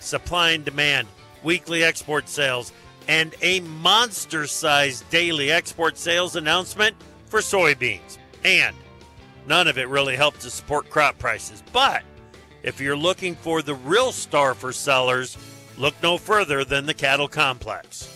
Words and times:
supply 0.00 0.50
and 0.50 0.64
demand, 0.64 1.08
weekly 1.42 1.84
export 1.84 2.28
sales, 2.28 2.72
and 3.08 3.34
a 3.42 3.60
monster 3.60 4.46
sized 4.46 5.08
daily 5.10 5.50
export 5.50 5.96
sales 5.96 6.36
announcement 6.36 6.94
for 7.26 7.40
soybeans. 7.40 8.18
And 8.44 8.76
none 9.46 9.66
of 9.66 9.78
it 9.78 9.88
really 9.88 10.16
helped 10.16 10.42
to 10.42 10.50
support 10.50 10.90
crop 10.90 11.18
prices. 11.18 11.62
But 11.72 12.02
if 12.62 12.80
you're 12.80 12.96
looking 12.96 13.34
for 13.34 13.62
the 13.62 13.74
real 13.74 14.12
star 14.12 14.54
for 14.54 14.72
sellers, 14.72 15.36
look 15.76 15.94
no 16.02 16.18
further 16.18 16.64
than 16.64 16.86
the 16.86 16.94
cattle 16.94 17.28
complex. 17.28 18.14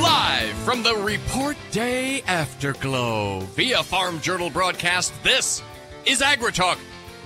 Live 0.00 0.54
from 0.64 0.82
the 0.82 0.94
Report 0.96 1.56
Day 1.70 2.22
Afterglow 2.22 3.40
via 3.40 3.82
Farm 3.82 4.20
Journal 4.20 4.50
broadcast, 4.50 5.12
this 5.22 5.62
is 6.04 6.20
AgriTalk. 6.20 6.78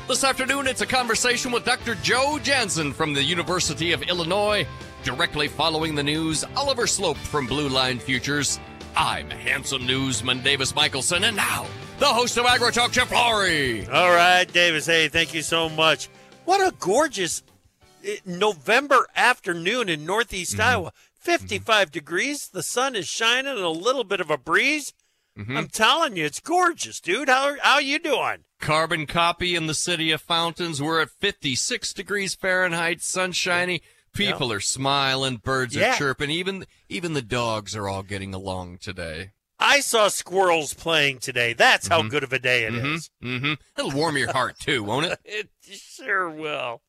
This 0.08 0.22
afternoon, 0.22 0.68
it's 0.68 0.82
a 0.82 0.86
conversation 0.86 1.50
with 1.50 1.64
Dr. 1.64 1.96
Joe 1.96 2.38
Janzen 2.40 2.94
from 2.94 3.12
the 3.12 3.24
University 3.24 3.90
of 3.90 4.02
Illinois. 4.02 4.64
Directly 5.02 5.48
following 5.48 5.96
the 5.96 6.02
news, 6.04 6.44
Oliver 6.56 6.86
Sloup 6.86 7.16
from 7.16 7.48
Blue 7.48 7.68
Line 7.68 7.98
Futures. 7.98 8.60
I'm 8.96 9.28
handsome 9.28 9.84
newsman 9.84 10.44
Davis 10.44 10.76
Michaelsen, 10.76 11.24
and 11.24 11.36
now 11.36 11.66
the 11.98 12.06
host 12.06 12.38
of 12.38 12.44
AgriTalk, 12.46 12.92
Chip 12.92 13.08
Flory. 13.08 13.84
All 13.88 14.10
right, 14.10 14.44
Davis. 14.44 14.86
Hey, 14.86 15.08
thank 15.08 15.34
you 15.34 15.42
so 15.42 15.68
much. 15.68 16.08
What 16.44 16.60
a 16.60 16.72
gorgeous 16.78 17.42
eh, 18.04 18.18
November 18.24 19.08
afternoon 19.16 19.88
in 19.88 20.06
Northeast 20.06 20.52
mm-hmm. 20.52 20.70
Iowa. 20.70 20.92
55 21.18 21.86
mm-hmm. 21.88 21.90
degrees. 21.90 22.48
The 22.48 22.62
sun 22.62 22.94
is 22.94 23.08
shining 23.08 23.50
and 23.50 23.60
a 23.60 23.70
little 23.70 24.04
bit 24.04 24.20
of 24.20 24.30
a 24.30 24.38
breeze. 24.38 24.92
Mm-hmm. 25.38 25.56
I'm 25.56 25.68
telling 25.68 26.16
you, 26.16 26.24
it's 26.24 26.40
gorgeous, 26.40 27.00
dude. 27.00 27.28
How 27.28 27.56
how 27.60 27.78
you 27.78 27.98
doing? 27.98 28.44
Carbon 28.60 29.06
copy 29.06 29.54
in 29.54 29.66
the 29.66 29.74
city 29.74 30.10
of 30.10 30.22
Fountains. 30.22 30.80
We're 30.80 31.02
at 31.02 31.10
56 31.10 31.92
degrees 31.92 32.34
Fahrenheit, 32.34 33.02
sunshiny. 33.02 33.82
People 34.14 34.48
yep. 34.48 34.56
are 34.56 34.60
smiling, 34.60 35.36
birds 35.36 35.76
yeah. 35.76 35.92
are 35.92 35.96
chirping. 35.96 36.30
Even 36.30 36.64
even 36.88 37.12
the 37.12 37.22
dogs 37.22 37.76
are 37.76 37.88
all 37.88 38.02
getting 38.02 38.32
along 38.32 38.78
today. 38.78 39.32
I 39.58 39.80
saw 39.80 40.08
squirrels 40.08 40.74
playing 40.74 41.18
today. 41.18 41.52
That's 41.52 41.88
how 41.88 42.00
mm-hmm. 42.00 42.08
good 42.08 42.24
of 42.24 42.32
a 42.32 42.38
day 42.38 42.64
it 42.64 42.72
mm-hmm. 42.72 42.94
is. 42.94 43.10
mm-hmm. 43.22 43.54
It'll 43.78 43.90
warm 43.90 44.16
your 44.16 44.32
heart 44.32 44.58
too, 44.58 44.82
won't 44.82 45.06
it? 45.06 45.18
it 45.24 45.48
sure 45.60 46.28
will. 46.30 46.82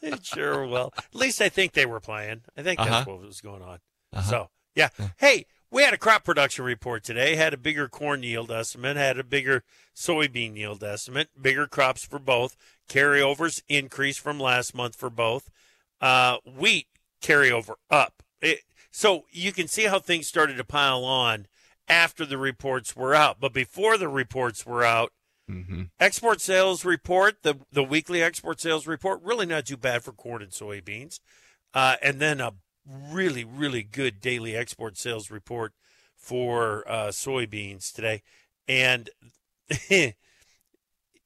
It 0.00 0.24
sure 0.24 0.66
will. 0.66 0.92
At 0.96 1.14
least 1.14 1.40
I 1.40 1.48
think 1.48 1.72
they 1.72 1.86
were 1.86 2.00
playing. 2.00 2.42
I 2.56 2.62
think 2.62 2.80
uh-huh. 2.80 2.90
that's 2.90 3.06
what 3.06 3.20
was 3.20 3.40
going 3.40 3.62
on. 3.62 3.78
Uh-huh. 4.12 4.22
So, 4.22 4.50
yeah. 4.74 4.88
Hey, 5.18 5.46
we 5.72 5.82
had 5.82 5.94
a 5.94 5.98
crop 5.98 6.22
production 6.22 6.64
report 6.64 7.02
today. 7.02 7.34
Had 7.34 7.54
a 7.54 7.56
bigger 7.56 7.88
corn 7.88 8.22
yield 8.22 8.52
estimate. 8.52 8.96
Had 8.96 9.18
a 9.18 9.24
bigger 9.24 9.64
soybean 9.96 10.54
yield 10.56 10.84
estimate. 10.84 11.30
Bigger 11.40 11.66
crops 11.66 12.04
for 12.04 12.18
both. 12.18 12.56
Carryovers 12.88 13.62
increase 13.68 14.18
from 14.18 14.38
last 14.38 14.74
month 14.74 14.94
for 14.94 15.08
both. 15.08 15.50
Uh, 16.00 16.36
wheat 16.44 16.88
carryover 17.22 17.74
up. 17.90 18.22
It, 18.42 18.60
so 18.90 19.24
you 19.30 19.52
can 19.52 19.66
see 19.66 19.84
how 19.84 19.98
things 19.98 20.26
started 20.26 20.58
to 20.58 20.64
pile 20.64 21.04
on 21.04 21.46
after 21.88 22.26
the 22.26 22.38
reports 22.38 22.94
were 22.94 23.14
out. 23.14 23.40
But 23.40 23.54
before 23.54 23.96
the 23.96 24.08
reports 24.08 24.66
were 24.66 24.84
out, 24.84 25.12
mm-hmm. 25.50 25.84
export 25.98 26.42
sales 26.42 26.84
report, 26.84 27.42
the, 27.42 27.60
the 27.72 27.82
weekly 27.82 28.22
export 28.22 28.60
sales 28.60 28.86
report, 28.86 29.22
really 29.22 29.46
not 29.46 29.64
too 29.64 29.78
bad 29.78 30.04
for 30.04 30.12
corn 30.12 30.42
and 30.42 30.52
soybeans. 30.52 31.18
Uh, 31.72 31.96
and 32.02 32.20
then 32.20 32.42
a 32.42 32.52
really, 32.86 33.44
really 33.44 33.82
good 33.82 34.20
daily 34.20 34.56
export 34.56 34.96
sales 34.96 35.30
report 35.30 35.72
for 36.16 36.84
uh, 36.88 37.08
soybeans 37.08 37.92
today. 37.92 38.22
And 38.68 39.10
it, 39.68 40.16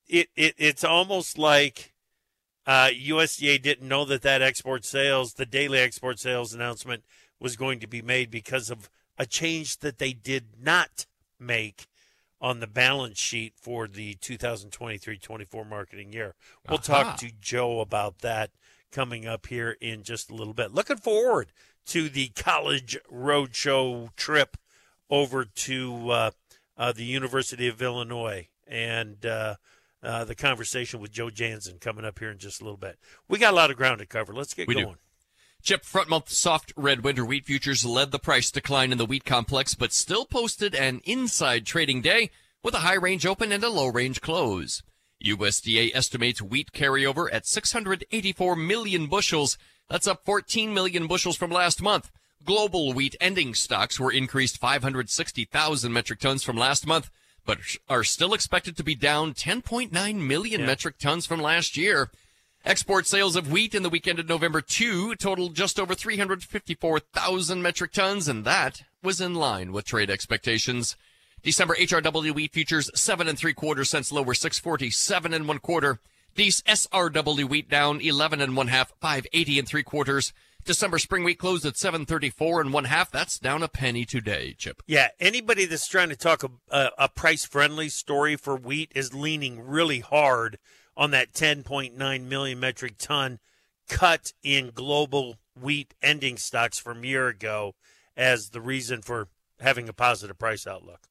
it 0.08 0.28
it's 0.36 0.84
almost 0.84 1.38
like 1.38 1.92
uh, 2.66 2.88
USDA 2.88 3.62
didn't 3.62 3.88
know 3.88 4.04
that 4.04 4.22
that 4.22 4.42
export 4.42 4.84
sales, 4.84 5.34
the 5.34 5.46
daily 5.46 5.78
export 5.78 6.18
sales 6.18 6.52
announcement, 6.52 7.04
was 7.38 7.56
going 7.56 7.78
to 7.80 7.86
be 7.86 8.02
made 8.02 8.30
because 8.30 8.70
of 8.70 8.88
a 9.18 9.26
change 9.26 9.78
that 9.78 9.98
they 9.98 10.12
did 10.12 10.44
not 10.60 11.06
make 11.38 11.86
on 12.40 12.60
the 12.60 12.66
balance 12.66 13.18
sheet 13.18 13.54
for 13.56 13.88
the 13.88 14.14
2023-24 14.16 15.68
marketing 15.68 16.12
year. 16.12 16.34
We'll 16.68 16.78
talk 16.78 17.16
to 17.18 17.30
Joe 17.40 17.80
about 17.80 18.18
that 18.18 18.50
coming 18.92 19.26
up 19.26 19.46
here 19.46 19.76
in 19.80 20.02
just 20.02 20.30
a 20.30 20.34
little 20.34 20.54
bit. 20.54 20.72
Looking 20.72 20.96
forward 20.96 21.52
to 21.86 22.08
the 22.08 22.28
college 22.28 22.98
roadshow 23.12 24.14
trip 24.16 24.56
over 25.08 25.44
to 25.44 26.10
uh, 26.10 26.30
uh, 26.76 26.92
the 26.92 27.04
University 27.04 27.68
of 27.68 27.80
Illinois 27.80 28.48
and 28.66 29.24
uh, 29.24 29.56
uh 30.02 30.24
the 30.24 30.34
conversation 30.34 31.00
with 31.00 31.12
Joe 31.12 31.28
Janzen 31.28 31.80
coming 31.80 32.04
up 32.04 32.18
here 32.18 32.30
in 32.30 32.38
just 32.38 32.60
a 32.60 32.64
little 32.64 32.76
bit. 32.76 32.98
We 33.28 33.38
got 33.38 33.52
a 33.52 33.56
lot 33.56 33.70
of 33.70 33.76
ground 33.76 34.00
to 34.00 34.06
cover. 34.06 34.32
Let's 34.32 34.54
get 34.54 34.68
we 34.68 34.74
going. 34.74 34.86
Do. 34.86 35.00
Chip 35.62 35.84
front 35.84 36.08
month 36.08 36.28
soft 36.28 36.72
red 36.76 37.02
winter 37.02 37.24
wheat 37.24 37.44
futures 37.46 37.84
led 37.84 38.12
the 38.12 38.18
price 38.18 38.50
decline 38.50 38.92
in 38.92 38.98
the 38.98 39.06
wheat 39.06 39.24
complex, 39.24 39.74
but 39.74 39.92
still 39.92 40.24
posted 40.24 40.74
an 40.74 41.00
inside 41.04 41.66
trading 41.66 42.02
day 42.02 42.30
with 42.62 42.74
a 42.74 42.78
high 42.78 42.94
range 42.94 43.26
open 43.26 43.52
and 43.52 43.64
a 43.64 43.68
low 43.68 43.88
range 43.88 44.20
close. 44.20 44.82
USDA 45.24 45.90
estimates 45.94 46.42
wheat 46.42 46.72
carryover 46.72 47.28
at 47.32 47.46
684 47.46 48.56
million 48.56 49.06
bushels. 49.06 49.58
That's 49.88 50.06
up 50.06 50.24
14 50.24 50.74
million 50.74 51.06
bushels 51.06 51.36
from 51.36 51.50
last 51.50 51.82
month. 51.82 52.10
Global 52.44 52.92
wheat 52.92 53.16
ending 53.20 53.54
stocks 53.54 53.98
were 53.98 54.12
increased 54.12 54.58
560,000 54.58 55.92
metric 55.92 56.20
tons 56.20 56.44
from 56.44 56.56
last 56.56 56.86
month, 56.86 57.10
but 57.44 57.58
are 57.88 58.04
still 58.04 58.34
expected 58.34 58.76
to 58.76 58.84
be 58.84 58.94
down 58.94 59.34
10.9 59.34 59.90
million 60.14 60.60
yeah. 60.60 60.66
metric 60.66 60.98
tons 60.98 61.26
from 61.26 61.40
last 61.40 61.76
year. 61.76 62.10
Export 62.64 63.06
sales 63.06 63.36
of 63.36 63.50
wheat 63.50 63.74
in 63.74 63.84
the 63.84 63.88
weekend 63.88 64.18
of 64.18 64.28
November 64.28 64.60
2 64.60 65.14
totaled 65.16 65.54
just 65.54 65.78
over 65.78 65.94
354,000 65.94 67.62
metric 67.62 67.92
tons, 67.92 68.26
and 68.26 68.44
that 68.44 68.82
was 69.02 69.20
in 69.20 69.34
line 69.34 69.70
with 69.70 69.84
trade 69.84 70.10
expectations. 70.10 70.96
December 71.46 71.76
HRW 71.76 72.34
wheat 72.34 72.52
futures 72.52 72.90
seven 72.92 73.28
and 73.28 73.38
three 73.38 73.54
quarters 73.54 73.88
cents 73.88 74.10
lower, 74.10 74.34
647 74.34 75.32
and 75.32 75.46
one 75.46 75.60
quarter. 75.60 76.00
These 76.34 76.60
SRW 76.62 77.48
wheat 77.48 77.70
down 77.70 78.00
11 78.00 78.40
and 78.40 78.56
one 78.56 78.66
half, 78.66 78.92
580 79.00 79.60
and 79.60 79.68
three 79.68 79.84
quarters. 79.84 80.32
December 80.64 80.98
spring 80.98 81.22
wheat 81.22 81.38
closed 81.38 81.64
at 81.64 81.76
734 81.76 82.62
and 82.62 82.72
one 82.72 82.86
half. 82.86 83.12
That's 83.12 83.38
down 83.38 83.62
a 83.62 83.68
penny 83.68 84.04
today, 84.04 84.56
Chip. 84.58 84.82
Yeah, 84.88 85.10
anybody 85.20 85.66
that's 85.66 85.86
trying 85.86 86.08
to 86.08 86.16
talk 86.16 86.42
a, 86.42 86.50
a, 86.68 86.90
a 86.98 87.08
price 87.08 87.44
friendly 87.44 87.90
story 87.90 88.34
for 88.34 88.56
wheat 88.56 88.90
is 88.96 89.14
leaning 89.14 89.64
really 89.64 90.00
hard 90.00 90.58
on 90.96 91.12
that 91.12 91.32
10.9 91.32 92.22
million 92.24 92.58
metric 92.58 92.94
ton 92.98 93.38
cut 93.88 94.32
in 94.42 94.72
global 94.74 95.36
wheat 95.54 95.94
ending 96.02 96.38
stocks 96.38 96.80
from 96.80 97.04
year 97.04 97.28
ago 97.28 97.76
as 98.16 98.48
the 98.48 98.60
reason 98.60 99.00
for 99.00 99.28
having 99.60 99.88
a 99.88 99.92
positive 99.92 100.40
price 100.40 100.66
outlook. 100.66 101.06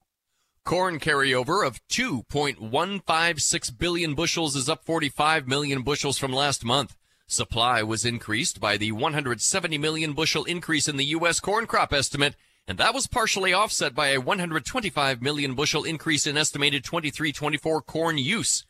Corn 0.66 0.98
carryover 0.98 1.64
of 1.64 1.80
2.156 1.90 3.78
billion 3.78 4.14
bushels 4.16 4.56
is 4.56 4.68
up 4.68 4.84
45 4.84 5.46
million 5.46 5.82
bushels 5.82 6.18
from 6.18 6.32
last 6.32 6.64
month. 6.64 6.96
Supply 7.28 7.84
was 7.84 8.04
increased 8.04 8.58
by 8.58 8.76
the 8.76 8.90
170 8.90 9.78
million 9.78 10.12
bushel 10.12 10.42
increase 10.42 10.88
in 10.88 10.96
the 10.96 11.04
U.S. 11.04 11.38
corn 11.38 11.68
crop 11.68 11.92
estimate, 11.92 12.34
and 12.66 12.78
that 12.78 12.94
was 12.94 13.06
partially 13.06 13.52
offset 13.52 13.94
by 13.94 14.08
a 14.08 14.18
125 14.18 15.22
million 15.22 15.54
bushel 15.54 15.84
increase 15.84 16.26
in 16.26 16.36
estimated 16.36 16.82
23-24 16.82 17.86
corn 17.86 18.18
use. 18.18 18.64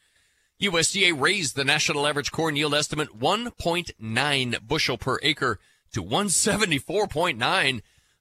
USDA 0.60 1.18
raised 1.18 1.56
the 1.56 1.64
national 1.64 2.06
average 2.06 2.30
corn 2.30 2.56
yield 2.56 2.74
estimate 2.74 3.18
1.9 3.18 4.68
bushel 4.68 4.98
per 4.98 5.18
acre 5.22 5.58
to 5.94 6.04
174.9. 6.04 7.80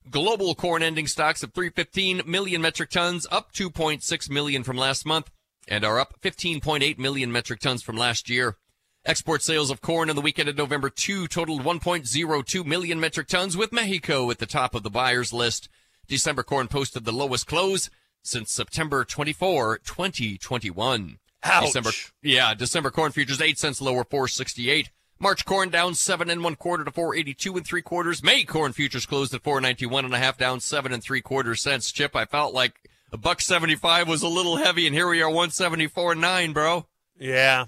Global 0.10 0.54
corn 0.54 0.84
ending 0.84 1.07
stocks 1.07 1.42
of 1.42 1.54
315 1.54 2.22
million 2.25 2.62
metric 2.62 2.92
tons, 2.92 3.25
up 3.31 3.52
2.6 3.54 4.30
million 4.30 4.63
from 4.63 4.78
last 4.78 5.06
month, 5.06 5.31
and 5.68 5.84
are 5.84 6.00
up 6.00 6.22
15.8 6.22 7.00
million 7.00 7.31
metric 7.31 7.60
tons 7.60 7.81
from 7.81 7.98
last 7.98 8.30
year. 8.30 8.57
Export 9.06 9.42
sales 9.42 9.72
of 9.72 9.81
corn 9.81 10.10
in 10.10 10.16
the 10.16 10.22
weekend 10.22 10.50
of 10.50 10.57
November 10.57 10.90
2 10.90 11.28
totaled 11.28 11.63
1.02 11.63 12.66
million 12.66 13.00
metric 13.00 13.28
tons, 13.28 13.57
with 13.57 13.72
Mexico 13.72 14.30
at 14.30 14.38
the 14.38 14.46
top 14.46 14.75
of 14.75 14.84
the 14.84 14.90
buyers 14.90 15.34
list. 15.34 15.69
December 16.08 16.44
corn 16.44 16.68
posted 16.68 17.06
the 17.06 17.12
lowest 17.12 17.48
close 17.48 17.90
since 18.22 18.51
September 18.51 19.06
24, 19.06 19.80
2021. 19.80 21.18
Ouch. 21.44 21.66
December, 21.66 21.92
yeah, 22.24 22.54
December 22.54 22.90
corn 22.90 23.12
futures 23.12 23.42
eight 23.42 23.60
cents 23.60 23.81
lower, 23.81 24.04
468. 24.04 24.90
March 25.20 25.46
corn 25.46 25.70
down 25.70 25.96
seven 25.96 26.30
and 26.30 26.44
one 26.44 26.56
quarter 26.56 26.84
to 26.84 26.92
482 26.92 27.58
and 27.58 27.66
three 27.66 27.82
quarters. 27.82 28.22
May 28.22 28.44
corn 28.44 28.74
futures 28.74 29.06
closed 29.06 29.34
at 29.34 29.44
491 29.44 30.06
and 30.06 30.14
a 30.14 30.18
half, 30.18 30.38
down 30.38 30.60
seven 30.60 30.92
and 30.92 31.02
three 31.02 31.22
quarters 31.22 31.62
cents. 31.62 31.92
Chip, 31.92 32.16
I 32.16 32.26
felt 32.26 32.54
like 32.54 32.90
a 33.12 33.18
buck 33.18 33.42
75 33.42 34.08
was 34.08 34.24
a 34.24 34.28
little 34.28 34.58
heavy, 34.58 34.86
and 34.86 34.96
here 34.96 35.08
we 35.08 35.22
are 35.22 35.30
174 35.30 36.14
and 36.14 36.22
nine, 36.22 36.54
bro. 36.54 36.86
Yeah, 37.18 37.66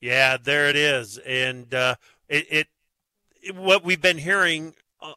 yeah, 0.00 0.36
there 0.42 0.68
it 0.68 0.76
is, 0.76 1.18
and 1.18 1.72
uh, 1.72 1.94
it, 2.28 2.46
it, 2.50 2.66
it, 3.42 3.54
what 3.54 3.84
we've 3.84 4.02
been 4.02 4.18
hearing 4.18 4.74
uh, 5.00 5.12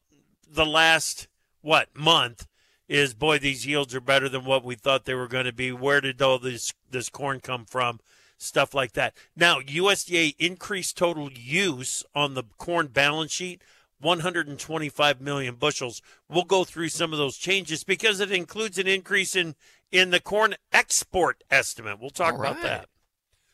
the 0.47 0.65
last 0.65 1.27
what 1.61 1.89
month 1.95 2.47
is 2.87 3.13
boy 3.13 3.39
these 3.39 3.65
yields 3.65 3.95
are 3.95 4.01
better 4.01 4.27
than 4.27 4.43
what 4.43 4.63
we 4.63 4.75
thought 4.75 5.05
they 5.05 5.13
were 5.13 5.27
going 5.27 5.45
to 5.45 5.53
be. 5.53 5.71
Where 5.71 6.01
did 6.01 6.21
all 6.21 6.37
this 6.37 6.73
this 6.89 7.09
corn 7.09 7.39
come 7.39 7.65
from? 7.65 7.99
Stuff 8.41 8.73
like 8.73 8.93
that. 8.93 9.13
Now 9.35 9.59
USDA 9.59 10.35
increased 10.39 10.97
total 10.97 11.31
use 11.31 12.03
on 12.15 12.33
the 12.33 12.43
corn 12.57 12.87
balance 12.87 13.31
sheet. 13.31 13.61
125 13.99 15.21
million 15.21 15.55
bushels. 15.55 16.01
We'll 16.27 16.43
go 16.43 16.63
through 16.63 16.89
some 16.89 17.13
of 17.13 17.19
those 17.19 17.37
changes 17.37 17.83
because 17.83 18.19
it 18.19 18.31
includes 18.31 18.79
an 18.79 18.87
increase 18.87 19.35
in 19.35 19.55
in 19.91 20.09
the 20.09 20.19
corn 20.19 20.55
export 20.71 21.43
estimate. 21.51 21.99
We'll 21.99 22.09
talk 22.09 22.37
right. 22.37 22.51
about 22.51 22.63
that. 22.63 22.87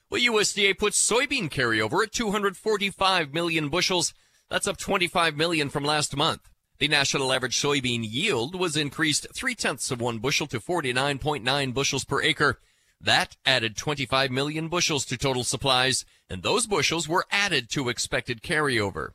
Well, 0.10 0.22
USDA 0.22 0.78
puts 0.78 1.06
soybean 1.06 1.50
carryover 1.50 2.04
at 2.04 2.14
245 2.14 3.34
million 3.34 3.68
bushels. 3.68 4.14
That's 4.50 4.68
up 4.68 4.78
25 4.78 5.36
million 5.36 5.70
from 5.70 5.84
last 5.84 6.16
month. 6.16 6.50
The 6.80 6.88
national 6.88 7.34
average 7.34 7.60
soybean 7.60 8.08
yield 8.10 8.56
was 8.56 8.78
increased 8.78 9.28
three 9.34 9.56
tenths 9.56 9.92
of 9.92 10.00
one 10.00 10.20
bushel 10.20 10.48
to 10.48 10.62
49.9 10.62 11.74
bushels 11.74 12.06
per 12.06 12.22
acre. 12.22 12.60
That 13.00 13.38
added 13.46 13.78
25 13.78 14.32
million 14.32 14.70
bushels 14.70 15.06
to 15.06 15.18
total 15.18 15.44
supplies, 15.44 16.04
and 16.30 16.44
those 16.44 16.68
bushels 16.68 17.08
were 17.08 17.26
added 17.32 17.70
to 17.72 17.90
expected 17.90 18.42
carryover. 18.42 19.12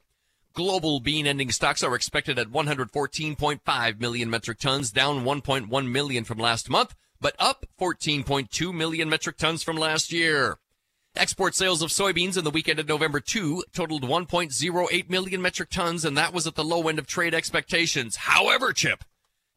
Global 0.54 1.00
bean 1.00 1.26
ending 1.26 1.50
stocks 1.50 1.82
are 1.82 1.94
expected 1.94 2.38
at 2.38 2.48
114.5 2.48 4.00
million 4.00 4.30
metric 4.30 4.58
tons, 4.58 4.90
down 4.90 5.24
1.1 5.24 5.90
million 5.90 6.24
from 6.24 6.38
last 6.38 6.68
month, 6.68 6.94
but 7.20 7.34
up 7.38 7.66
14.2 7.80 8.74
million 8.74 9.08
metric 9.08 9.36
tons 9.38 9.62
from 9.62 9.76
last 9.76 10.12
year. 10.12 10.58
Export 11.14 11.54
sales 11.54 11.82
of 11.82 11.90
soybeans 11.90 12.38
in 12.38 12.44
the 12.44 12.50
weekend 12.50 12.78
of 12.78 12.88
November 12.88 13.20
2 13.20 13.64
totaled 13.72 14.02
1.08 14.02 15.10
million 15.10 15.42
metric 15.42 15.70
tons, 15.70 16.04
and 16.04 16.16
that 16.16 16.32
was 16.32 16.46
at 16.46 16.54
the 16.54 16.64
low 16.64 16.88
end 16.88 16.98
of 16.98 17.06
trade 17.06 17.34
expectations. 17.34 18.16
However, 18.16 18.72
Chip, 18.72 19.04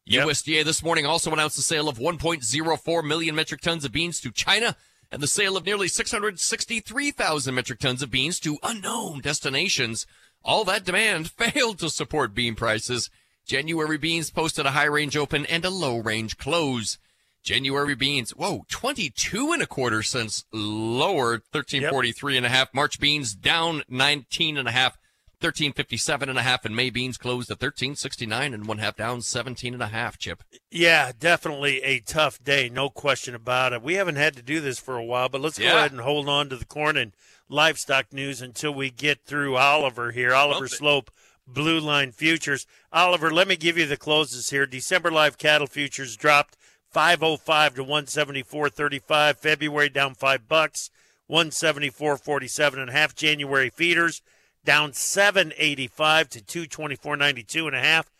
yep. 0.06 0.26
USDA 0.26 0.64
this 0.64 0.82
morning 0.82 1.06
also 1.06 1.32
announced 1.32 1.56
the 1.56 1.62
sale 1.62 1.88
of 1.88 1.98
1.04 1.98 3.04
million 3.04 3.34
metric 3.34 3.60
tons 3.60 3.84
of 3.84 3.92
beans 3.92 4.20
to 4.20 4.30
China 4.30 4.76
and 5.10 5.22
the 5.22 5.26
sale 5.26 5.56
of 5.56 5.66
nearly 5.66 5.88
663,000 5.88 7.54
metric 7.54 7.78
tons 7.78 8.02
of 8.02 8.10
beans 8.10 8.40
to 8.40 8.58
unknown 8.62 9.20
destinations. 9.20 10.06
All 10.42 10.64
that 10.64 10.84
demand 10.84 11.30
failed 11.36 11.78
to 11.80 11.90
support 11.90 12.34
bean 12.34 12.54
prices. 12.54 13.10
January 13.46 13.98
beans 13.98 14.30
posted 14.30 14.66
a 14.66 14.72
high 14.72 14.84
range 14.84 15.16
open 15.16 15.46
and 15.46 15.64
a 15.64 15.70
low 15.70 15.98
range 15.98 16.36
close. 16.36 16.98
January 17.42 17.94
beans, 17.94 18.32
whoa, 18.32 18.64
22 18.68 19.52
and 19.52 19.62
a 19.62 19.66
quarter 19.68 20.02
cents 20.02 20.44
lower, 20.52 21.42
1343 21.52 22.32
yep. 22.32 22.38
and 22.38 22.46
a 22.46 22.48
half. 22.48 22.74
March 22.74 22.98
beans 22.98 23.36
down 23.36 23.82
19 23.88 24.58
and 24.58 24.66
a 24.66 24.72
half, 24.72 24.98
1357 25.40 26.28
and 26.28 26.38
a 26.38 26.42
half. 26.42 26.64
And 26.64 26.74
May 26.74 26.90
beans 26.90 27.18
closed 27.18 27.50
at 27.50 27.60
1369 27.60 28.54
and 28.54 28.66
one 28.66 28.78
half, 28.78 28.96
down 28.96 29.20
17 29.20 29.74
and 29.74 29.82
a 29.82 29.88
half, 29.88 30.18
Chip. 30.18 30.42
Yeah, 30.70 31.12
definitely 31.18 31.82
a 31.82 32.00
tough 32.00 32.42
day. 32.42 32.68
No 32.68 32.88
question 32.88 33.34
about 33.34 33.72
it. 33.72 33.82
We 33.82 33.94
haven't 33.94 34.16
had 34.16 34.34
to 34.36 34.42
do 34.42 34.60
this 34.60 34.78
for 34.78 34.96
a 34.96 35.04
while, 35.04 35.28
but 35.28 35.40
let's 35.40 35.58
yeah. 35.58 35.72
go 35.72 35.78
ahead 35.78 35.92
and 35.92 36.00
hold 36.00 36.28
on 36.28 36.48
to 36.48 36.56
the 36.56 36.64
corn 36.64 36.96
and 36.96 37.12
livestock 37.48 38.12
news 38.12 38.40
until 38.40 38.72
we 38.72 38.90
get 38.90 39.24
through 39.24 39.56
Oliver 39.56 40.12
here. 40.12 40.34
Oliver 40.34 40.68
Sloup. 40.68 41.10
Blue 41.46 41.78
Line 41.78 42.10
Futures. 42.10 42.66
Oliver, 42.92 43.30
let 43.30 43.46
me 43.46 43.56
give 43.56 43.78
you 43.78 43.86
the 43.86 43.96
closes 43.96 44.50
here. 44.50 44.66
December 44.66 45.12
live 45.12 45.38
cattle 45.38 45.68
futures 45.68 46.16
dropped 46.16 46.56
505 46.90 47.76
to 47.76 47.84
174.35. 47.84 49.36
February 49.36 49.88
down 49.88 50.14
five 50.14 50.48
bucks, 50.48 50.90
174.47 51.30 52.78
and 52.80 52.90
a 52.90 52.92
half. 52.92 53.14
January 53.14 53.70
feeders 53.70 54.22
down 54.66 54.92
785 54.92 56.28
to 56.28 56.40
224.92 56.40 57.66
and 57.66 57.76
a 57.76 57.80
half. 57.80 58.10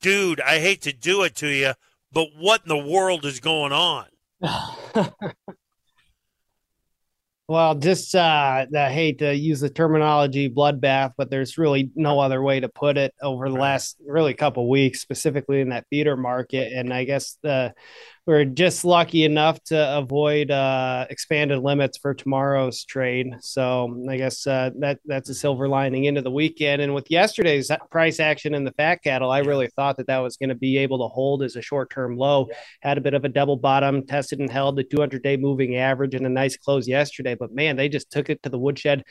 Dude, 0.00 0.40
I 0.40 0.58
hate 0.58 0.80
to 0.82 0.92
do 0.92 1.22
it 1.22 1.36
to 1.36 1.48
you, 1.48 1.74
but 2.10 2.28
what 2.36 2.62
in 2.62 2.68
the 2.68 2.90
world 2.90 3.26
is 3.26 3.40
going 3.40 3.72
on? 3.72 4.06
Well, 7.52 7.74
just 7.74 8.14
uh, 8.14 8.64
I 8.74 8.90
hate 8.90 9.18
to 9.18 9.34
use 9.34 9.60
the 9.60 9.68
terminology 9.68 10.48
bloodbath, 10.48 11.12
but 11.18 11.28
there's 11.28 11.58
really 11.58 11.90
no 11.94 12.18
other 12.18 12.40
way 12.42 12.60
to 12.60 12.68
put 12.70 12.96
it 12.96 13.12
over 13.20 13.50
the 13.50 13.56
last 13.56 13.98
really 14.06 14.32
couple 14.32 14.70
weeks, 14.70 15.02
specifically 15.02 15.60
in 15.60 15.68
that 15.68 15.84
feeder 15.90 16.16
market. 16.16 16.72
And 16.72 16.94
I 16.94 17.04
guess 17.04 17.36
the 17.42 17.74
we're 18.24 18.44
just 18.44 18.84
lucky 18.84 19.24
enough 19.24 19.60
to 19.64 19.98
avoid 19.98 20.48
uh, 20.52 21.06
expanded 21.10 21.58
limits 21.58 21.98
for 21.98 22.14
tomorrow's 22.14 22.84
trade. 22.84 23.34
So 23.40 24.00
I 24.08 24.16
guess 24.16 24.46
uh, 24.46 24.70
that 24.78 25.00
that's 25.04 25.28
a 25.28 25.34
silver 25.34 25.68
lining 25.68 26.04
into 26.04 26.22
the 26.22 26.30
weekend. 26.30 26.82
And 26.82 26.94
with 26.94 27.10
yesterday's 27.10 27.68
price 27.90 28.20
action 28.20 28.54
in 28.54 28.62
the 28.62 28.70
fat 28.72 29.02
cattle, 29.02 29.32
I 29.32 29.40
really 29.40 29.66
thought 29.74 29.96
that 29.96 30.06
that 30.06 30.18
was 30.18 30.36
going 30.36 30.50
to 30.50 30.54
be 30.54 30.78
able 30.78 30.98
to 30.98 31.12
hold 31.12 31.42
as 31.42 31.56
a 31.56 31.62
short 31.62 31.90
term 31.90 32.16
low. 32.16 32.48
Had 32.80 32.96
a 32.96 33.00
bit 33.00 33.14
of 33.14 33.24
a 33.24 33.28
double 33.28 33.56
bottom, 33.56 34.06
tested 34.06 34.38
and 34.38 34.50
held 34.50 34.76
the 34.76 34.84
200 34.84 35.20
day 35.20 35.36
moving 35.36 35.74
average, 35.74 36.14
and 36.14 36.24
a 36.24 36.30
nice 36.30 36.56
close 36.56 36.86
yesterday. 36.86 37.34
But 37.34 37.52
man, 37.52 37.74
they 37.74 37.88
just 37.88 38.12
took 38.12 38.30
it 38.30 38.40
to 38.44 38.50
the 38.50 38.58
woodshed 38.58 39.02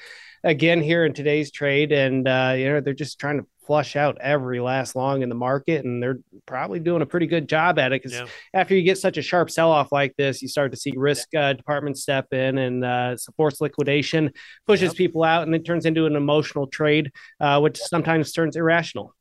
again 0.41 0.81
here 0.81 1.03
in 1.03 1.13
today's 1.13 1.51
trade, 1.51 1.91
and 1.91 2.29
uh, 2.29 2.53
you 2.57 2.71
know 2.71 2.79
they're 2.79 2.93
just 2.93 3.19
trying 3.19 3.39
to 3.39 3.45
flush 3.71 3.95
out 3.95 4.17
every 4.19 4.59
last 4.59 4.97
long 4.97 5.21
in 5.21 5.29
the 5.29 5.35
market, 5.35 5.85
and 5.85 6.03
they're 6.03 6.19
probably 6.45 6.77
doing 6.77 7.01
a 7.01 7.05
pretty 7.05 7.25
good 7.25 7.47
job 7.47 7.79
at 7.79 7.93
it. 7.93 8.03
Because 8.03 8.19
yeah. 8.19 8.25
after 8.53 8.75
you 8.75 8.83
get 8.83 8.97
such 8.97 9.15
a 9.15 9.21
sharp 9.21 9.49
sell 9.49 9.71
off 9.71 9.93
like 9.93 10.13
this, 10.17 10.41
you 10.41 10.49
start 10.49 10.71
to 10.71 10.77
see 10.77 10.91
risk 10.97 11.33
uh, 11.33 11.53
departments 11.53 12.01
step 12.01 12.33
in 12.33 12.57
and 12.57 12.83
uh, 12.83 13.15
supports 13.15 13.61
liquidation, 13.61 14.33
pushes 14.67 14.93
people 14.93 15.23
out, 15.23 15.43
and 15.43 15.55
it 15.55 15.63
turns 15.63 15.85
into 15.85 16.05
an 16.05 16.17
emotional 16.17 16.67
trade, 16.67 17.13
uh, 17.39 17.61
which 17.61 17.77
sometimes 17.77 18.33
turns 18.33 18.57
irrational. 18.57 19.15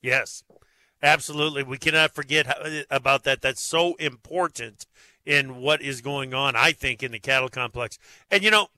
Yes, 0.00 0.44
absolutely. 1.02 1.64
We 1.64 1.76
cannot 1.76 2.14
forget 2.14 2.46
how, 2.46 2.82
about 2.92 3.24
that. 3.24 3.42
That's 3.42 3.60
so 3.60 3.96
important 3.96 4.86
in 5.26 5.56
what 5.56 5.82
is 5.82 6.02
going 6.02 6.34
on. 6.34 6.54
I 6.54 6.70
think 6.70 7.02
in 7.02 7.10
the 7.10 7.18
cattle 7.18 7.48
complex, 7.48 7.98
and 8.30 8.44
you 8.44 8.52
know 8.52 8.68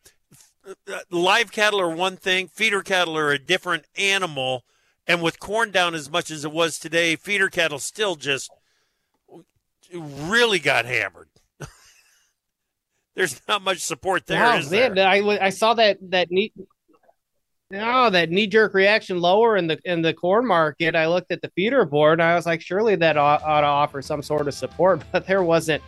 live 1.10 1.52
cattle 1.52 1.78
are 1.78 1.94
one 1.94 2.16
thing, 2.16 2.48
feeder 2.48 2.80
cattle 2.80 3.18
are 3.18 3.32
a 3.32 3.38
different 3.38 3.84
animal. 3.96 4.64
And 5.06 5.22
with 5.22 5.40
corn 5.40 5.70
down 5.70 5.94
as 5.94 6.10
much 6.10 6.30
as 6.30 6.44
it 6.44 6.52
was 6.52 6.78
today, 6.78 7.16
feeder 7.16 7.48
cattle 7.48 7.78
still 7.78 8.14
just 8.14 8.50
really 9.92 10.58
got 10.58 10.84
hammered. 10.84 11.28
There's 13.14 13.40
not 13.48 13.62
much 13.62 13.78
support 13.78 14.26
there. 14.26 14.40
Wow, 14.40 14.60
man, 14.70 14.94
there? 14.94 15.08
I, 15.08 15.46
I 15.46 15.50
saw 15.50 15.74
that 15.74 15.98
that 16.10 16.30
neat. 16.30 16.52
No, 17.72 18.06
oh, 18.06 18.10
that 18.10 18.30
knee 18.30 18.48
jerk 18.48 18.74
reaction 18.74 19.20
lower 19.20 19.56
in 19.56 19.68
the 19.68 19.78
in 19.84 20.02
the 20.02 20.12
corn 20.12 20.44
market. 20.46 20.96
I 20.96 21.06
looked 21.06 21.30
at 21.30 21.40
the 21.40 21.50
feeder 21.54 21.84
board 21.84 22.20
and 22.20 22.28
I 22.28 22.34
was 22.34 22.44
like, 22.44 22.60
surely 22.60 22.96
that 22.96 23.16
ought, 23.16 23.42
ought 23.42 23.60
to 23.60 23.66
offer 23.68 24.02
some 24.02 24.22
sort 24.22 24.48
of 24.48 24.54
support, 24.54 25.02
but 25.12 25.26
there 25.26 25.42
wasn't 25.42 25.82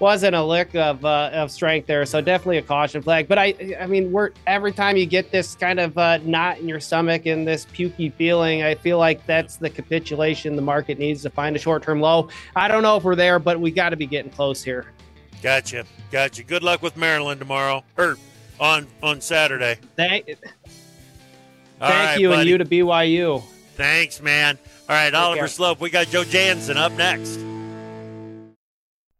wasn't 0.00 0.34
a 0.34 0.42
lick 0.42 0.74
of 0.74 1.04
uh, 1.04 1.30
of 1.32 1.50
strength 1.50 1.86
there. 1.86 2.04
So 2.06 2.20
definitely 2.20 2.58
a 2.58 2.62
caution 2.62 3.02
flag. 3.02 3.28
But 3.28 3.38
I 3.38 3.76
I 3.80 3.86
mean 3.86 4.12
we're 4.12 4.30
every 4.46 4.72
time 4.72 4.96
you 4.96 5.06
get 5.06 5.30
this 5.30 5.54
kind 5.54 5.80
of 5.80 5.96
uh, 5.96 6.18
knot 6.18 6.58
in 6.58 6.68
your 6.68 6.80
stomach 6.80 7.26
and 7.26 7.46
this 7.46 7.66
pukey 7.66 8.12
feeling, 8.12 8.62
I 8.62 8.74
feel 8.74 8.98
like 8.98 9.24
that's 9.26 9.56
the 9.56 9.70
capitulation 9.70 10.56
the 10.56 10.62
market 10.62 10.98
needs 10.98 11.22
to 11.22 11.30
find 11.30 11.54
a 11.56 11.58
short 11.58 11.82
term 11.82 12.00
low. 12.00 12.28
I 12.56 12.68
don't 12.68 12.82
know 12.82 12.96
if 12.96 13.04
we're 13.04 13.14
there, 13.16 13.38
but 13.38 13.60
we 13.60 13.70
got 13.70 13.90
to 13.90 13.96
be 13.96 14.06
getting 14.06 14.30
close 14.30 14.62
here. 14.62 14.86
Gotcha, 15.42 15.84
gotcha. 16.10 16.42
Good 16.42 16.62
luck 16.62 16.82
with 16.82 16.96
Maryland 16.96 17.38
tomorrow 17.38 17.84
or 17.96 18.16
on 18.58 18.86
on 19.02 19.20
Saturday. 19.20 19.78
Thank, 19.96 20.26
thank 20.26 20.40
right, 21.80 22.18
you, 22.18 22.30
buddy. 22.30 22.40
and 22.40 22.50
you 22.50 22.58
to 22.58 22.64
BYU. 22.64 23.42
Thanks, 23.74 24.22
man. 24.22 24.58
All 24.88 24.94
right, 24.94 25.10
Take 25.10 25.14
Oliver 25.20 25.38
care. 25.40 25.48
Sloup. 25.48 25.80
We 25.80 25.90
got 25.90 26.08
Joe 26.08 26.22
Janzen 26.22 26.76
up 26.76 26.92
next. 26.92 27.38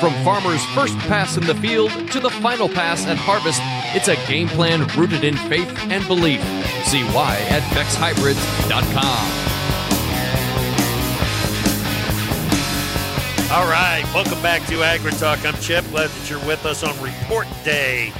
From 0.00 0.12
farmers' 0.22 0.64
first 0.66 0.96
pass 1.00 1.36
in 1.36 1.44
the 1.44 1.56
field 1.56 1.90
to 2.12 2.20
the 2.20 2.30
final 2.30 2.68
pass 2.68 3.04
at 3.06 3.16
harvest, 3.16 3.60
it's 3.96 4.06
a 4.06 4.14
game 4.28 4.46
plan 4.46 4.86
rooted 4.96 5.24
in 5.24 5.36
faith 5.36 5.68
and 5.90 6.06
belief. 6.06 6.40
See 6.84 7.02
why 7.06 7.34
at 7.50 7.64
BecksHybrids.com. 7.74 9.48
All 13.50 13.68
right, 13.68 14.04
welcome 14.14 14.40
back 14.40 14.64
to 14.66 14.74
AgriTalk. 14.74 15.44
I'm 15.44 15.60
Chip. 15.60 15.84
Glad 15.86 16.10
that 16.10 16.30
you're 16.30 16.46
with 16.46 16.64
us 16.64 16.84
on 16.84 16.94
Report 17.02 17.48
Day. 17.64 18.10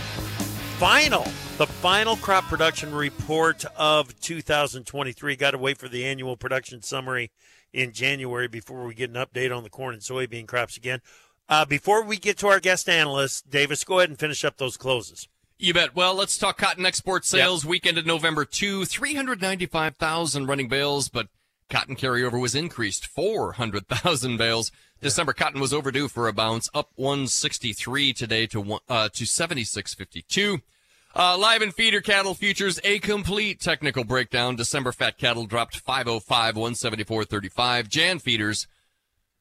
Final, 0.79 1.23
the 1.59 1.67
final 1.67 2.17
crop 2.17 2.43
production 2.45 2.93
report 2.93 3.65
of 3.77 4.19
2023. 4.19 5.37
Got 5.37 5.53
to 5.53 5.59
wait 5.59 5.79
for 5.79 5.87
the 5.87 6.05
annual 6.05 6.37
production 6.37 6.83
summary 6.83 7.31
in 7.73 7.93
January 7.93 8.49
before 8.49 8.85
we 8.85 8.95
get 8.95 9.11
an 9.11 9.17
update 9.17 9.57
on 9.57 9.63
the 9.63 9.71
corn 9.71 9.95
and 9.95 10.03
soybean 10.03 10.49
crops 10.49 10.77
again. 10.77 11.01
Uh, 11.49 11.65
before 11.65 12.05
we 12.05 12.19
get 12.19 12.37
to 12.39 12.49
our 12.49 12.61
guest 12.61 12.89
analyst, 12.89 13.49
Davis, 13.49 13.85
go 13.85 13.99
ahead 13.99 14.11
and 14.11 14.19
finish 14.19 14.45
up 14.45 14.59
those 14.59 14.77
closes. 14.77 15.29
You 15.59 15.75
bet. 15.75 15.97
Well, 15.97 16.15
let's 16.15 16.39
talk 16.39 16.59
cotton 16.59 16.87
export 16.87 17.25
sales. 17.25 17.65
Yep. 17.65 17.71
Weekend 17.71 17.99
of 17.99 18.07
November 18.07 18.45
2, 18.45 18.85
395,000 18.85 20.47
running 20.47 20.69
bales, 20.69 21.09
but 21.09 21.29
cotton 21.69 21.97
carryover 21.97 22.41
was 22.41 22.55
increased 22.55 23.07
400,000 23.07 24.37
bales. 24.37 24.71
Yeah. 24.73 25.09
December 25.09 25.33
cotton 25.33 25.61
was 25.61 25.73
overdue 25.73 26.09
for 26.09 26.29
a 26.29 26.33
bounce, 26.33 26.69
up 26.75 26.91
163 26.97 28.13
today 28.13 28.47
to 28.47 28.79
uh, 28.89 29.09
to 29.09 29.25
76.52. 29.25 30.61
Uh, 31.17 31.37
live 31.39 31.63
and 31.63 31.75
feeder 31.75 32.01
cattle 32.01 32.35
futures, 32.35 32.79
a 32.85 32.99
complete 32.99 33.61
technical 33.61 34.05
breakdown. 34.05 34.55
December 34.55 34.93
fat 34.93 35.19
cattle 35.19 35.47
dropped 35.47 35.79
505, 35.79 36.55
174.35. 36.55 37.89
Jan 37.89 38.19
feeders 38.19 38.69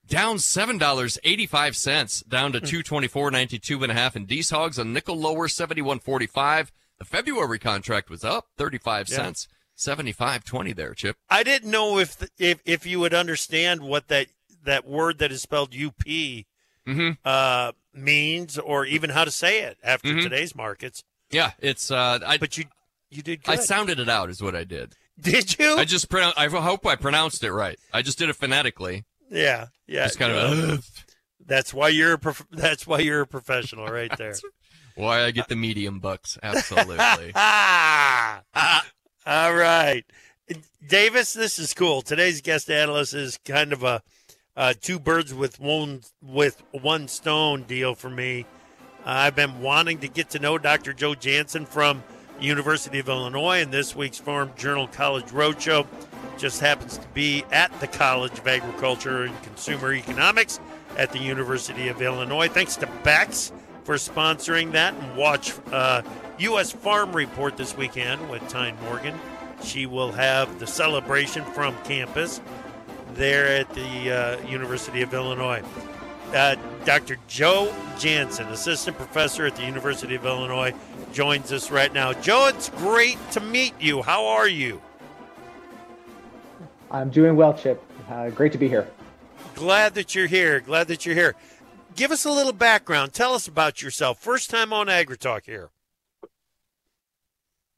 down 0.08 0.40
seven 0.40 0.78
dollars 0.78 1.18
eighty 1.24 1.46
five 1.46 1.76
cents, 1.76 2.22
down 2.22 2.52
to 2.54 2.60
hmm. 2.60 2.66
two 2.66 2.84
twenty 2.84 3.08
four 3.08 3.30
ninety 3.32 3.60
two 3.60 3.84
and 3.84 3.92
a 3.92 3.96
half. 3.96 4.16
And 4.16 4.28
D's 4.28 4.50
hogs 4.50 4.78
a 4.78 4.86
nickel 4.86 5.18
lower 5.18 5.48
seventy 5.48 5.82
one 5.82 6.00
forty 6.00 6.28
five. 6.28 6.72
The 6.98 7.06
February 7.06 7.60
contract 7.60 8.10
was 8.10 8.24
up 8.24 8.48
thirty 8.58 8.78
five 8.78 9.10
yeah. 9.10 9.18
cents, 9.18 9.48
seventy 9.76 10.12
five 10.12 10.44
twenty 10.44 10.74
there. 10.74 10.94
Chip. 10.94 11.18
I 11.30 11.44
didn't 11.44 11.72
know 11.72 12.00
if 12.00 12.28
if 12.38 12.60
if 12.66 12.86
you 12.86 13.00
would 13.00 13.14
understand 13.14 13.82
what 13.82 14.08
that 14.08 14.28
that 14.64 14.88
word 14.88 15.20
that 15.20 15.32
is 15.32 15.42
spelled 15.42 15.74
UP 15.74 16.06
mm-hmm. 16.88 17.12
uh, 17.26 17.72
means, 17.94 18.58
or 18.58 18.86
even 18.86 19.10
how 19.10 19.26
to 19.26 19.32
say 19.32 19.62
it 19.62 19.78
after 19.84 20.10
mm-hmm. 20.10 20.22
today's 20.22 20.56
markets. 20.56 21.04
Yeah, 21.30 21.52
it's. 21.60 21.92
Uh, 21.92 22.20
I, 22.26 22.38
but 22.38 22.58
you 22.58 22.66
you 23.10 23.22
did. 23.22 23.44
Good. 23.44 23.52
I 23.52 23.56
sounded 23.58 24.00
it 24.00 24.10
out, 24.10 24.30
is 24.30 24.42
what 24.42 24.56
I 24.56 24.64
did. 24.64 24.94
Did 25.20 25.58
you? 25.58 25.76
I 25.76 25.86
just 25.86 26.10
pronoun- 26.10 26.34
I 26.38 26.48
hope 26.48 26.86
I 26.86 26.96
pronounced 26.96 27.44
it 27.44 27.52
right. 27.52 27.80
I 27.92 28.02
just 28.02 28.20
did 28.20 28.30
it 28.30 28.36
phonetically. 28.36 29.06
Yeah, 29.30 29.68
yeah. 29.88 30.06
Just 30.06 30.20
kind 30.20 30.32
of. 30.34 30.90
that's 31.46 31.74
why 31.74 31.90
you're 31.90 32.14
a 32.14 32.18
prof- 32.20 32.48
that's 32.52 32.86
why 32.88 33.00
you're 33.00 33.22
a 33.22 33.28
professional, 33.28 33.88
right 33.88 34.12
there. 34.18 34.36
why 34.96 35.24
I 35.24 35.32
get 35.32 35.48
the 35.48 35.56
medium 35.56 36.00
bucks, 36.00 36.38
absolutely. 36.42 37.32
ah, 37.36 38.42
All 39.26 39.54
right, 39.54 40.06
Davis. 40.88 41.34
This 41.34 41.60
is 41.60 41.74
cool. 41.74 42.02
Today's 42.02 42.42
guest 42.42 42.70
analyst 42.72 43.14
is 43.14 43.38
kind 43.46 43.74
of 43.74 43.84
a 43.84 44.02
uh, 44.56 44.74
two 44.80 45.00
birds 45.00 45.34
with 45.34 45.60
one 45.60 46.02
with 46.22 46.64
one 46.72 47.08
stone 47.08 47.64
deal 47.64 47.94
for 47.96 48.10
me. 48.10 48.46
Uh, 49.06 49.28
I've 49.28 49.36
been 49.36 49.62
wanting 49.62 50.00
to 50.00 50.08
get 50.08 50.30
to 50.32 50.40
know 50.40 50.58
Dr. 50.58 50.94
Joe 50.94 51.14
Janzen 51.14 51.68
from 51.68 52.04
University 52.40 53.00
of 53.00 53.10
Illinois 53.10 53.62
and 53.62 53.72
this 53.72 53.96
week's 53.96 54.20
Farm 54.20 54.52
Journal 54.56 54.88
College 54.88 55.26
Roadshow 55.26 55.88
just 56.38 56.62
happens 56.62 56.98
to 56.98 57.08
be 57.10 57.44
at 57.52 57.72
the 57.80 57.88
College 57.88 58.38
of 58.38 58.48
Agriculture 58.48 59.24
and 59.24 59.44
Consumer 59.44 59.94
Economics 59.94 60.60
at 60.98 61.12
the 61.12 61.20
University 61.20 61.88
of 61.88 62.02
Illinois. 62.02 62.48
Thanks 62.48 62.76
to 62.78 62.88
Beck's 63.04 63.52
for 63.84 63.96
sponsoring 63.96 64.72
that. 64.74 64.94
And 64.94 65.18
watch 65.18 65.54
uh, 65.72 66.02
U.S. 66.40 66.72
Farm 66.72 67.14
Report 67.14 67.58
this 67.58 67.76
weekend 67.76 68.30
with 68.30 68.48
Tyne 68.50 68.78
Morgan. 68.84 69.18
She 69.64 69.86
will 69.86 70.12
have 70.12 70.60
the 70.60 70.68
celebration 70.68 71.44
from 71.46 71.76
campus 71.84 72.42
there 73.14 73.48
at 73.48 73.74
the 73.74 74.12
uh, 74.12 74.48
University 74.48 75.02
of 75.02 75.14
Illinois. 75.14 75.64
Uh, 76.34 76.56
Dr. 76.84 77.18
Joe 77.28 77.74
Janzen, 77.96 78.50
assistant 78.52 78.98
professor 78.98 79.46
at 79.46 79.56
the 79.56 79.64
University 79.64 80.16
of 80.16 80.26
Illinois, 80.26 80.74
joins 81.14 81.52
us 81.52 81.72
right 81.72 81.92
now. 81.94 82.14
Joe, 82.14 82.48
it's 82.54 82.70
great 82.70 83.18
to 83.32 83.40
meet 83.40 83.74
you. 83.80 84.02
How 84.02 84.26
are 84.26 84.48
you? 84.48 84.82
I'm 86.92 87.10
doing 87.10 87.36
well, 87.36 87.54
Chip. 87.54 87.82
Uh, 88.10 88.30
great 88.30 88.52
to 88.52 88.58
be 88.58 88.68
here. 88.68 88.88
Glad 89.56 89.96
that 89.96 90.16
you're 90.16 90.28
here. 90.28 90.60
Glad 90.60 90.88
that 90.88 91.06
you're 91.06 91.16
here. 91.16 91.36
Give 91.96 92.12
us 92.12 92.26
a 92.26 92.32
little 92.32 92.54
background. 92.54 93.14
Tell 93.14 93.34
us 93.34 93.48
about 93.48 93.82
yourself. 93.82 94.20
First 94.20 94.50
time 94.50 94.72
on 94.72 94.88
AgriTalk 94.88 95.46
here. 95.46 95.70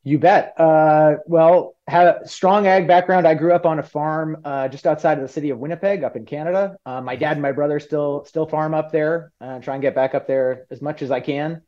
You 0.04 0.18
bet. 0.18 0.54
Uh, 0.58 1.16
well, 1.26 1.76
had 1.88 2.08
a 2.08 2.28
strong 2.28 2.68
ag 2.68 2.88
background. 2.88 3.28
I 3.28 3.34
grew 3.34 3.54
up 3.54 3.66
on 3.66 3.80
a 3.80 3.84
farm 3.84 4.38
uh, 4.46 4.70
just 4.70 4.88
outside 4.88 5.18
of 5.18 5.22
the 5.22 5.28
city 5.28 5.50
of 5.50 5.60
Winnipeg, 5.60 6.04
up 6.04 6.16
in 6.16 6.26
Canada. 6.26 6.78
Uh, 6.86 7.02
my 7.02 7.16
dad 7.16 7.34
and 7.34 7.42
my 7.42 7.52
brother 7.52 7.80
still 7.80 8.24
still 8.26 8.48
farm 8.48 8.74
up 8.74 8.92
there. 8.92 9.34
Uh, 9.42 9.60
try 9.60 9.76
and 9.76 9.82
get 9.82 9.96
back 9.96 10.16
up 10.16 10.26
there 10.26 10.66
as 10.72 10.82
much 10.82 11.02
as 11.02 11.12
I 11.12 11.20
can. 11.20 11.62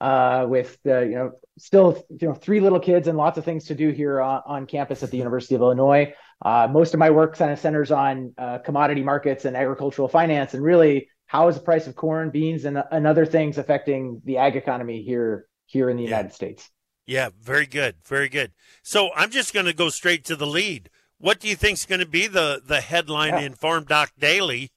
Uh, 0.00 0.46
with 0.48 0.78
the 0.84 1.00
you 1.00 1.14
know 1.16 1.32
still 1.58 2.04
you 2.20 2.28
know 2.28 2.34
three 2.34 2.60
little 2.60 2.78
kids 2.78 3.08
and 3.08 3.18
lots 3.18 3.36
of 3.36 3.44
things 3.44 3.64
to 3.64 3.74
do 3.74 3.90
here 3.90 4.20
on, 4.20 4.42
on 4.46 4.66
campus 4.66 5.02
at 5.02 5.10
the 5.10 5.16
University 5.16 5.54
of 5.54 5.60
Illinois. 5.60 6.14
Uh, 6.44 6.68
most 6.70 6.94
of 6.94 7.00
my 7.00 7.10
work 7.10 7.36
kind 7.36 7.50
of 7.50 7.58
centers 7.58 7.90
on 7.90 8.32
uh, 8.38 8.58
commodity 8.58 9.02
markets 9.02 9.44
and 9.44 9.56
agricultural 9.56 10.08
finance, 10.08 10.54
and 10.54 10.62
really 10.62 11.08
how 11.26 11.48
is 11.48 11.56
the 11.56 11.62
price 11.62 11.86
of 11.86 11.96
corn, 11.96 12.30
beans, 12.30 12.64
and, 12.64 12.82
and 12.92 13.06
other 13.06 13.26
things 13.26 13.58
affecting 13.58 14.20
the 14.24 14.36
ag 14.36 14.56
economy 14.56 15.02
here 15.02 15.48
here 15.66 15.90
in 15.90 15.96
the 15.96 16.02
yeah. 16.02 16.10
United 16.10 16.32
States. 16.32 16.70
Yeah, 17.08 17.30
very 17.42 17.64
good, 17.64 17.94
very 18.04 18.28
good. 18.28 18.52
So 18.82 19.08
I'm 19.16 19.30
just 19.30 19.54
going 19.54 19.64
to 19.64 19.72
go 19.72 19.88
straight 19.88 20.26
to 20.26 20.36
the 20.36 20.46
lead. 20.46 20.90
What 21.16 21.40
do 21.40 21.48
you 21.48 21.56
think 21.56 21.78
is 21.78 21.86
going 21.86 22.00
to 22.00 22.06
be 22.06 22.26
the 22.26 22.60
the 22.64 22.82
headline 22.82 23.32
yeah. 23.32 23.40
in 23.40 23.54
Farm 23.54 23.84
Doc 23.84 24.12
Daily 24.18 24.72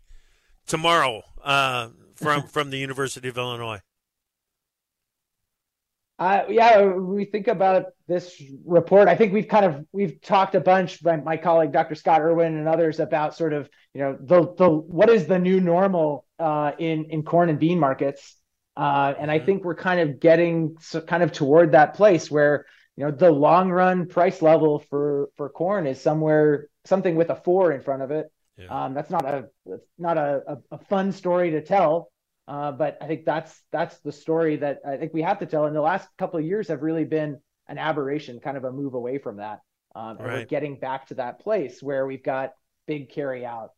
tomorrow 0.65 1.23
uh, 1.43 1.89
from 2.15 2.47
from 2.47 2.69
the 2.69 2.77
University 2.77 3.27
of 3.27 3.37
Illinois? 3.37 3.81
Uh, 6.19 6.43
yeah, 6.47 6.85
we 6.85 7.25
think 7.25 7.49
about 7.49 7.87
this 8.07 8.41
report. 8.65 9.09
I 9.09 9.15
think 9.15 9.33
we've 9.33 9.49
kind 9.49 9.65
of 9.65 9.85
we've 9.91 10.21
talked 10.21 10.55
a 10.55 10.61
bunch 10.61 11.03
by 11.03 11.17
my 11.17 11.35
colleague 11.35 11.73
Dr. 11.73 11.95
Scott 11.95 12.21
Irwin 12.21 12.55
and 12.55 12.65
others 12.65 13.01
about 13.01 13.35
sort 13.35 13.51
of 13.51 13.69
you 13.93 13.99
know 13.99 14.17
the 14.21 14.53
the 14.55 14.69
what 14.69 15.09
is 15.09 15.27
the 15.27 15.37
new 15.37 15.59
normal 15.59 16.25
uh, 16.39 16.71
in 16.79 17.05
in 17.09 17.23
corn 17.23 17.49
and 17.49 17.59
bean 17.59 17.77
markets, 17.77 18.37
uh, 18.77 19.13
and 19.19 19.29
I 19.29 19.37
mm-hmm. 19.37 19.45
think 19.45 19.63
we're 19.63 19.75
kind 19.75 19.99
of 19.99 20.19
getting 20.19 20.77
so 20.79 21.01
kind 21.01 21.23
of 21.23 21.31
toward 21.31 21.73
that 21.73 21.93
place 21.93 22.31
where 22.31 22.65
you 22.95 23.05
know 23.05 23.11
the 23.11 23.31
long 23.31 23.69
run 23.69 24.07
price 24.07 24.41
level 24.41 24.79
for 24.89 25.29
for 25.37 25.49
corn 25.49 25.87
is 25.87 26.01
somewhere 26.01 26.67
something 26.85 27.15
with 27.15 27.29
a 27.29 27.35
four 27.35 27.71
in 27.71 27.81
front 27.81 28.01
of 28.01 28.11
it. 28.11 28.31
Yeah. 28.57 28.85
Um, 28.85 28.93
that's 28.93 29.09
not 29.09 29.25
a 29.25 29.49
not 29.97 30.17
a, 30.17 30.41
a, 30.47 30.57
a 30.75 30.77
fun 30.77 31.11
story 31.11 31.51
to 31.51 31.61
tell, 31.61 32.11
uh, 32.47 32.71
but 32.71 32.97
I 33.01 33.07
think 33.07 33.25
that's 33.25 33.61
that's 33.71 33.97
the 33.99 34.11
story 34.11 34.57
that 34.57 34.79
I 34.87 34.97
think 34.97 35.13
we 35.13 35.21
have 35.21 35.39
to 35.39 35.45
tell. 35.45 35.65
And 35.65 35.75
the 35.75 35.81
last 35.81 36.07
couple 36.17 36.39
of 36.39 36.45
years 36.45 36.67
have 36.67 36.81
really 36.81 37.05
been 37.05 37.39
an 37.67 37.77
aberration, 37.77 38.39
kind 38.39 38.57
of 38.57 38.63
a 38.63 38.71
move 38.71 38.93
away 38.93 39.17
from 39.17 39.37
that. 39.37 39.61
Um, 39.95 40.17
and 40.17 40.27
right. 40.27 40.33
we're 40.39 40.45
getting 40.45 40.79
back 40.79 41.07
to 41.07 41.15
that 41.15 41.39
place 41.39 41.81
where 41.81 42.05
we've 42.05 42.23
got 42.23 42.53
big 42.87 43.09
carry 43.09 43.45
out. 43.45 43.71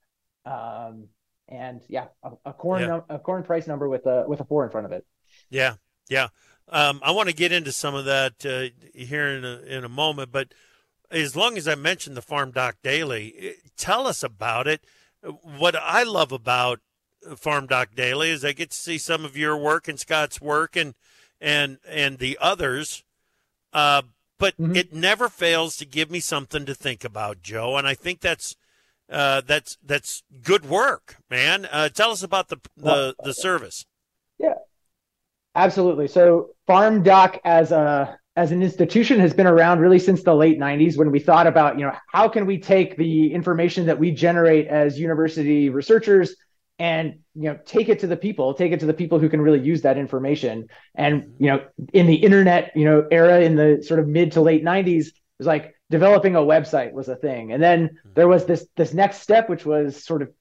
Um, 0.46 1.08
and 1.54 1.82
yeah, 1.88 2.08
a, 2.24 2.32
a 2.46 2.54
corn 2.54 2.82
yeah. 2.82 3.02
a 3.10 3.20
corn 3.20 3.44
price 3.44 3.68
number 3.68 3.88
with 3.88 4.06
a 4.06 4.26
with 4.28 4.40
a 4.40 4.46
four 4.46 4.64
in 4.66 4.72
front 4.72 4.86
of 4.86 4.92
it. 4.92 5.06
Yeah, 5.50 5.76
yeah. 6.10 6.30
Um, 6.70 7.02
I 7.04 7.12
want 7.12 7.30
to 7.30 7.36
get 7.36 7.52
into 7.52 7.72
some 7.72 7.94
of 7.94 8.06
that 8.06 8.46
uh, 8.46 8.74
here 8.94 9.28
in 9.28 9.46
a, 9.46 9.60
in 9.60 9.84
a 9.84 9.90
moment, 9.90 10.32
but 10.32 10.54
as 11.12 11.36
long 11.36 11.58
as 11.58 11.68
I 11.68 11.76
mentioned 11.76 12.18
the 12.18 12.22
Farm 12.22 12.52
Doc 12.52 12.78
Daily, 12.84 13.36
eh, 13.38 13.52
tell 13.78 14.08
us 14.08 14.24
about 14.24 14.68
it. 14.68 14.84
What 15.22 15.76
I 15.76 16.04
love 16.04 16.32
about 16.32 16.80
Farm 17.36 17.68
Doc 17.68 17.90
Daily 17.96 18.32
is 18.32 18.44
I 18.44 18.54
get 18.54 18.72
to 18.72 18.78
see 18.78 18.98
some 18.98 19.24
of 19.24 19.38
your 19.38 19.58
work 19.58 19.88
and 19.88 20.00
Scott's 20.00 20.42
work 20.42 20.76
and 20.76 20.96
and 21.40 21.78
and 21.88 22.18
the 22.18 22.38
others. 22.42 23.04
Uh, 23.72 24.04
but 24.40 24.58
mm-hmm. 24.58 24.76
it 24.76 24.94
never 24.94 25.30
fails 25.30 25.78
to 25.78 25.86
give 25.86 26.12
me 26.12 26.20
something 26.20 26.66
to 26.66 26.76
think 26.76 27.04
about, 27.04 27.42
Joe. 27.42 27.78
And 27.78 27.88
I 27.88 27.94
think 27.94 28.20
that's 28.20 28.56
uh, 29.12 29.42
that's 29.46 29.78
that's 29.84 30.24
good 30.42 30.66
work, 30.66 31.18
man. 31.30 31.68
Uh, 31.72 31.90
tell 31.90 32.12
us 32.12 32.24
about 32.24 32.50
the 32.50 32.58
the, 32.78 33.16
the 33.24 33.34
service. 33.34 33.86
Yeah, 34.40 34.56
absolutely. 35.56 36.08
So 36.08 36.52
Farm 36.68 37.04
Doc 37.04 37.40
as 37.44 37.72
a 37.72 38.18
as 38.36 38.52
an 38.52 38.64
institution 38.64 39.20
has 39.20 39.34
been 39.34 39.48
around 39.48 39.80
really 39.80 40.00
since 40.00 40.24
the 40.24 40.34
late 40.34 40.60
90s 40.60 40.98
when 40.98 41.12
we 41.12 41.20
thought 41.20 41.48
about 41.48 41.78
you 41.78 41.86
know 41.86 41.94
how 42.12 42.28
can 42.28 42.46
we 42.46 42.58
take 42.58 42.98
the 42.98 43.32
information 43.32 43.86
that 43.86 44.00
we 44.00 44.12
generate 44.12 44.68
as 44.68 45.00
university 45.00 45.70
researchers 45.70 46.36
and 46.80 47.20
you 47.36 47.44
know 47.44 47.60
take 47.66 47.90
it 47.90 48.00
to 48.00 48.08
the 48.08 48.18
people 48.18 48.54
take 48.54 48.72
it 48.72 48.80
to 48.80 48.86
the 48.86 48.94
people 48.94 49.20
who 49.20 49.30
can 49.30 49.42
really 49.42 49.60
use 49.60 49.84
that 49.84 49.98
information 49.98 50.68
and 50.96 51.34
you 51.38 51.48
know 51.48 51.64
in 51.94 52.08
the 52.08 52.16
internet 52.16 52.72
you 52.76 52.86
know 52.86 53.08
era 53.12 53.42
in 53.42 53.56
the 53.56 53.84
sort 53.86 54.00
of 54.00 54.08
mid 54.08 54.32
to 54.32 54.42
late 54.42 54.64
90s 54.64 55.08
it 55.08 55.14
was 55.38 55.48
like 55.48 55.76
developing 55.94 56.36
a 56.36 56.40
website 56.40 56.92
was 56.92 57.08
a 57.08 57.16
thing. 57.16 57.52
And 57.54 57.62
then 57.62 58.00
there 58.16 58.28
was 58.28 58.46
this 58.46 58.66
this 58.76 58.94
next 58.94 59.18
step 59.22 59.48
which 59.48 59.64
was 59.64 60.04
sort 60.04 60.24
of 60.24 60.32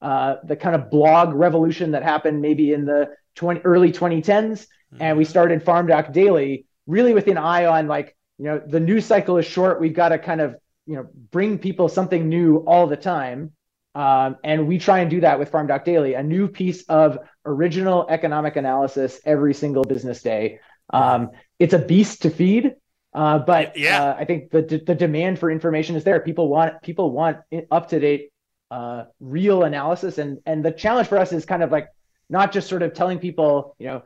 uh, 0.00 0.36
the 0.44 0.54
kind 0.54 0.76
of 0.76 0.88
blog 0.88 1.34
revolution 1.34 1.90
that 1.90 2.04
happened 2.04 2.40
maybe 2.40 2.72
in 2.72 2.84
the 2.84 3.10
20, 3.34 3.60
early 3.62 3.90
2010s 3.90 4.66
and 5.00 5.18
we 5.18 5.24
started 5.24 5.62
farm 5.62 5.86
doc 5.88 6.12
daily 6.12 6.66
really 6.86 7.12
with 7.12 7.26
an 7.26 7.38
eye 7.38 7.66
on 7.66 7.88
like 7.88 8.16
you 8.38 8.44
know 8.44 8.62
the 8.64 8.80
news 8.80 9.04
cycle 9.04 9.36
is 9.36 9.46
short. 9.46 9.80
We've 9.80 9.94
got 9.94 10.10
to 10.10 10.18
kind 10.18 10.40
of 10.40 10.54
you 10.86 10.94
know 10.96 11.06
bring 11.32 11.58
people 11.58 11.88
something 11.88 12.28
new 12.28 12.58
all 12.58 12.86
the 12.86 12.96
time. 12.96 13.52
Um, 13.96 14.36
and 14.44 14.68
we 14.68 14.78
try 14.78 15.00
and 15.00 15.10
do 15.10 15.20
that 15.22 15.40
with 15.40 15.50
farm 15.50 15.66
doc 15.66 15.84
daily 15.84 16.14
a 16.14 16.22
new 16.22 16.46
piece 16.46 16.84
of 16.84 17.18
original 17.44 18.06
economic 18.08 18.54
analysis 18.54 19.20
every 19.24 19.54
single 19.54 19.82
business 19.82 20.22
day. 20.22 20.60
Um, 20.90 21.30
it's 21.58 21.74
a 21.74 21.78
beast 21.78 22.22
to 22.22 22.30
feed 22.30 22.74
uh, 23.12 23.38
but 23.38 23.76
yeah. 23.76 24.02
uh, 24.02 24.16
i 24.18 24.24
think 24.24 24.50
the 24.50 24.82
the 24.86 24.94
demand 24.94 25.38
for 25.38 25.50
information 25.50 25.96
is 25.96 26.04
there. 26.04 26.20
People 26.20 26.48
want 26.48 26.80
people 26.82 27.10
want 27.10 27.38
up 27.70 27.88
to 27.88 28.00
date 28.00 28.30
uh, 28.70 29.04
real 29.18 29.64
analysis. 29.64 30.18
And 30.18 30.38
and 30.46 30.64
the 30.64 30.70
challenge 30.70 31.08
for 31.08 31.18
us 31.18 31.32
is 31.32 31.44
kind 31.44 31.62
of 31.62 31.72
like 31.72 31.88
not 32.28 32.52
just 32.52 32.68
sort 32.68 32.82
of 32.82 32.94
telling 32.94 33.18
people 33.18 33.74
you 33.78 33.86
know 33.86 34.02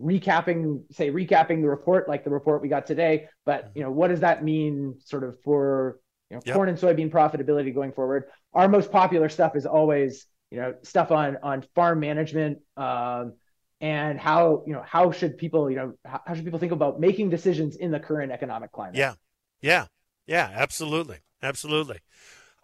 recapping 0.00 0.82
say 0.92 1.10
recapping 1.10 1.62
the 1.62 1.68
report 1.68 2.08
like 2.08 2.24
the 2.24 2.30
report 2.30 2.60
we 2.60 2.68
got 2.68 2.84
today 2.84 3.28
but 3.46 3.70
you 3.74 3.82
know 3.82 3.90
what 3.90 4.08
does 4.08 4.20
that 4.20 4.44
mean 4.44 4.94
sort 5.02 5.24
of 5.24 5.40
for 5.42 5.98
you 6.30 6.36
know 6.36 6.42
yep. 6.44 6.54
corn 6.54 6.68
and 6.68 6.76
soybean 6.78 7.10
profitability 7.10 7.74
going 7.74 7.92
forward? 7.92 8.24
Our 8.54 8.68
most 8.68 8.90
popular 8.90 9.28
stuff 9.28 9.56
is 9.56 9.66
always 9.66 10.26
you 10.50 10.58
know 10.58 10.74
stuff 10.82 11.10
on 11.10 11.38
on 11.42 11.64
farm 11.74 12.00
management 12.00 12.58
um, 12.76 13.34
and 13.80 14.18
how 14.18 14.62
you 14.66 14.72
know 14.72 14.82
how 14.86 15.10
should 15.10 15.36
people 15.36 15.70
you 15.70 15.76
know 15.76 15.92
how, 16.04 16.20
should 16.34 16.44
people 16.44 16.58
think 16.58 16.72
about 16.72 16.98
making 16.98 17.30
decisions 17.30 17.76
in 17.76 17.90
the 17.90 18.00
current 18.00 18.32
economic 18.32 18.72
climate? 18.72 18.96
Yeah. 18.96 19.14
Yeah. 19.60 19.86
Yeah 20.26 20.50
absolutely. 20.54 21.18
Absolutely. 21.42 21.98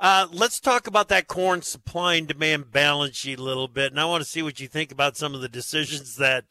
Uh, 0.00 0.26
let's 0.32 0.58
talk 0.58 0.86
about 0.86 1.08
that 1.08 1.28
corn 1.28 1.62
supply 1.62 2.14
and 2.14 2.26
demand 2.26 2.72
balance 2.72 3.16
sheet 3.16 3.38
a 3.38 3.42
little 3.42 3.68
bit 3.68 3.92
and 3.92 4.00
i 4.00 4.04
want 4.04 4.20
to 4.20 4.28
see 4.28 4.42
what 4.42 4.58
you 4.58 4.66
think 4.66 4.90
about 4.90 5.16
some 5.16 5.32
of 5.32 5.40
the 5.40 5.48
decisions 5.48 6.16
that 6.16 6.46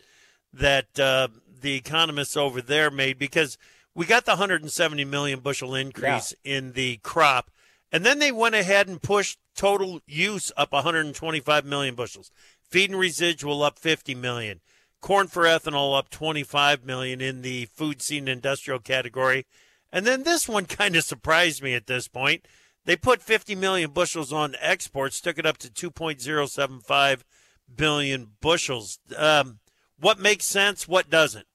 that 0.53 0.99
uh, 0.99 1.27
the 1.61 1.75
economists 1.75 2.35
over 2.35 2.61
there 2.61 2.91
made 2.91 3.17
because 3.17 3.57
we 3.93 4.05
got 4.05 4.25
the 4.25 4.31
170 4.31 5.03
million 5.05 5.39
bushel 5.39 5.75
increase 5.75 6.33
yeah. 6.43 6.57
in 6.57 6.73
the 6.73 6.97
crop, 6.97 7.51
and 7.91 8.05
then 8.05 8.19
they 8.19 8.31
went 8.31 8.55
ahead 8.55 8.87
and 8.87 9.01
pushed 9.01 9.37
total 9.55 10.01
use 10.05 10.51
up 10.55 10.71
125 10.71 11.65
million 11.65 11.95
bushels, 11.95 12.31
feed 12.71 12.89
and 12.89 12.99
residual 12.99 13.61
up 13.61 13.77
50 13.77 14.15
million, 14.15 14.61
corn 15.01 15.27
for 15.27 15.43
ethanol 15.43 15.97
up 15.97 16.09
25 16.09 16.85
million 16.85 17.21
in 17.21 17.41
the 17.41 17.65
food 17.65 18.01
seed 18.01 18.19
and 18.19 18.29
industrial 18.29 18.79
category, 18.79 19.45
and 19.91 20.07
then 20.07 20.23
this 20.23 20.47
one 20.47 20.65
kind 20.67 20.95
of 20.95 21.03
surprised 21.03 21.61
me 21.61 21.73
at 21.73 21.87
this 21.87 22.07
point. 22.07 22.47
They 22.85 22.95
put 22.95 23.21
50 23.21 23.53
million 23.55 23.91
bushels 23.91 24.33
on 24.33 24.55
exports, 24.59 25.21
took 25.21 25.37
it 25.37 25.45
up 25.45 25.57
to 25.59 25.69
2.075 25.69 27.21
billion 27.75 28.27
bushels. 28.41 28.99
Um, 29.15 29.59
what 29.99 30.19
makes 30.19 30.45
sense? 30.45 30.87
What 30.87 31.09
doesn't? 31.09 31.45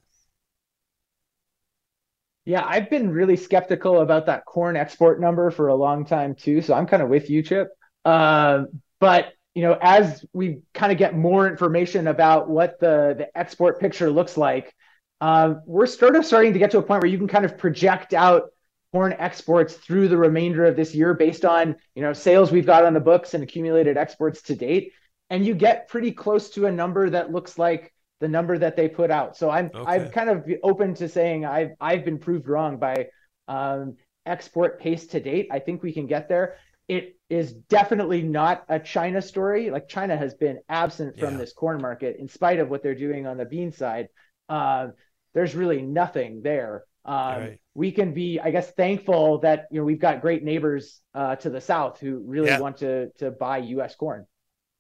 Yeah, 2.44 2.64
I've 2.64 2.88
been 2.88 3.10
really 3.10 3.34
skeptical 3.34 4.02
about 4.02 4.26
that 4.26 4.44
corn 4.44 4.76
export 4.76 5.20
number 5.20 5.50
for 5.50 5.66
a 5.66 5.74
long 5.74 6.06
time 6.06 6.36
too. 6.36 6.62
So 6.62 6.74
I'm 6.74 6.86
kind 6.86 7.02
of 7.02 7.08
with 7.08 7.28
you, 7.28 7.42
Chip. 7.42 7.70
Uh, 8.04 8.66
but 9.00 9.32
you 9.56 9.62
know, 9.62 9.78
as 9.80 10.22
we 10.34 10.60
kind 10.74 10.92
of 10.92 10.98
get 10.98 11.16
more 11.16 11.48
information 11.48 12.08
about 12.08 12.50
what 12.50 12.78
the 12.78 13.14
the 13.16 13.38
export 13.38 13.80
picture 13.80 14.10
looks 14.10 14.36
like, 14.36 14.74
um, 15.22 15.62
we're 15.64 15.86
sort 15.86 16.14
of 16.14 16.26
starting 16.26 16.52
to 16.52 16.58
get 16.58 16.72
to 16.72 16.78
a 16.78 16.82
point 16.82 17.00
where 17.00 17.10
you 17.10 17.16
can 17.16 17.26
kind 17.26 17.46
of 17.46 17.56
project 17.56 18.12
out 18.12 18.50
corn 18.92 19.14
exports 19.18 19.72
through 19.72 20.08
the 20.08 20.16
remainder 20.16 20.66
of 20.66 20.76
this 20.76 20.94
year 20.94 21.14
based 21.14 21.46
on 21.46 21.74
you 21.94 22.02
know 22.02 22.12
sales 22.12 22.52
we've 22.52 22.66
got 22.66 22.84
on 22.84 22.92
the 22.92 23.00
books 23.00 23.32
and 23.32 23.42
accumulated 23.42 23.96
exports 23.96 24.42
to 24.42 24.54
date, 24.54 24.92
and 25.30 25.46
you 25.46 25.54
get 25.54 25.88
pretty 25.88 26.12
close 26.12 26.50
to 26.50 26.66
a 26.66 26.70
number 26.70 27.08
that 27.08 27.32
looks 27.32 27.58
like 27.58 27.94
the 28.20 28.28
number 28.28 28.58
that 28.58 28.76
they 28.76 28.90
put 28.90 29.10
out. 29.10 29.38
So 29.38 29.48
I'm 29.48 29.70
okay. 29.74 29.90
I'm 29.90 30.10
kind 30.10 30.28
of 30.28 30.46
open 30.64 30.92
to 30.96 31.08
saying 31.08 31.46
I've 31.46 31.70
I've 31.80 32.04
been 32.04 32.18
proved 32.18 32.46
wrong 32.46 32.76
by 32.76 33.08
um, 33.48 33.96
export 34.26 34.78
pace 34.82 35.06
to 35.06 35.18
date. 35.18 35.48
I 35.50 35.60
think 35.60 35.82
we 35.82 35.94
can 35.94 36.06
get 36.06 36.28
there. 36.28 36.56
It 36.88 37.15
is 37.28 37.52
definitely 37.52 38.22
not 38.22 38.64
a 38.68 38.78
China 38.78 39.20
story. 39.20 39.70
Like 39.70 39.88
China 39.88 40.16
has 40.16 40.34
been 40.34 40.60
absent 40.68 41.18
from 41.18 41.32
yeah. 41.32 41.38
this 41.38 41.52
corn 41.52 41.82
market 41.82 42.16
in 42.18 42.28
spite 42.28 42.60
of 42.60 42.68
what 42.68 42.82
they're 42.82 42.94
doing 42.94 43.26
on 43.26 43.36
the 43.36 43.44
bean 43.44 43.72
side. 43.72 44.08
Uh, 44.48 44.88
there's 45.34 45.54
really 45.54 45.82
nothing 45.82 46.42
there. 46.42 46.84
Um, 47.04 47.16
right. 47.16 47.60
We 47.74 47.92
can 47.92 48.14
be, 48.14 48.40
I 48.40 48.50
guess, 48.50 48.70
thankful 48.70 49.38
that 49.38 49.66
you 49.70 49.78
know 49.78 49.84
we've 49.84 50.00
got 50.00 50.20
great 50.20 50.42
neighbors 50.42 51.00
uh, 51.14 51.36
to 51.36 51.50
the 51.50 51.60
south 51.60 52.00
who 52.00 52.22
really 52.26 52.48
yeah. 52.48 52.58
want 52.58 52.78
to 52.78 53.10
to 53.18 53.30
buy 53.30 53.58
U.S. 53.58 53.94
corn. 53.94 54.26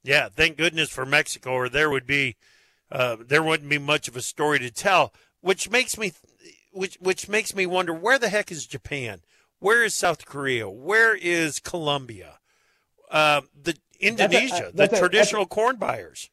Yeah, 0.02 0.28
thank 0.28 0.56
goodness 0.56 0.88
for 0.88 1.04
Mexico, 1.04 1.52
or 1.52 1.68
there 1.68 1.90
would 1.90 2.06
be 2.06 2.36
uh, 2.90 3.16
there 3.24 3.42
wouldn't 3.42 3.68
be 3.68 3.78
much 3.78 4.08
of 4.08 4.16
a 4.16 4.22
story 4.22 4.58
to 4.60 4.70
tell, 4.70 5.12
which 5.40 5.70
makes 5.70 5.98
me, 5.98 6.12
which 6.72 6.96
which 7.00 7.28
makes 7.28 7.54
me 7.54 7.66
wonder 7.66 7.92
where 7.92 8.18
the 8.18 8.28
heck 8.28 8.50
is 8.50 8.66
Japan? 8.66 9.20
Where 9.58 9.84
is 9.84 9.94
South 9.94 10.26
Korea? 10.26 10.68
Where 10.68 11.14
is 11.14 11.60
Colombia? 11.60 12.38
Uh, 13.10 13.42
the 13.60 13.76
Indonesia, 14.00 14.70
that's 14.74 14.92
a, 14.92 14.96
the 14.96 14.96
a, 14.96 14.98
traditional 14.98 15.46
corn 15.46 15.76
buyers. 15.76 16.30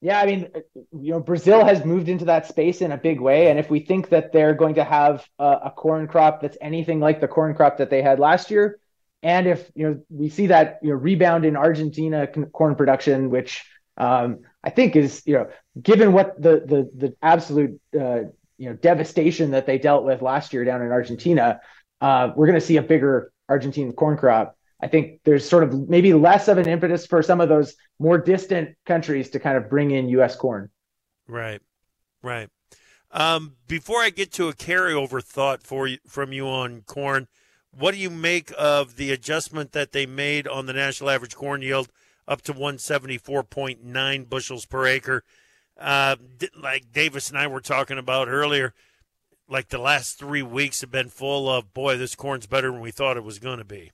Yeah, 0.00 0.20
I 0.20 0.26
mean, 0.26 0.48
you 0.74 1.12
know, 1.12 1.20
Brazil 1.20 1.64
has 1.64 1.84
moved 1.84 2.08
into 2.08 2.24
that 2.24 2.46
space 2.46 2.80
in 2.80 2.90
a 2.90 2.96
big 2.96 3.20
way, 3.20 3.50
and 3.50 3.58
if 3.58 3.70
we 3.70 3.80
think 3.80 4.08
that 4.08 4.32
they're 4.32 4.54
going 4.54 4.74
to 4.74 4.84
have 4.84 5.24
a, 5.38 5.58
a 5.66 5.70
corn 5.70 6.08
crop 6.08 6.42
that's 6.42 6.56
anything 6.60 6.98
like 6.98 7.20
the 7.20 7.28
corn 7.28 7.54
crop 7.54 7.78
that 7.78 7.88
they 7.88 8.02
had 8.02 8.18
last 8.18 8.50
year, 8.50 8.80
and 9.22 9.46
if 9.46 9.70
you 9.76 9.88
know 9.88 10.02
we 10.10 10.28
see 10.28 10.48
that 10.48 10.80
you 10.82 10.90
know 10.90 10.96
rebound 10.96 11.44
in 11.44 11.56
Argentina 11.56 12.26
corn 12.26 12.74
production, 12.74 13.30
which 13.30 13.64
um, 13.96 14.40
I 14.64 14.70
think 14.70 14.96
is 14.96 15.22
you 15.24 15.34
know 15.34 15.50
given 15.80 16.12
what 16.12 16.40
the 16.40 16.62
the 16.66 16.90
the 16.96 17.16
absolute 17.22 17.80
uh, 17.98 18.24
you 18.62 18.68
know 18.68 18.76
devastation 18.76 19.50
that 19.50 19.66
they 19.66 19.76
dealt 19.76 20.04
with 20.04 20.22
last 20.22 20.52
year 20.52 20.64
down 20.64 20.82
in 20.82 20.92
Argentina, 20.92 21.60
uh, 22.00 22.30
we're 22.36 22.46
going 22.46 22.60
to 22.60 22.64
see 22.64 22.76
a 22.76 22.82
bigger 22.82 23.32
Argentine 23.48 23.92
corn 23.92 24.16
crop. 24.16 24.56
I 24.80 24.86
think 24.86 25.20
there's 25.24 25.48
sort 25.48 25.64
of 25.64 25.88
maybe 25.88 26.12
less 26.14 26.46
of 26.46 26.58
an 26.58 26.68
impetus 26.68 27.04
for 27.04 27.22
some 27.22 27.40
of 27.40 27.48
those 27.48 27.74
more 27.98 28.18
distant 28.18 28.76
countries 28.86 29.30
to 29.30 29.40
kind 29.40 29.56
of 29.56 29.68
bring 29.68 29.90
in 29.90 30.08
U.S. 30.10 30.36
corn. 30.36 30.70
Right, 31.26 31.60
right. 32.22 32.48
Um, 33.10 33.56
before 33.66 33.98
I 33.98 34.10
get 34.10 34.32
to 34.34 34.48
a 34.48 34.52
carryover 34.52 35.22
thought 35.22 35.64
for 35.64 35.88
you, 35.88 35.98
from 36.06 36.32
you 36.32 36.46
on 36.46 36.82
corn, 36.82 37.26
what 37.72 37.94
do 37.94 37.98
you 37.98 38.10
make 38.10 38.52
of 38.56 38.94
the 38.94 39.10
adjustment 39.10 39.72
that 39.72 39.90
they 39.90 40.06
made 40.06 40.46
on 40.46 40.66
the 40.66 40.72
national 40.72 41.10
average 41.10 41.34
corn 41.34 41.62
yield 41.62 41.88
up 42.28 42.42
to 42.42 42.54
174.9 42.54 44.28
bushels 44.28 44.66
per 44.66 44.86
acre. 44.86 45.24
Uh, 45.82 46.16
like 46.56 46.92
Davis 46.92 47.28
and 47.28 47.38
I 47.38 47.48
were 47.48 47.60
talking 47.60 47.98
about 47.98 48.28
earlier, 48.28 48.72
like 49.48 49.68
the 49.68 49.78
last 49.78 50.18
three 50.18 50.42
weeks 50.42 50.80
have 50.80 50.90
been 50.90 51.08
full 51.08 51.50
of, 51.50 51.74
boy, 51.74 51.96
this 51.96 52.14
corn's 52.14 52.46
better 52.46 52.70
than 52.70 52.80
we 52.80 52.90
thought 52.90 53.16
it 53.16 53.24
was 53.24 53.38
going 53.38 53.58
to 53.58 53.64
be. 53.64 53.90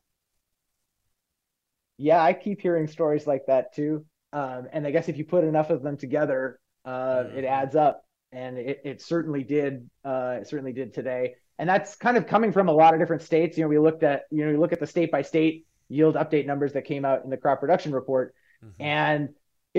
Yeah, 1.96 2.22
I 2.22 2.32
keep 2.32 2.60
hearing 2.60 2.86
stories 2.86 3.26
like 3.26 3.46
that 3.46 3.74
too. 3.74 4.04
Um, 4.32 4.68
and 4.72 4.86
I 4.86 4.90
guess 4.90 5.08
if 5.08 5.16
you 5.16 5.24
put 5.24 5.44
enough 5.44 5.70
of 5.70 5.82
them 5.82 5.96
together, 5.96 6.60
uh, 6.84 6.90
mm-hmm. 6.90 7.38
it 7.38 7.44
adds 7.44 7.74
up. 7.74 8.04
And 8.30 8.58
it, 8.58 8.82
it 8.84 9.00
certainly 9.00 9.42
did. 9.42 9.88
Uh, 10.04 10.36
it 10.42 10.48
certainly 10.48 10.74
did 10.74 10.92
today. 10.92 11.36
And 11.58 11.66
that's 11.66 11.96
kind 11.96 12.18
of 12.18 12.26
coming 12.26 12.52
from 12.52 12.68
a 12.68 12.72
lot 12.72 12.92
of 12.92 13.00
different 13.00 13.22
states. 13.22 13.56
You 13.56 13.64
know, 13.64 13.68
we 13.68 13.78
looked 13.78 14.02
at, 14.02 14.24
you 14.30 14.44
know, 14.44 14.52
we 14.52 14.58
look 14.58 14.74
at 14.74 14.80
the 14.80 14.86
state 14.86 15.10
by 15.10 15.22
state 15.22 15.66
yield 15.88 16.14
update 16.14 16.44
numbers 16.44 16.74
that 16.74 16.84
came 16.84 17.06
out 17.06 17.24
in 17.24 17.30
the 17.30 17.38
crop 17.38 17.58
production 17.58 17.92
report. 17.92 18.34
Mm-hmm. 18.62 18.82
And 18.82 19.28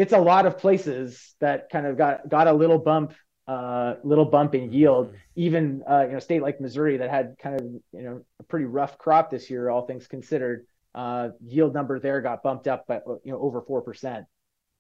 it's 0.01 0.13
a 0.13 0.17
lot 0.17 0.45
of 0.45 0.57
places 0.57 1.35
that 1.39 1.69
kind 1.69 1.85
of 1.85 1.97
got 1.97 2.27
got 2.29 2.47
a 2.47 2.53
little 2.53 2.77
bump 2.79 3.13
uh, 3.47 3.95
little 4.03 4.25
bump 4.25 4.53
in 4.53 4.71
yield. 4.71 5.07
Mm-hmm. 5.07 5.15
Even 5.35 5.83
uh, 5.89 6.05
you 6.07 6.13
know, 6.13 6.19
state 6.19 6.41
like 6.41 6.62
Missouri 6.62 6.97
that 6.97 7.09
had 7.09 7.35
kind 7.41 7.55
of 7.59 7.65
you 7.91 8.03
know 8.05 8.21
a 8.39 8.43
pretty 8.43 8.65
rough 8.65 8.97
crop 8.97 9.29
this 9.31 9.49
year, 9.49 9.69
all 9.69 9.85
things 9.85 10.07
considered, 10.07 10.65
uh, 10.95 11.29
yield 11.45 11.73
number 11.73 11.99
there 11.99 12.21
got 12.21 12.43
bumped 12.43 12.67
up 12.67 12.85
by 12.88 12.99
you 13.23 13.31
know 13.31 13.39
over 13.39 13.62
four 13.62 13.81
percent. 13.81 14.25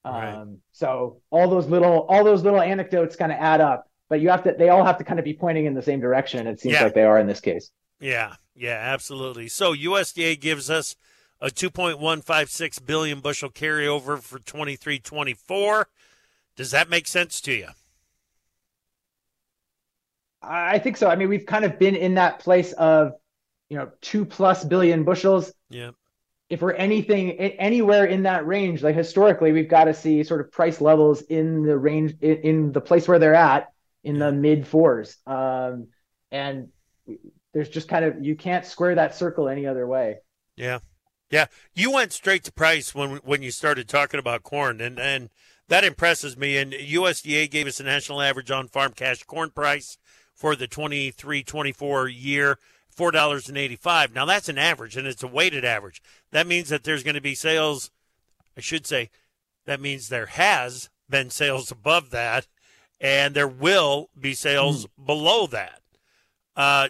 Um, 0.05 0.13
right. 0.13 0.45
So 0.71 1.21
all 1.29 1.49
those 1.49 1.67
little 1.67 2.05
all 2.09 2.23
those 2.23 2.43
little 2.43 2.61
anecdotes 2.61 3.15
kind 3.15 3.31
of 3.31 3.37
add 3.39 3.59
up. 3.61 3.85
but 4.09 4.21
you 4.21 4.29
have 4.29 4.43
to 4.43 4.55
they 4.57 4.69
all 4.69 4.83
have 4.85 4.97
to 4.99 5.03
kind 5.03 5.19
of 5.19 5.25
be 5.25 5.33
pointing 5.33 5.65
in 5.65 5.73
the 5.73 5.81
same 5.81 5.99
direction. 5.99 6.47
It 6.47 6.59
seems 6.59 6.75
Yeah. 6.75 6.83
like 6.83 6.93
they 6.93 7.03
are 7.03 7.19
in 7.19 7.27
this 7.27 7.41
case. 7.41 7.71
Yeah, 7.99 8.35
yeah, 8.55 8.79
absolutely. 8.95 9.49
So 9.49 9.73
USDA 9.73 10.39
gives 10.39 10.69
us 10.69 10.95
a 11.41 11.47
2.156 11.47 12.85
billion 12.85 13.19
bushel 13.19 13.49
carryover 13.49 14.21
for 14.21 14.39
23-24. 14.39 15.85
Does 16.55 16.71
that 16.71 16.89
make 16.89 17.07
sense 17.07 17.39
to 17.41 17.53
you? 17.53 17.67
I 20.41 20.79
think 20.79 20.97
so. 20.97 21.09
I 21.09 21.15
mean, 21.15 21.29
we've 21.29 21.45
kind 21.45 21.65
of 21.65 21.79
been 21.79 21.95
in 21.95 22.15
that 22.15 22.39
place 22.39 22.73
of, 22.73 23.13
you 23.69 23.77
know, 23.77 23.91
two 24.01 24.25
plus 24.25 24.63
billion 24.63 25.03
bushels. 25.03 25.53
Yeah. 25.69 25.91
If 26.49 26.61
we're 26.61 26.73
anything 26.73 27.31
anywhere 27.33 28.05
in 28.05 28.23
that 28.23 28.47
range, 28.47 28.81
like 28.81 28.95
historically, 28.95 29.51
we've 29.51 29.69
got 29.69 29.85
to 29.85 29.93
see 29.93 30.23
sort 30.23 30.41
of 30.41 30.51
price 30.51 30.81
levels 30.81 31.21
in 31.21 31.63
the 31.63 31.77
range 31.77 32.15
in, 32.21 32.37
in 32.37 32.71
the 32.71 32.81
place 32.81 33.07
where 33.07 33.19
they're 33.19 33.35
at 33.35 33.71
in 34.03 34.17
the 34.17 34.31
mid 34.31 34.65
fours. 34.65 35.17
Um, 35.27 35.87
and 36.31 36.69
there's 37.53 37.69
just 37.69 37.87
kind 37.87 38.05
of 38.05 38.23
you 38.25 38.35
can't 38.35 38.65
square 38.65 38.95
that 38.95 39.15
circle 39.15 39.47
any 39.47 39.67
other 39.67 39.85
way. 39.85 40.17
Yeah. 40.55 40.79
Yeah, 41.29 41.45
you 41.75 41.91
went 41.91 42.11
straight 42.11 42.43
to 42.45 42.51
price 42.51 42.95
when 42.95 43.17
when 43.17 43.43
you 43.43 43.51
started 43.51 43.87
talking 43.87 44.19
about 44.19 44.43
corn 44.43 44.81
and 44.81 44.99
and 44.99 45.29
that 45.67 45.83
impresses 45.83 46.35
me 46.35 46.57
and 46.57 46.73
USDA 46.73 47.49
gave 47.51 47.67
us 47.67 47.79
a 47.79 47.83
national 47.83 48.21
average 48.21 48.49
on 48.49 48.67
farm 48.67 48.93
cash 48.93 49.23
corn 49.23 49.51
price 49.51 49.99
for 50.33 50.55
the 50.55 50.67
23-24 50.67 52.11
year 52.11 52.57
$4.85. 52.97 54.15
Now 54.15 54.25
that's 54.25 54.49
an 54.49 54.57
average 54.57 54.97
and 54.97 55.05
it's 55.05 55.21
a 55.21 55.27
weighted 55.27 55.63
average. 55.63 56.01
That 56.31 56.47
means 56.47 56.69
that 56.69 56.83
there's 56.83 57.03
going 57.03 57.15
to 57.15 57.21
be 57.21 57.35
sales 57.35 57.91
I 58.57 58.61
should 58.61 58.87
say 58.87 59.11
that 59.65 59.79
means 59.79 60.09
there 60.09 60.25
has 60.25 60.89
been 61.07 61.29
sales 61.29 61.69
above 61.71 62.09
that 62.09 62.47
and 62.99 63.35
there 63.35 63.47
will 63.47 64.09
be 64.19 64.33
sales 64.33 64.87
below 65.03 65.45
that. 65.47 65.81
Uh 66.55 66.89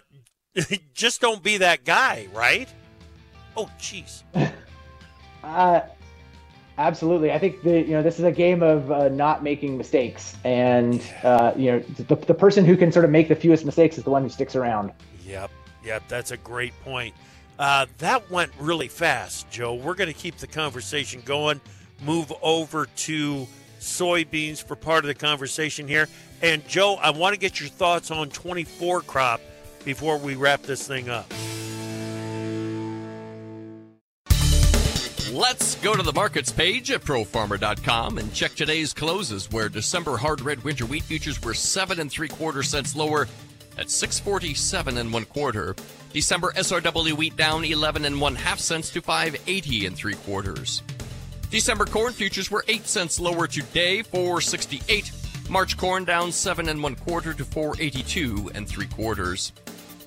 just 0.94 1.20
don't 1.20 1.42
be 1.42 1.58
that 1.58 1.84
guy, 1.84 2.28
right? 2.32 2.68
Oh, 3.56 3.68
jeez. 3.78 4.22
Uh, 5.42 5.80
absolutely. 6.78 7.32
I 7.32 7.38
think 7.38 7.62
the 7.62 7.80
you 7.80 7.92
know 7.92 8.02
this 8.02 8.18
is 8.18 8.24
a 8.24 8.32
game 8.32 8.62
of 8.62 8.90
uh, 8.90 9.08
not 9.08 9.42
making 9.42 9.78
mistakes, 9.78 10.36
and 10.44 11.02
uh, 11.22 11.52
you 11.56 11.72
know 11.72 11.78
the 11.80 12.14
the 12.14 12.34
person 12.34 12.64
who 12.64 12.76
can 12.76 12.92
sort 12.92 13.04
of 13.04 13.10
make 13.10 13.28
the 13.28 13.34
fewest 13.34 13.64
mistakes 13.64 13.96
is 13.98 14.04
the 14.04 14.10
one 14.10 14.22
who 14.22 14.28
sticks 14.28 14.54
around. 14.54 14.92
Yep, 15.26 15.50
yep. 15.82 16.02
That's 16.08 16.30
a 16.30 16.36
great 16.36 16.78
point. 16.82 17.14
Uh, 17.58 17.86
that 17.98 18.30
went 18.30 18.52
really 18.58 18.88
fast, 18.88 19.50
Joe. 19.50 19.74
We're 19.74 19.94
going 19.94 20.12
to 20.12 20.18
keep 20.18 20.36
the 20.36 20.46
conversation 20.46 21.22
going. 21.24 21.60
Move 22.02 22.32
over 22.42 22.86
to 22.86 23.46
soybeans 23.78 24.62
for 24.62 24.76
part 24.76 25.04
of 25.04 25.08
the 25.08 25.14
conversation 25.14 25.86
here. 25.86 26.08
And 26.42 26.66
Joe, 26.66 26.94
I 26.94 27.10
want 27.10 27.34
to 27.34 27.40
get 27.40 27.60
your 27.60 27.68
thoughts 27.68 28.10
on 28.10 28.30
24 28.30 29.02
crop 29.02 29.40
before 29.84 30.16
we 30.16 30.36
wrap 30.36 30.62
this 30.62 30.86
thing 30.86 31.10
up. 31.10 31.30
Let's 35.32 35.76
go 35.76 35.94
to 35.94 36.02
the 36.02 36.12
markets 36.12 36.50
page 36.50 36.90
at 36.90 37.02
profarmer.com 37.02 38.18
and 38.18 38.34
check 38.34 38.52
today's 38.56 38.92
closes 38.92 39.48
where 39.52 39.68
December 39.68 40.16
hard 40.16 40.40
red 40.40 40.64
winter 40.64 40.86
wheat 40.86 41.04
futures 41.04 41.40
were 41.40 41.54
seven 41.54 42.00
and 42.00 42.10
three 42.10 42.26
quarter 42.26 42.64
cents 42.64 42.96
lower 42.96 43.28
at 43.78 43.90
647 43.90 44.98
and 44.98 45.12
one 45.12 45.24
quarter. 45.26 45.76
December 46.12 46.50
SRW 46.56 47.12
wheat 47.12 47.36
down 47.36 47.64
11 47.64 48.06
and 48.06 48.20
one 48.20 48.34
half 48.34 48.58
cents 48.58 48.90
to 48.90 49.00
580 49.00 49.86
and 49.86 49.96
three 49.96 50.14
quarters. 50.14 50.82
December 51.48 51.84
corn 51.84 52.12
futures 52.12 52.50
were 52.50 52.64
8 52.66 52.84
cents 52.84 53.20
lower 53.20 53.46
today, 53.46 54.02
468. 54.02 55.12
March 55.48 55.76
corn 55.76 56.04
down 56.04 56.32
7 56.32 56.68
and 56.68 56.82
1 56.82 56.96
quarter 56.96 57.34
to 57.34 57.44
482 57.44 58.50
and 58.56 58.66
3 58.66 58.86
quarters. 58.86 59.52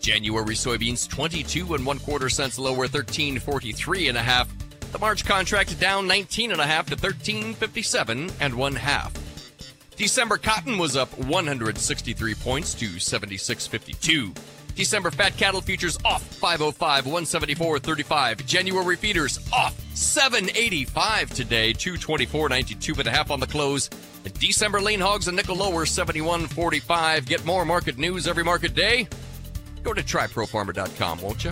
January 0.02 0.56
soybeans 0.56 1.08
22 1.08 1.76
and 1.76 1.86
1 1.86 2.00
quarter 2.00 2.28
cents 2.28 2.60
lower, 2.60 2.80
1343 2.80 4.10
and 4.10 4.18
a 4.18 4.22
half. 4.22 4.54
The 4.94 5.00
March 5.00 5.26
contract 5.26 5.80
down 5.80 6.06
19 6.06 6.52
and 6.52 6.62
a 6.62 6.68
half 6.68 6.86
to 6.86 6.96
1357 6.96 8.32
and 8.40 8.54
1 8.54 8.76
half. 8.76 9.12
December 9.96 10.38
cotton 10.38 10.78
was 10.78 10.96
up 10.96 11.10
163 11.18 12.36
points 12.36 12.76
to 12.76 12.86
76.52. 12.86 14.38
December 14.76 15.10
fat 15.10 15.36
cattle 15.36 15.62
futures 15.62 15.98
off 16.06 16.22
505 16.22 17.06
174.35. 17.06 18.46
January 18.46 18.96
feeders 18.96 19.40
off 19.52 19.76
785 19.96 21.32
today, 21.32 21.74
224.92 21.74 23.00
and 23.00 23.08
a 23.08 23.12
half 23.12 23.32
on 23.32 23.40
the 23.40 23.48
close. 23.48 23.90
December 24.38 24.80
lean 24.80 25.00
hogs 25.00 25.28
and 25.28 25.36
nickel 25.36 25.56
lower 25.56 25.86
71.45. 25.86 27.26
Get 27.26 27.44
more 27.46 27.66
market 27.66 27.98
news 27.98 28.28
every 28.28 28.44
market 28.44 28.76
day. 28.76 29.08
Go 29.82 29.92
to 29.92 30.04
tryprofarmer.com, 30.04 31.20
won't 31.20 31.44
you? 31.46 31.52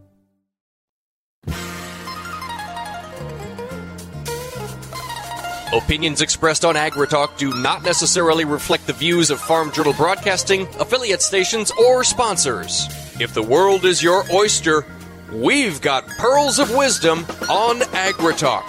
Opinions 5.73 6.21
expressed 6.21 6.65
on 6.65 6.75
AgriTalk 6.75 7.37
do 7.37 7.53
not 7.53 7.81
necessarily 7.83 8.43
reflect 8.43 8.85
the 8.87 8.93
views 8.93 9.31
of 9.31 9.39
Farm 9.39 9.71
Journal 9.71 9.93
Broadcasting, 9.93 10.67
affiliate 10.81 11.21
stations, 11.21 11.71
or 11.71 12.03
sponsors. 12.03 12.87
If 13.21 13.33
the 13.33 13.41
world 13.41 13.85
is 13.85 14.03
your 14.03 14.25
oyster, 14.33 14.85
we've 15.31 15.79
got 15.79 16.05
pearls 16.17 16.59
of 16.59 16.75
wisdom 16.75 17.19
on 17.49 17.79
AgriTalk. 17.79 18.67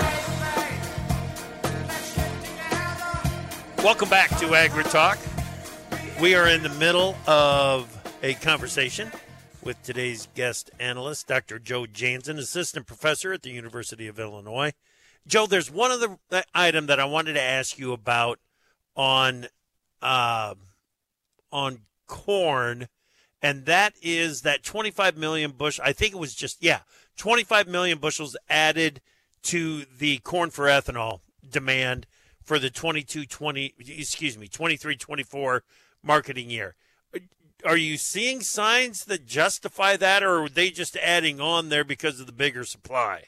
Welcome 3.82 4.08
back 4.08 4.30
to 4.38 4.46
AgriTalk. 4.46 5.18
We 6.20 6.36
are 6.36 6.46
in 6.46 6.62
the 6.62 6.68
middle 6.68 7.16
of 7.26 8.00
a 8.22 8.34
conversation 8.34 9.10
with 9.64 9.82
today's 9.82 10.28
guest 10.36 10.70
analyst, 10.78 11.26
Dr. 11.26 11.58
Joe 11.58 11.82
Janzen, 11.82 12.38
assistant 12.38 12.86
professor 12.86 13.32
at 13.32 13.42
the 13.42 13.50
University 13.50 14.06
of 14.06 14.20
Illinois. 14.20 14.72
Joe, 15.26 15.46
there's 15.46 15.70
one 15.70 15.90
other 15.90 16.18
item 16.54 16.86
that 16.86 16.98
I 16.98 17.04
wanted 17.04 17.34
to 17.34 17.42
ask 17.42 17.78
you 17.78 17.92
about 17.92 18.38
on 18.96 19.46
uh, 20.00 20.54
on 21.52 21.78
corn, 22.06 22.88
and 23.40 23.66
that 23.66 23.94
is 24.02 24.42
that 24.42 24.64
25 24.64 25.16
million 25.16 25.52
bushel. 25.52 25.84
I 25.86 25.92
think 25.92 26.14
it 26.14 26.18
was 26.18 26.34
just 26.34 26.62
yeah, 26.62 26.80
25 27.16 27.68
million 27.68 27.98
bushels 27.98 28.36
added 28.48 29.00
to 29.42 29.84
the 29.98 30.18
corn 30.18 30.50
for 30.50 30.66
ethanol 30.66 31.20
demand 31.48 32.06
for 32.42 32.58
the 32.58 32.70
22 32.70 33.26
20 33.26 33.74
excuse 33.78 34.38
me 34.38 34.46
23 34.46 34.96
24 34.96 35.64
marketing 36.02 36.50
year 36.50 36.74
are 37.64 37.76
you 37.76 37.96
seeing 37.96 38.40
signs 38.40 39.04
that 39.04 39.26
justify 39.26 39.96
that 39.96 40.22
or 40.22 40.44
are 40.44 40.48
they 40.48 40.70
just 40.70 40.96
adding 40.96 41.40
on 41.40 41.68
there 41.68 41.84
because 41.84 42.20
of 42.20 42.26
the 42.26 42.32
bigger 42.32 42.64
supply 42.64 43.24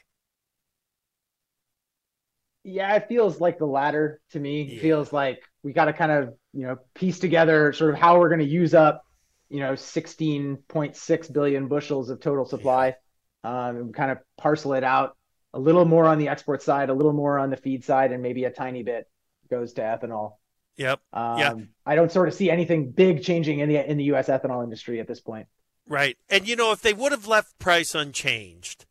Yeah, 2.65 2.95
it 2.95 3.07
feels 3.07 3.39
like 3.39 3.59
the 3.59 3.67
latter 3.67 4.19
to 4.31 4.39
me. 4.39 4.63
It 4.63 4.73
Yeah. 4.73 4.81
feels 4.81 5.13
like 5.13 5.41
we 5.63 5.71
got 5.71 5.85
to 5.85 5.93
kind 5.93 6.11
of, 6.11 6.33
you 6.51 6.63
know, 6.65 6.77
piece 6.95 7.19
together 7.19 7.71
sort 7.73 7.93
of 7.93 7.99
how 7.99 8.19
we're 8.19 8.29
going 8.29 8.39
to 8.39 8.45
use 8.45 8.73
up, 8.73 9.03
you 9.49 9.59
know, 9.59 9.75
16.6 9.75 11.29
billion 11.31 11.67
bushels 11.67 12.09
of 12.09 12.19
total 12.19 12.45
supply, 12.45 12.95
um, 13.43 13.77
and 13.77 13.93
kind 13.93 14.11
of 14.11 14.17
parcel 14.37 14.73
it 14.73 14.83
out 14.83 15.15
a 15.53 15.59
little 15.59 15.85
more 15.85 16.05
on 16.05 16.17
the 16.17 16.27
export 16.27 16.63
side, 16.63 16.89
a 16.89 16.93
little 16.93 17.13
more 17.13 17.37
on 17.37 17.51
the 17.51 17.57
feed 17.57 17.83
side, 17.83 18.11
and 18.11 18.21
maybe 18.23 18.43
a 18.45 18.51
tiny 18.51 18.83
bit 18.83 19.07
goes 19.49 19.73
to 19.73 19.81
ethanol. 19.81 20.33
Yep. 20.77 20.99
Um, 21.13 21.37
yeah. 21.39 21.53
I 21.85 21.95
don't 21.95 22.11
sort 22.11 22.27
of 22.27 22.33
see 22.33 22.49
anything 22.49 22.91
big 22.91 23.23
changing 23.23 23.59
in 23.59 23.69
the 23.69 23.89
in 23.89 23.97
the 23.97 24.05
U.S. 24.05 24.27
ethanol 24.27 24.63
industry 24.63 24.99
at 24.99 25.07
this 25.07 25.21
point. 25.21 25.47
Right, 25.87 26.17
and 26.29 26.47
you 26.47 26.55
know, 26.55 26.71
if 26.71 26.81
they 26.81 26.93
would 26.93 27.11
have 27.11 27.27
left 27.27 27.59
price 27.59 27.93
unchanged 27.93 28.85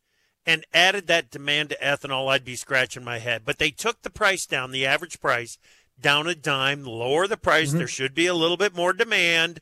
and 0.46 0.64
added 0.72 1.06
that 1.06 1.30
demand 1.30 1.70
to 1.70 1.76
ethanol, 1.76 2.30
I'd 2.30 2.44
be 2.44 2.56
scratching 2.56 3.04
my 3.04 3.18
head. 3.18 3.42
But 3.44 3.58
they 3.58 3.70
took 3.70 4.02
the 4.02 4.10
price 4.10 4.46
down, 4.46 4.70
the 4.70 4.86
average 4.86 5.20
price 5.20 5.58
down 6.00 6.26
a 6.26 6.34
dime, 6.34 6.84
lower 6.84 7.26
the 7.26 7.36
price. 7.36 7.68
Mm-hmm. 7.68 7.78
There 7.78 7.86
should 7.86 8.14
be 8.14 8.26
a 8.26 8.34
little 8.34 8.56
bit 8.56 8.74
more 8.74 8.92
demand. 8.92 9.60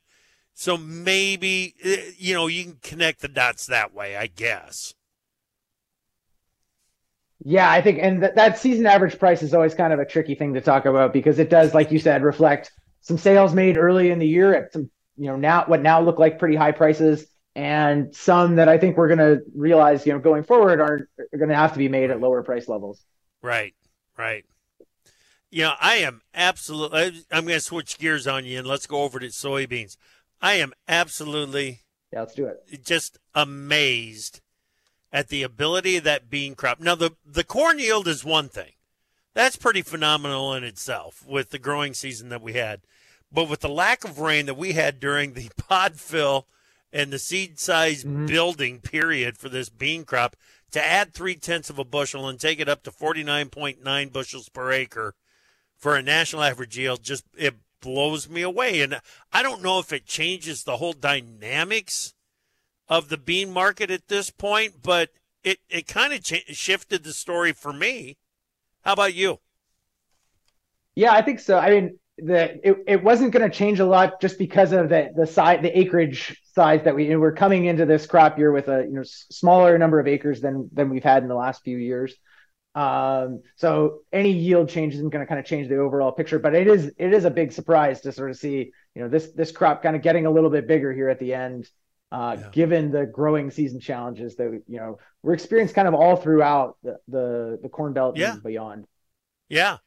So 0.55 0.77
maybe, 0.77 1.75
eh, 1.83 2.12
you 2.18 2.35
know, 2.35 2.47
you 2.47 2.64
can 2.64 2.79
connect 2.83 3.21
the 3.21 3.29
dots 3.29 3.66
that 3.66 3.95
way, 3.95 4.16
I 4.16 4.27
guess. 4.27 4.95
Yeah, 7.45 7.71
I 7.71 7.81
think, 7.81 7.99
and 8.01 8.21
th- 8.21 8.35
that 8.35 8.59
season 8.59 8.87
average 8.87 9.18
price 9.18 9.42
is 9.42 9.55
always 9.55 9.75
kind 9.75 9.92
of 9.92 9.99
a 9.99 10.05
tricky 10.05 10.35
thing 10.35 10.55
to 10.55 10.61
talk 10.61 10.87
about 10.87 11.12
because 11.12 11.38
it 11.38 11.51
does, 11.51 11.75
like 11.75 11.90
you 11.90 11.99
said, 11.99 12.23
reflect 12.23 12.71
some 13.01 13.18
sales 13.18 13.53
made 13.53 13.77
early 13.77 14.11
in 14.11 14.18
the 14.18 14.27
year 14.27 14.55
at 14.55 14.73
some, 14.73 14.90
you 15.16 15.27
know, 15.27 15.37
now 15.37 15.64
what 15.66 15.83
now 15.83 16.01
look 16.01 16.18
like 16.18 16.38
pretty 16.38 16.55
high 16.55 16.71
prices, 16.71 17.27
and 17.55 18.15
some 18.15 18.57
that 18.57 18.69
I 18.69 18.79
think 18.79 18.97
we're 18.97 19.09
going 19.09 19.19
to 19.19 19.43
realize, 19.55 20.07
you 20.07 20.12
know, 20.12 20.19
going 20.19 20.43
forward 20.43 20.81
are, 20.81 21.09
are 21.19 21.38
going 21.38 21.51
to 21.51 21.57
have 21.57 21.73
to 21.73 21.79
be 21.79 21.88
made 21.88 22.11
at 22.11 22.21
lower 22.21 22.43
price 22.43 22.69
levels. 22.69 23.05
Right, 23.43 23.75
right. 24.17 24.45
You 25.51 25.65
know, 25.65 25.75
I 25.81 25.97
am 25.97 26.23
absolutely. 26.35 27.25
I'm 27.31 27.45
going 27.45 27.59
to 27.59 27.61
switch 27.61 27.99
gears 27.99 28.27
on 28.27 28.47
you 28.47 28.59
and 28.59 28.67
let's 28.67 28.87
go 28.87 29.03
over 29.03 29.19
to 29.19 29.27
soybeans. 29.27 29.97
I 30.41 30.55
am 30.55 30.73
absolutely. 30.88 31.81
Yeah, 32.11 32.21
let's 32.21 32.35
do 32.35 32.47
it. 32.47 32.85
Just 32.85 33.19
amazed 33.35 34.41
at 35.12 35.29
the 35.29 35.43
ability 35.43 35.99
of 35.99 36.05
that 36.05 36.31
bean 36.31 36.55
crop. 36.55 36.81
Now, 36.81 36.95
the, 36.95 37.12
the 37.25 37.45
corn 37.45 37.79
yield 37.79 38.09
is 38.09 38.25
one 38.25 38.49
thing. 38.49 38.73
That's 39.35 39.57
pretty 39.57 39.83
phenomenal 39.83 40.55
in 40.55 40.65
itself 40.65 41.25
with 41.27 41.51
the 41.51 41.59
growing 41.59 41.93
season 41.95 42.31
that 42.31 42.43
we 42.43 42.55
had. 42.55 42.81
But 43.31 43.49
with 43.49 43.61
the 43.61 43.69
lack 43.69 44.05
of 44.05 44.19
rain 44.19 44.47
that 44.47 44.57
we 44.57 44.73
had 44.73 45.01
during 45.01 45.33
the 45.33 45.51
pod 45.57 45.99
fill 45.99 46.47
and 46.92 47.12
the 47.12 47.18
seed 47.18 47.59
size 47.59 48.05
mm-hmm. 48.05 48.26
building 48.26 48.81
period 48.81 49.38
for 49.38 49.48
this 49.48 49.68
bean 49.68 50.05
crop, 50.05 50.37
to 50.72 50.85
add 50.85 51.12
three 51.12 51.35
tenths 51.35 51.70
of 51.70 51.78
a 51.78 51.85
bushel 51.85 52.28
and 52.28 52.40
take 52.40 52.59
it 52.59 52.68
up 52.68 52.83
to 52.83 52.90
49.9 52.90 54.12
bushels 54.12 54.48
per 54.48 54.72
acre 54.72 55.14
for 55.76 55.96
a 55.96 56.02
national 56.02 56.42
average 56.42 56.78
yield 56.78 57.02
just 57.02 57.24
it 57.37 57.57
blows 57.81 58.28
me 58.28 58.42
away. 58.42 58.81
And 58.81 59.00
I 59.33 59.42
don't 59.42 59.62
know 59.62 59.78
if 59.78 59.92
it 59.92 60.07
changes 60.07 60.64
the 60.64 60.78
whole 60.78 60.92
dynamics 60.92 62.14
of 62.88 63.09
the 63.09 63.18
bean 63.18 63.50
market 63.50 63.90
at 63.90 64.09
this 64.09 64.31
point, 64.31 64.83
but 64.83 65.11
it, 65.44 65.59
it 65.68 65.87
kind 65.87 66.12
of 66.12 66.22
ch- 66.22 66.44
shifted 66.48 67.05
the 67.05 67.12
story 67.12 67.52
for 67.52 67.72
me. 67.72 68.16
How 68.83 68.94
about 68.94 69.14
you? 69.14 69.40
Yeah, 70.94 71.12
I 71.12 71.22
think 71.22 71.40
so. 71.40 71.59
I 71.59 71.70
mean, 71.70 71.98
the 72.24 72.68
it, 72.68 72.76
it 72.87 73.02
wasn't 73.02 73.32
going 73.32 73.48
to 73.48 73.56
change 73.56 73.80
a 73.80 73.87
lot 73.87 74.20
just 74.20 74.38
because 74.38 74.72
of 74.72 74.88
the 74.88 75.11
the 75.16 75.26
size, 75.26 75.61
the 75.62 75.76
acreage 75.78 76.40
size 76.54 76.82
that 76.85 76.94
we 76.94 77.04
you 77.04 77.12
know, 77.12 77.18
we're 77.18 77.32
coming 77.32 77.64
into 77.66 77.87
this 77.87 78.06
crop 78.06 78.38
year 78.38 78.52
with 78.52 78.68
a 78.68 78.82
you 78.82 78.92
know 78.92 79.02
smaller 79.04 79.78
number 79.78 80.00
of 80.00 80.06
acres 80.06 80.40
than 80.40 80.68
than 80.72 80.90
we've 80.90 81.04
had 81.04 81.22
in 81.22 81.28
the 81.28 81.35
last 81.35 81.62
few 81.62 81.76
years. 81.76 82.14
Um, 82.74 83.42
so 83.56 84.00
any 84.12 84.32
yield 84.32 84.70
change 84.70 84.94
isn't 84.94 85.11
going 85.11 85.24
to 85.24 85.28
kind 85.28 85.38
of 85.38 85.44
change 85.44 85.68
the 85.68 85.78
overall 85.78 86.12
picture, 86.12 86.38
but 86.38 86.54
it 86.54 86.66
is 86.66 86.92
it 86.96 87.12
is 87.12 87.24
a 87.24 87.30
big 87.30 87.52
surprise 87.52 88.00
to 88.02 88.12
sort 88.12 88.30
of 88.30 88.37
see 88.37 88.72
you 88.94 89.02
know 89.02 89.08
this 89.08 89.32
this 89.32 89.52
crop 89.52 89.82
kind 89.82 89.96
of 89.96 90.02
getting 90.02 90.26
a 90.26 90.30
little 90.30 90.50
bit 90.50 90.66
bigger 90.66 90.92
here 90.92 91.08
at 91.08 91.18
the 91.18 91.35
end 91.35 91.68
uh, 92.12 92.37
yeah. 92.38 92.48
given 92.52 92.90
the 92.90 93.06
growing 93.06 93.50
season 93.50 93.80
challenges 93.80 94.37
that 94.37 94.62
you 94.68 94.76
know 94.76 94.98
we're 95.22 95.32
experienced 95.32 95.74
kind 95.74 95.88
of 95.88 95.94
all 95.94 96.14
throughout 96.14 96.76
the 96.82 96.98
the, 97.08 97.58
the 97.62 97.68
Corn 97.70 97.94
Belt 97.94 98.18
yeah. 98.18 98.35
and 98.35 98.42
beyond. 98.42 98.87
Yeah, 99.48 99.78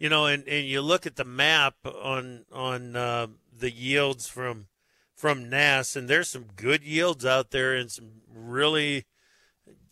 you 0.00 0.08
know, 0.08 0.26
and, 0.26 0.48
and 0.48 0.66
you 0.66 0.80
look 0.80 1.06
at 1.06 1.14
the 1.14 1.24
map 1.24 1.76
on 1.84 2.46
on 2.50 2.96
uh, 2.96 3.28
the 3.56 3.70
yields 3.70 4.26
from 4.26 4.66
from 5.14 5.50
NASS, 5.50 5.94
and 5.94 6.08
there's 6.08 6.30
some 6.30 6.46
good 6.56 6.82
yields 6.82 7.26
out 7.26 7.50
there 7.50 7.74
and 7.74 7.90
some 7.90 8.22
really 8.34 9.04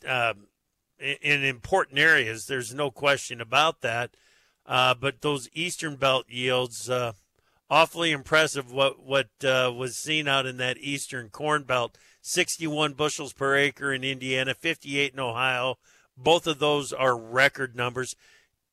um, 0.06 0.48
in, 0.98 1.16
in, 1.20 1.44
important 1.44 1.98
areas. 1.98 2.46
There's 2.46 2.74
no 2.74 2.90
question 2.90 3.40
about 3.40 3.82
that. 3.82 4.16
Uh, 4.64 4.94
but 4.94 5.20
those 5.20 5.50
Eastern 5.52 5.96
Belt 5.96 6.24
yields, 6.28 6.88
uh, 6.88 7.12
awfully 7.70 8.10
impressive 8.10 8.72
what 8.72 9.02
what 9.04 9.28
uh, 9.44 9.70
was 9.74 9.96
seen 9.96 10.26
out 10.26 10.46
in 10.46 10.56
that 10.56 10.78
eastern 10.78 11.28
corn 11.28 11.62
belt 11.64 11.98
61 12.22 12.94
bushels 12.94 13.34
per 13.34 13.54
acre 13.56 13.92
in 13.92 14.02
indiana 14.02 14.54
58 14.54 15.12
in 15.12 15.20
ohio 15.20 15.76
both 16.16 16.46
of 16.46 16.58
those 16.60 16.94
are 16.94 17.14
record 17.14 17.76
numbers 17.76 18.16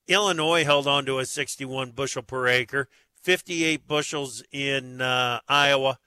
illinois 0.08 0.64
held 0.64 0.88
on 0.88 1.06
to 1.06 1.20
a 1.20 1.26
61 1.26 1.92
bushel 1.92 2.22
per 2.22 2.48
acre 2.48 2.88
58 3.22 3.88
bushels 3.88 4.44
in 4.52 5.02
uh, 5.02 5.40
iowa 5.48 5.98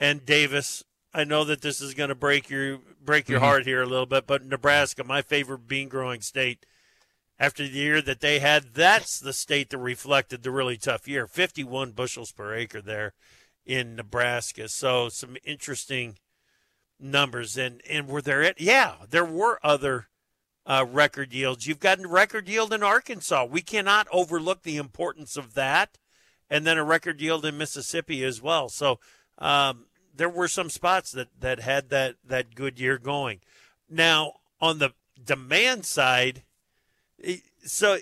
and 0.00 0.26
davis 0.26 0.82
i 1.14 1.24
know 1.24 1.44
that 1.44 1.62
this 1.62 1.80
is 1.80 1.94
going 1.94 2.08
to 2.08 2.14
break 2.14 2.50
your 2.50 2.78
break 3.02 3.28
your 3.28 3.38
mm-hmm. 3.38 3.46
heart 3.46 3.66
here 3.66 3.82
a 3.82 3.86
little 3.86 4.06
bit 4.06 4.26
but 4.26 4.44
nebraska 4.44 5.04
my 5.04 5.22
favorite 5.22 5.68
bean 5.68 5.88
growing 5.88 6.20
state 6.20 6.66
after 7.42 7.64
the 7.64 7.70
year 7.70 8.00
that 8.00 8.20
they 8.20 8.38
had. 8.38 8.72
That's 8.72 9.18
the 9.18 9.32
state 9.32 9.70
that 9.70 9.78
reflected 9.78 10.44
the 10.44 10.52
really 10.52 10.76
tough 10.76 11.08
year 11.08 11.26
51 11.26 11.90
bushels 11.90 12.30
per 12.30 12.54
acre 12.54 12.80
there 12.80 13.14
in 13.66 13.96
Nebraska. 13.96 14.68
So 14.68 15.08
some 15.08 15.36
interesting 15.44 16.18
numbers. 17.00 17.58
And, 17.58 17.82
and 17.90 18.06
were 18.06 18.22
there, 18.22 18.54
yeah, 18.58 18.94
there 19.10 19.24
were 19.24 19.58
other 19.64 20.08
uh, 20.66 20.84
record 20.88 21.32
yields. 21.32 21.66
You've 21.66 21.80
got 21.80 22.00
a 22.00 22.08
record 22.08 22.48
yield 22.48 22.72
in 22.72 22.82
Arkansas. 22.82 23.44
We 23.44 23.62
cannot 23.62 24.08
overlook 24.12 24.62
the 24.62 24.76
importance 24.76 25.36
of 25.36 25.54
that. 25.54 25.98
And 26.48 26.66
then 26.66 26.78
a 26.78 26.84
record 26.84 27.20
yield 27.20 27.46
in 27.46 27.56
Mississippi 27.56 28.24
as 28.24 28.42
well. 28.42 28.68
So 28.68 28.98
um, 29.38 29.86
there 30.14 30.28
were 30.28 30.48
some 30.48 30.68
spots 30.70 31.10
that, 31.12 31.28
that 31.40 31.60
had 31.60 31.88
that, 31.90 32.16
that 32.24 32.54
good 32.54 32.78
year 32.78 32.98
going. 32.98 33.40
Now, 33.88 34.34
on 34.60 34.78
the 34.78 34.92
demand 35.22 35.86
side, 35.86 36.42
so 37.64 37.98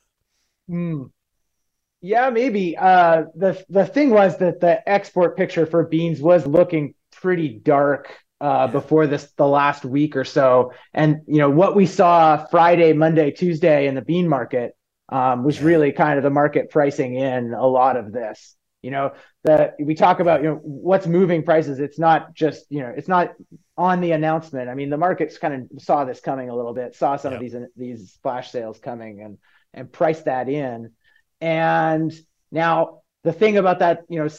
Hmm. 0.67 1.03
Yeah, 2.01 2.29
maybe. 2.29 2.77
Uh, 2.77 3.23
the 3.35 3.63
the 3.69 3.85
thing 3.85 4.11
was 4.11 4.37
that 4.37 4.59
the 4.59 4.87
export 4.87 5.35
picture 5.37 5.65
for 5.65 5.85
beans 5.85 6.21
was 6.21 6.45
looking 6.45 6.93
pretty 7.11 7.49
dark 7.49 8.15
uh, 8.41 8.67
before 8.67 9.07
this 9.07 9.31
the 9.37 9.47
last 9.47 9.83
week 9.85 10.15
or 10.15 10.23
so. 10.23 10.73
And 10.93 11.21
you 11.27 11.39
know 11.39 11.49
what 11.49 11.75
we 11.75 11.87
saw 11.87 12.45
Friday, 12.45 12.93
Monday, 12.93 13.31
Tuesday 13.31 13.87
in 13.87 13.95
the 13.95 14.03
bean 14.03 14.27
market 14.27 14.75
um, 15.09 15.43
was 15.43 15.61
really 15.61 15.91
kind 15.93 16.17
of 16.17 16.23
the 16.23 16.29
market 16.29 16.69
pricing 16.69 17.15
in 17.15 17.53
a 17.53 17.65
lot 17.65 17.97
of 17.97 18.11
this. 18.11 18.55
You 18.85 18.91
know, 18.91 19.13
that 19.43 19.75
we 19.79 19.95
talk 19.95 20.19
about 20.19 20.43
you 20.43 20.49
know 20.49 20.59
what's 20.61 21.07
moving 21.07 21.41
prices. 21.41 21.79
It's 21.79 21.97
not 21.97 22.35
just 22.35 22.65
you 22.69 22.81
know 22.81 22.93
it's 22.95 23.07
not 23.07 23.33
on 23.75 23.99
the 23.99 24.11
announcement. 24.11 24.69
I 24.69 24.75
mean, 24.75 24.91
the 24.91 24.97
markets 24.97 25.39
kind 25.39 25.69
of 25.71 25.81
saw 25.81 26.05
this 26.05 26.19
coming 26.19 26.49
a 26.49 26.55
little 26.55 26.73
bit, 26.73 26.95
saw 26.95 27.15
some 27.15 27.33
of 27.33 27.39
these 27.39 27.55
these 27.75 28.11
splash 28.13 28.51
sales 28.51 28.77
coming, 28.79 29.21
and 29.21 29.39
and 29.73 29.91
priced 29.91 30.25
that 30.25 30.49
in. 30.49 30.91
And 31.41 32.13
now 32.51 33.01
the 33.23 33.33
thing 33.33 33.57
about 33.57 33.79
that, 33.79 34.03
you 34.07 34.19
know 34.19 34.29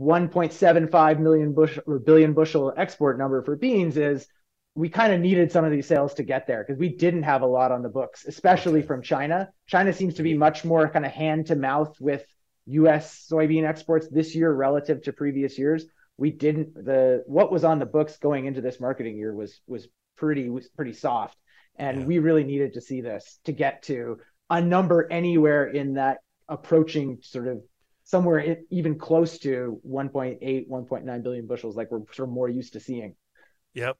1.75 0.00 1.18
million 1.18 1.52
bushel 1.52 1.82
or 1.86 1.98
billion 1.98 2.32
bushel 2.32 2.72
export 2.74 3.18
number 3.18 3.42
for 3.42 3.54
beans 3.54 3.98
is 3.98 4.26
we 4.74 4.88
kind 4.88 5.12
of 5.12 5.20
needed 5.20 5.52
some 5.52 5.64
of 5.64 5.70
these 5.70 5.86
sales 5.86 6.14
to 6.14 6.22
get 6.22 6.46
there 6.46 6.64
because 6.64 6.80
we 6.80 6.88
didn't 6.88 7.24
have 7.24 7.42
a 7.42 7.46
lot 7.46 7.70
on 7.70 7.82
the 7.82 7.88
books, 7.88 8.24
especially 8.24 8.82
from 8.82 9.02
China. 9.02 9.50
China 9.66 9.92
seems 9.92 10.14
to 10.14 10.22
be 10.22 10.34
much 10.34 10.64
more 10.64 10.88
kind 10.88 11.04
of 11.04 11.12
hand 11.12 11.46
to 11.46 11.54
mouth 11.54 11.94
with 12.00 12.24
US 12.66 13.26
soybean 13.30 13.66
exports 13.68 14.08
this 14.08 14.34
year 14.34 14.52
relative 14.52 15.02
to 15.02 15.12
previous 15.12 15.58
years. 15.58 15.84
We 16.16 16.30
didn't 16.30 16.74
the 16.74 17.24
what 17.26 17.50
was 17.50 17.64
on 17.64 17.78
the 17.78 17.86
books 17.86 18.16
going 18.16 18.46
into 18.46 18.60
this 18.60 18.80
marketing 18.80 19.16
year 19.16 19.34
was 19.34 19.60
was 19.66 19.88
pretty 20.16 20.48
was 20.48 20.68
pretty 20.68 20.92
soft. 20.92 21.36
And 21.76 22.00
yeah. 22.00 22.06
we 22.06 22.18
really 22.20 22.44
needed 22.44 22.74
to 22.74 22.80
see 22.80 23.00
this 23.00 23.40
to 23.44 23.52
get 23.52 23.82
to 23.84 24.18
a 24.48 24.60
number 24.60 25.10
anywhere 25.10 25.66
in 25.66 25.94
that 25.94 26.18
approaching 26.48 27.18
sort 27.22 27.48
of 27.48 27.62
somewhere 28.04 28.58
even 28.70 28.98
close 28.98 29.38
to 29.38 29.80
1.8 29.88 30.68
1.9 30.68 31.22
billion 31.22 31.46
bushels 31.46 31.74
like 31.74 31.90
we're 31.90 32.00
sort 32.12 32.28
of 32.28 32.34
more 32.34 32.48
used 32.50 32.74
to 32.74 32.80
seeing 32.80 33.14
yep 33.72 33.96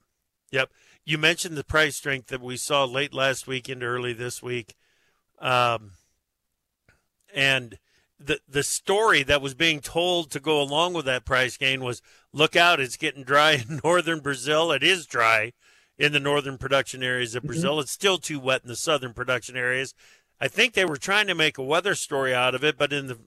yep 0.52 0.70
you 1.04 1.16
mentioned 1.16 1.56
the 1.56 1.64
price 1.64 1.96
strength 1.96 2.26
that 2.26 2.42
we 2.42 2.56
saw 2.56 2.84
late 2.84 3.14
last 3.14 3.46
week 3.46 3.68
into 3.68 3.86
early 3.86 4.12
this 4.12 4.42
week 4.42 4.76
um, 5.40 5.92
and 7.34 7.78
the 8.24 8.40
the 8.48 8.62
story 8.62 9.22
that 9.22 9.42
was 9.42 9.54
being 9.54 9.80
told 9.80 10.30
to 10.30 10.40
go 10.40 10.60
along 10.60 10.94
with 10.94 11.04
that 11.04 11.24
price 11.24 11.56
gain 11.56 11.82
was 11.82 12.02
look 12.32 12.56
out 12.56 12.80
it's 12.80 12.96
getting 12.96 13.24
dry 13.24 13.52
in 13.52 13.80
northern 13.84 14.20
brazil 14.20 14.72
it 14.72 14.82
is 14.82 15.06
dry 15.06 15.52
in 15.98 16.12
the 16.12 16.20
northern 16.20 16.58
production 16.58 17.02
areas 17.02 17.34
of 17.34 17.42
mm-hmm. 17.42 17.48
brazil 17.48 17.72
mm-hmm. 17.72 17.80
it's 17.80 17.90
still 17.90 18.18
too 18.18 18.40
wet 18.40 18.62
in 18.62 18.68
the 18.68 18.76
southern 18.76 19.12
production 19.12 19.56
areas 19.56 19.94
I 20.40 20.48
think 20.48 20.74
they 20.74 20.84
were 20.84 20.96
trying 20.96 21.26
to 21.28 21.34
make 21.34 21.58
a 21.58 21.62
weather 21.62 21.94
story 21.94 22.34
out 22.34 22.54
of 22.54 22.64
it, 22.64 22.76
but 22.76 22.92
in 22.92 23.06
the 23.06 23.18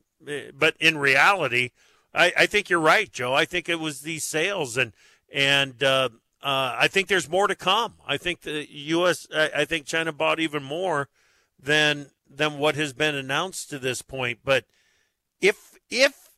but 0.54 0.76
in 0.80 0.98
reality, 0.98 1.72
I, 2.14 2.34
I 2.38 2.46
think 2.48 2.70
you're 2.70 2.80
right, 2.80 3.12
Joe. 3.12 3.34
I 3.34 3.46
think 3.46 3.70
it 3.70 3.80
was 3.80 4.02
these 4.02 4.24
sales 4.24 4.78
and 4.78 4.94
and 5.32 5.82
uh, 5.84 6.10
uh, 6.42 6.76
I 6.78 6.88
think 6.88 7.08
there's 7.08 7.30
more 7.30 7.48
to 7.48 7.56
come. 7.56 7.96
I 8.06 8.18
think 8.18 8.42
the 8.42 8.68
U.S. 8.70 9.28
I, 9.34 9.50
I 9.58 9.66
think 9.66 9.86
China 9.86 10.12
bought 10.12 10.40
even 10.40 10.64
more 10.64 11.10
than 11.60 12.12
than 12.30 12.58
what 12.58 12.76
has 12.76 12.94
been 12.94 13.16
announced 13.16 13.70
to 13.70 13.80
this 13.80 14.02
point. 14.02 14.40
But 14.44 14.66
if 15.42 15.78
if 15.90 16.30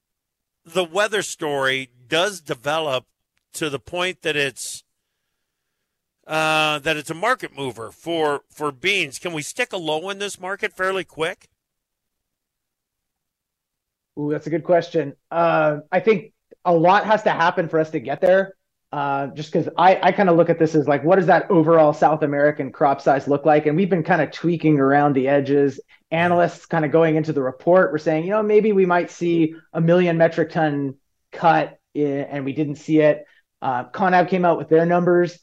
the 0.65 0.83
weather 0.83 1.21
story 1.21 1.89
does 2.07 2.41
develop 2.41 3.05
to 3.53 3.69
the 3.69 3.79
point 3.79 4.21
that 4.21 4.35
it's 4.35 4.83
uh, 6.27 6.77
that 6.79 6.95
it's 6.95 7.09
a 7.09 7.15
market 7.15 7.55
mover 7.55 7.91
for 7.91 8.41
for 8.49 8.71
beans, 8.71 9.19
can 9.19 9.33
we 9.33 9.41
stick 9.41 9.73
a 9.73 9.77
low 9.77 10.09
in 10.09 10.19
this 10.19 10.39
market 10.39 10.73
fairly 10.73 11.03
quick? 11.03 11.49
Ooh, 14.19 14.29
that's 14.31 14.47
a 14.47 14.49
good 14.49 14.63
question. 14.63 15.15
Uh, 15.31 15.79
I 15.91 15.99
think 16.01 16.33
a 16.65 16.73
lot 16.73 17.05
has 17.05 17.23
to 17.23 17.31
happen 17.31 17.69
for 17.69 17.79
us 17.79 17.89
to 17.91 17.99
get 17.99 18.21
there. 18.21 18.55
Uh, 18.91 19.28
just 19.28 19.52
because 19.52 19.69
I, 19.78 19.99
I 20.02 20.12
kind 20.12 20.30
of 20.30 20.36
look 20.36 20.49
at 20.49 20.58
this 20.58 20.73
as 20.73 20.88
like, 20.88 21.04
what 21.04 21.17
does 21.17 21.28
that 21.28 21.49
overall 21.52 21.93
South 21.93 22.23
American 22.23 22.71
crop 22.71 23.02
size 23.02 23.28
look 23.28 23.45
like? 23.45 23.67
And 23.67 23.75
we've 23.75 23.89
been 23.89 24.04
kind 24.04 24.21
of 24.21 24.32
tweaking 24.32 24.80
around 24.80 25.13
the 25.13 25.28
edges. 25.28 25.80
Analysts 26.10 26.65
kind 26.65 26.84
of 26.84 26.91
going 26.91 27.15
into 27.15 27.32
the 27.32 27.41
report, 27.41 27.91
we're 27.91 27.99
saying, 27.99 28.23
you 28.23 28.32
know, 28.32 28.41
maybe 28.41 28.71
we 28.71 28.88
might 28.88 29.12
see 29.12 29.54
a 29.73 29.80
million 29.80 30.17
metric 30.17 30.52
ton 30.52 30.95
cut, 31.32 31.78
in, 31.93 32.08
and 32.08 32.45
we 32.45 32.54
didn't 32.54 32.78
see 32.78 32.99
it. 32.99 33.25
Uh, 33.62 33.84
Conab 33.86 34.28
came 34.28 34.43
out 34.43 34.58
with 34.58 34.69
their 34.69 34.86
numbers. 34.86 35.38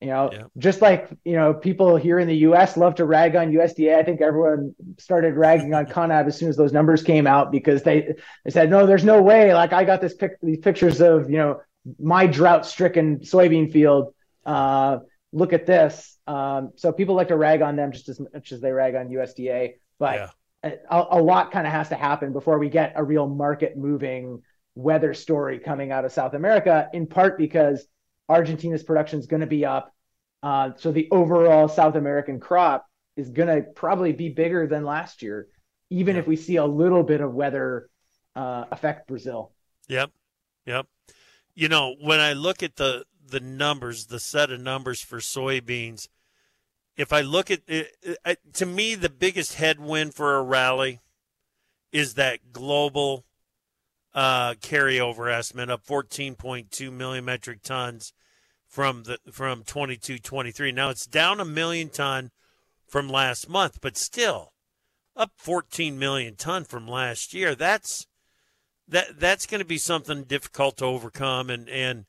You 0.00 0.08
know, 0.08 0.30
yeah. 0.32 0.42
just 0.56 0.80
like 0.80 1.10
you 1.24 1.34
know, 1.34 1.52
people 1.52 1.96
here 1.96 2.18
in 2.18 2.26
the 2.26 2.36
U.S. 2.36 2.78
love 2.78 2.94
to 2.96 3.04
rag 3.04 3.36
on 3.36 3.52
USDA. 3.52 3.98
I 3.98 4.02
think 4.02 4.22
everyone 4.22 4.74
started 4.98 5.34
ragging 5.34 5.74
on 5.74 5.84
Conab 5.84 6.26
as 6.26 6.38
soon 6.38 6.48
as 6.48 6.56
those 6.56 6.72
numbers 6.72 7.02
came 7.02 7.26
out 7.26 7.52
because 7.52 7.82
they 7.82 8.14
they 8.44 8.50
said, 8.50 8.70
no, 8.70 8.86
there's 8.86 9.04
no 9.04 9.20
way. 9.20 9.52
Like 9.52 9.74
I 9.74 9.84
got 9.84 10.00
this 10.00 10.14
pic- 10.14 10.40
these 10.42 10.60
pictures 10.60 11.02
of 11.02 11.28
you 11.28 11.36
know 11.36 11.60
my 11.98 12.26
drought 12.26 12.66
stricken 12.66 13.20
soybean 13.20 13.72
field. 13.72 14.14
Uh, 14.44 14.98
look 15.32 15.52
at 15.52 15.66
this. 15.66 16.18
Um, 16.26 16.72
so 16.76 16.92
people 16.92 17.14
like 17.14 17.28
to 17.28 17.36
rag 17.36 17.62
on 17.62 17.76
them 17.76 17.92
just 17.92 18.08
as 18.08 18.20
much 18.20 18.52
as 18.52 18.60
they 18.60 18.72
rag 18.72 18.94
on 18.94 19.08
USDA, 19.08 19.74
but 19.98 20.30
yeah. 20.64 20.74
a, 20.90 21.06
a, 21.12 21.20
lot 21.20 21.52
kind 21.52 21.66
of 21.66 21.72
has 21.72 21.88
to 21.88 21.94
happen 21.94 22.32
before 22.32 22.58
we 22.58 22.68
get 22.68 22.92
a 22.96 23.04
real 23.04 23.28
market 23.28 23.76
moving 23.76 24.42
weather 24.74 25.14
story 25.14 25.58
coming 25.58 25.92
out 25.92 26.04
of 26.04 26.12
South 26.12 26.34
America, 26.34 26.88
in 26.92 27.06
part 27.06 27.38
because 27.38 27.86
Argentina's 28.28 28.82
production 28.82 29.18
is 29.18 29.26
going 29.26 29.40
to 29.40 29.46
be 29.46 29.64
up. 29.64 29.92
Uh, 30.42 30.70
so 30.76 30.92
the 30.92 31.08
overall 31.10 31.68
South 31.68 31.96
American 31.96 32.40
crop 32.40 32.86
is 33.16 33.28
going 33.28 33.48
to 33.48 33.68
probably 33.72 34.12
be 34.12 34.28
bigger 34.28 34.66
than 34.66 34.84
last 34.84 35.22
year, 35.22 35.48
even 35.90 36.14
yeah. 36.14 36.20
if 36.22 36.28
we 36.28 36.36
see 36.36 36.56
a 36.56 36.64
little 36.64 37.02
bit 37.02 37.20
of 37.20 37.34
weather 37.34 37.88
uh, 38.36 38.64
affect 38.70 39.08
Brazil. 39.08 39.52
Yep. 39.88 40.10
Yep 40.66 40.86
you 41.60 41.68
know, 41.68 41.94
when 42.00 42.20
I 42.20 42.32
look 42.32 42.62
at 42.62 42.76
the 42.76 43.04
the 43.28 43.38
numbers, 43.38 44.06
the 44.06 44.18
set 44.18 44.50
of 44.50 44.62
numbers 44.62 45.02
for 45.02 45.18
soybeans, 45.18 46.08
if 46.96 47.12
I 47.12 47.20
look 47.20 47.50
at 47.50 47.60
it, 47.68 47.94
to 48.54 48.64
me, 48.64 48.94
the 48.94 49.10
biggest 49.10 49.56
headwind 49.56 50.14
for 50.14 50.36
a 50.36 50.42
rally 50.42 51.00
is 51.92 52.14
that 52.14 52.54
global 52.54 53.26
uh, 54.14 54.54
carryover 54.54 55.30
estimate 55.30 55.68
of 55.68 55.84
14.2 55.84 56.90
million 56.90 57.26
metric 57.26 57.60
tons 57.62 58.14
from 58.66 59.02
the 59.02 59.18
from 59.30 59.62
22 59.62 60.18
23. 60.18 60.72
Now 60.72 60.88
it's 60.88 61.06
down 61.06 61.40
a 61.40 61.44
million 61.44 61.90
ton 61.90 62.30
from 62.88 63.06
last 63.06 63.50
month, 63.50 63.80
but 63.82 63.98
still 63.98 64.54
up 65.14 65.32
14 65.36 65.98
million 65.98 66.36
ton 66.36 66.64
from 66.64 66.88
last 66.88 67.34
year. 67.34 67.54
That's 67.54 68.06
that 68.90 69.18
that's 69.18 69.46
going 69.46 69.60
to 69.60 69.66
be 69.66 69.78
something 69.78 70.24
difficult 70.24 70.76
to 70.78 70.84
overcome 70.84 71.50
and 71.50 71.68
and 71.68 72.04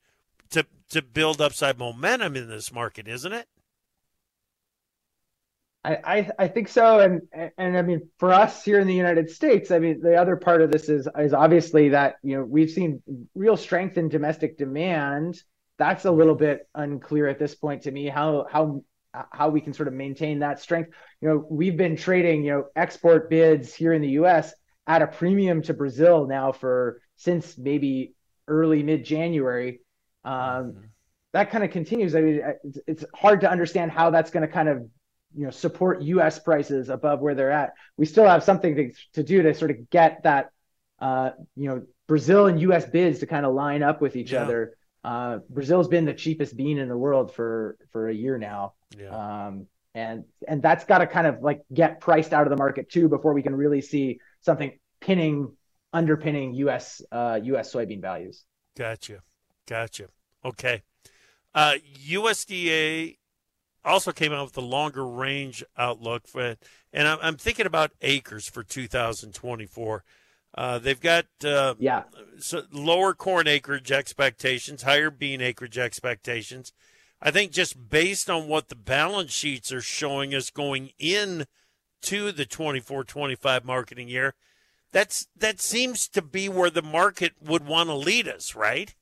to 0.49 0.65
to 0.89 1.01
build 1.01 1.41
upside 1.41 1.79
momentum 1.79 2.35
in 2.35 2.49
this 2.49 2.71
market, 2.71 3.07
isn't 3.07 3.33
it? 3.33 3.47
I, 5.83 6.29
I, 6.37 6.47
think 6.47 6.67
so, 6.67 6.99
and 6.99 7.51
and 7.57 7.75
I 7.75 7.81
mean 7.81 8.07
for 8.19 8.31
us 8.31 8.63
here 8.63 8.79
in 8.79 8.85
the 8.85 8.93
United 8.93 9.31
States, 9.31 9.71
I 9.71 9.79
mean 9.79 9.99
the 9.99 10.15
other 10.15 10.35
part 10.35 10.61
of 10.61 10.71
this 10.71 10.89
is 10.89 11.07
is 11.17 11.33
obviously 11.33 11.89
that 11.89 12.17
you 12.21 12.37
know 12.37 12.43
we've 12.43 12.69
seen 12.69 13.01
real 13.33 13.57
strength 13.57 13.97
in 13.97 14.07
domestic 14.07 14.59
demand. 14.59 15.41
That's 15.79 16.05
a 16.05 16.11
little 16.11 16.35
bit 16.35 16.69
unclear 16.75 17.27
at 17.27 17.39
this 17.39 17.55
point 17.55 17.81
to 17.83 17.91
me 17.91 18.07
how 18.07 18.45
how 18.51 18.83
how 19.31 19.49
we 19.49 19.59
can 19.59 19.73
sort 19.73 19.87
of 19.87 19.95
maintain 19.95 20.39
that 20.39 20.59
strength. 20.59 20.91
You 21.19 21.29
know, 21.29 21.47
we've 21.49 21.77
been 21.77 21.95
trading 21.95 22.43
you 22.43 22.51
know 22.51 22.65
export 22.75 23.27
bids 23.31 23.73
here 23.73 23.93
in 23.93 24.03
the 24.03 24.09
U.S 24.09 24.53
at 24.87 25.01
a 25.01 25.07
premium 25.07 25.61
to 25.63 25.73
Brazil 25.73 26.27
now 26.27 26.51
for 26.51 27.01
since 27.15 27.57
maybe 27.57 28.13
early 28.47 28.83
mid 28.83 29.05
January. 29.05 29.79
Um, 30.23 30.33
mm-hmm. 30.33 30.79
That 31.33 31.49
kind 31.49 31.63
of 31.63 31.71
continues. 31.71 32.15
I 32.15 32.21
mean, 32.21 32.41
it's 32.87 33.05
hard 33.15 33.41
to 33.41 33.49
understand 33.49 33.91
how 33.91 34.09
that's 34.09 34.31
going 34.31 34.45
to 34.45 34.51
kind 34.51 34.67
of 34.67 34.77
you 35.33 35.45
know 35.45 35.49
support 35.51 36.01
U.S. 36.01 36.39
prices 36.39 36.89
above 36.89 37.21
where 37.21 37.35
they're 37.35 37.51
at. 37.51 37.73
We 37.97 38.05
still 38.05 38.25
have 38.25 38.43
something 38.43 38.75
to, 38.75 38.91
to 39.13 39.23
do 39.23 39.41
to 39.41 39.53
sort 39.53 39.71
of 39.71 39.89
get 39.89 40.23
that 40.23 40.51
uh, 40.99 41.31
you 41.55 41.69
know 41.69 41.83
Brazil 42.07 42.47
and 42.47 42.59
U.S. 42.61 42.85
bids 42.85 43.19
to 43.19 43.27
kind 43.27 43.45
of 43.45 43.53
line 43.53 43.83
up 43.83 44.01
with 44.01 44.15
each 44.15 44.33
yeah. 44.33 44.43
other. 44.43 44.75
Uh, 45.03 45.39
Brazil's 45.49 45.87
been 45.87 46.05
the 46.05 46.13
cheapest 46.13 46.55
bean 46.57 46.77
in 46.77 46.89
the 46.89 46.97
world 46.97 47.33
for 47.33 47.77
for 47.91 48.09
a 48.09 48.13
year 48.13 48.37
now. 48.37 48.73
Yeah. 48.97 49.45
Um, 49.47 49.67
and 49.93 50.25
and 50.47 50.61
that's 50.61 50.85
got 50.85 50.99
to 50.99 51.07
kind 51.07 51.27
of 51.27 51.41
like 51.41 51.61
get 51.73 51.99
priced 51.99 52.33
out 52.33 52.43
of 52.43 52.49
the 52.49 52.57
market 52.57 52.89
too 52.89 53.09
before 53.09 53.33
we 53.33 53.41
can 53.41 53.55
really 53.55 53.81
see 53.81 54.19
something 54.41 54.77
pinning 54.99 55.55
underpinning 55.93 56.53
U.S. 56.55 57.01
Uh, 57.11 57.39
U.S. 57.43 57.73
soybean 57.73 58.01
values. 58.01 58.43
Gotcha, 58.77 59.19
gotcha. 59.67 60.07
Okay, 60.43 60.83
uh, 61.53 61.75
USDA 62.07 63.17
also 63.83 64.11
came 64.11 64.31
out 64.31 64.45
with 64.45 64.57
a 64.57 64.61
longer 64.61 65.05
range 65.05 65.63
outlook 65.77 66.27
for, 66.27 66.55
and 66.93 67.07
I'm, 67.07 67.17
I'm 67.21 67.37
thinking 67.37 67.65
about 67.65 67.91
acres 68.01 68.47
for 68.47 68.63
2024. 68.63 70.03
Uh, 70.53 70.79
they've 70.79 70.99
got 70.99 71.25
uh, 71.45 71.75
yeah 71.79 72.03
so 72.39 72.63
lower 72.71 73.13
corn 73.13 73.47
acreage 73.47 73.91
expectations, 73.91 74.83
higher 74.83 75.09
bean 75.09 75.41
acreage 75.41 75.77
expectations. 75.77 76.73
I 77.21 77.31
think 77.31 77.51
just 77.51 77.89
based 77.89 78.29
on 78.29 78.47
what 78.47 78.69
the 78.69 78.75
balance 78.75 79.31
sheets 79.31 79.71
are 79.71 79.81
showing 79.81 80.33
us 80.33 80.49
going 80.49 80.91
in 80.97 81.45
to 82.03 82.31
the 82.31 82.45
24-25 82.45 83.63
marketing 83.63 84.07
year, 84.07 84.35
that's 84.91 85.27
that 85.37 85.59
seems 85.61 86.07
to 86.09 86.21
be 86.21 86.49
where 86.49 86.69
the 86.69 86.81
market 86.81 87.33
would 87.41 87.65
want 87.65 87.89
to 87.89 87.95
lead 87.95 88.27
us, 88.27 88.55
right? 88.55 88.95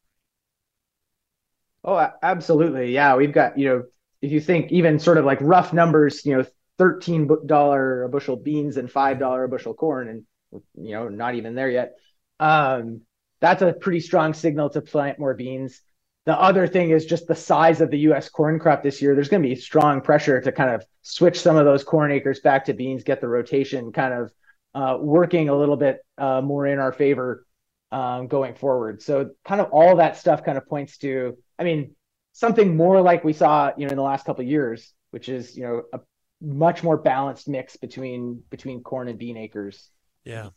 Oh, 1.83 2.09
absolutely. 2.21 2.93
Yeah, 2.93 3.15
we've 3.15 3.31
got 3.33 3.57
you 3.57 3.69
know, 3.69 3.83
if 4.21 4.31
you 4.31 4.41
think 4.41 4.71
even 4.71 4.99
sort 4.99 5.17
of 5.17 5.25
like 5.25 5.39
rough 5.41 5.73
numbers, 5.73 6.25
you 6.25 6.37
know, 6.37 6.45
thirteen 6.77 7.29
dollar 7.45 8.03
a 8.03 8.09
bushel 8.09 8.35
beans 8.35 8.77
and 8.77 8.91
five 8.91 9.19
dollar 9.19 9.43
a 9.45 9.49
bushel 9.49 9.73
corn, 9.73 10.09
and 10.09 10.61
you 10.75 10.91
know, 10.93 11.07
not 11.07 11.35
even 11.35 11.55
there 11.55 11.69
yet. 11.69 11.93
Um, 12.39 13.01
that's 13.39 13.61
a 13.61 13.73
pretty 13.73 14.01
strong 14.01 14.33
signal 14.33 14.69
to 14.71 14.81
plant 14.81 15.19
more 15.19 15.33
beans. 15.33 15.81
The 16.29 16.39
other 16.39 16.67
thing 16.67 16.91
is 16.91 17.07
just 17.07 17.25
the 17.25 17.33
size 17.33 17.81
of 17.81 17.89
the 17.89 17.97
U.S. 18.01 18.29
corn 18.29 18.59
crop 18.59 18.83
this 18.83 19.01
year. 19.01 19.15
There's 19.15 19.29
going 19.29 19.41
to 19.41 19.49
be 19.49 19.55
strong 19.55 19.99
pressure 19.99 20.39
to 20.39 20.51
kind 20.51 20.69
of 20.69 20.85
switch 21.01 21.41
some 21.41 21.55
of 21.55 21.65
those 21.65 21.83
corn 21.83 22.11
acres 22.11 22.39
back 22.39 22.65
to 22.65 22.73
beans, 22.75 23.03
get 23.03 23.19
the 23.19 23.27
rotation 23.27 23.91
kind 23.91 24.13
of 24.13 24.31
uh, 24.75 24.99
working 25.01 25.49
a 25.49 25.57
little 25.57 25.75
bit 25.75 26.05
uh, 26.19 26.39
more 26.39 26.67
in 26.67 26.77
our 26.77 26.93
favor 26.93 27.47
um, 27.91 28.27
going 28.27 28.53
forward. 28.53 29.01
So 29.01 29.31
kind 29.43 29.59
of 29.59 29.71
all 29.71 29.95
that 29.95 30.17
stuff 30.17 30.43
kind 30.43 30.55
of 30.55 30.67
points 30.67 30.99
to, 30.99 31.35
I 31.57 31.63
mean, 31.63 31.95
something 32.33 32.77
more 32.77 33.01
like 33.01 33.23
we 33.23 33.33
saw, 33.33 33.71
you 33.75 33.87
know, 33.87 33.91
in 33.91 33.97
the 33.97 34.03
last 34.03 34.23
couple 34.23 34.43
of 34.43 34.47
years, 34.47 34.93
which 35.09 35.29
is, 35.29 35.57
you 35.57 35.63
know, 35.63 35.81
a 35.93 35.99
much 36.39 36.83
more 36.83 36.97
balanced 36.97 37.47
mix 37.47 37.75
between 37.75 38.43
between 38.51 38.83
corn 38.83 39.07
and 39.07 39.17
bean 39.17 39.35
acres. 39.35 39.89
Yeah. 40.25 40.49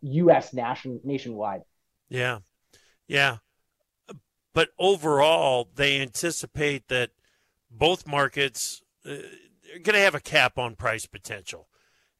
U.S. 0.00 0.54
nation 0.54 1.00
nationwide. 1.04 1.60
Yeah, 2.08 2.38
yeah. 3.08 3.36
But 4.54 4.70
overall, 4.78 5.68
they 5.74 6.00
anticipate 6.00 6.88
that 6.88 7.10
both 7.70 8.06
markets 8.06 8.82
uh, 9.06 9.12
are 9.12 9.78
going 9.82 9.94
to 9.94 10.00
have 10.00 10.14
a 10.14 10.20
cap 10.20 10.58
on 10.58 10.74
price 10.74 11.06
potential 11.06 11.68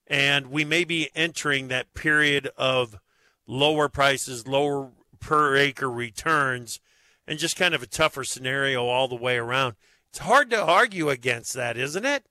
and 0.09 0.47
we 0.51 0.65
may 0.65 0.85
be 0.85 1.11
entering 1.15 1.69
that 1.69 1.95
period 1.95 2.49
of 2.57 2.99
lower 3.47 3.89
prices, 3.89 4.49
lower 4.49 4.91
per 5.21 5.57
acre 5.57 5.91
returns, 5.91 6.81
and 7.27 7.39
just 7.39 7.57
kind 7.57 7.75
of 7.75 7.83
a 7.83 7.87
tougher 7.87 8.25
scenario 8.25 8.87
all 8.87 9.07
the 9.07 9.15
way 9.15 9.37
around. 9.37 9.77
It's 10.11 10.19
hard 10.19 10.51
to 10.51 10.63
argue 10.63 11.11
against 11.11 11.53
that, 11.55 11.77
isn't 11.77 12.07
it? 12.07 12.25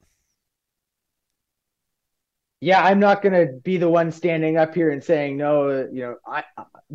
Yeah, 2.59 2.83
I'm 2.83 2.99
not 2.99 3.21
going 3.21 3.33
to 3.33 3.53
be 3.53 3.77
the 3.77 3.89
one 3.89 4.11
standing 4.11 4.57
up 4.57 4.73
here 4.73 4.89
and 4.89 5.03
saying 5.03 5.37
no. 5.37 5.87
You 5.91 6.01
know, 6.01 6.15
I 6.25 6.43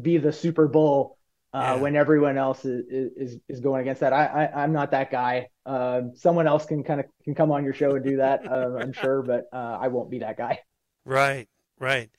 be 0.00 0.18
the 0.18 0.32
Super 0.32 0.66
Bowl 0.66 1.18
uh, 1.55 1.59
yeah. 1.59 1.74
when 1.74 1.96
everyone 1.96 2.38
else 2.38 2.64
is, 2.64 3.12
is 3.16 3.40
is 3.48 3.61
going 3.61 3.82
against 3.82 4.00
that. 4.00 4.12
I, 4.12 4.50
I 4.55 4.64
am 4.64 4.72
not 4.72 4.90
that 4.92 5.11
guy. 5.11 5.48
Uh, 5.66 6.03
someone 6.14 6.46
else 6.46 6.64
can 6.64 6.82
kind 6.82 7.00
of 7.00 7.07
can 7.24 7.34
come 7.34 7.50
on 7.50 7.64
your 7.64 7.74
show 7.74 7.94
and 7.94 8.05
do 8.05 8.16
that. 8.16 8.50
Uh, 8.50 8.76
I'm 8.80 8.92
sure, 8.92 9.22
but 9.22 9.48
uh, 9.53 9.78
I 9.80 9.88
won't 9.88 10.11
be 10.11 10.20
that 10.20 10.36
guy. 10.36 10.61
Right, 11.05 11.48
right, 11.78 12.11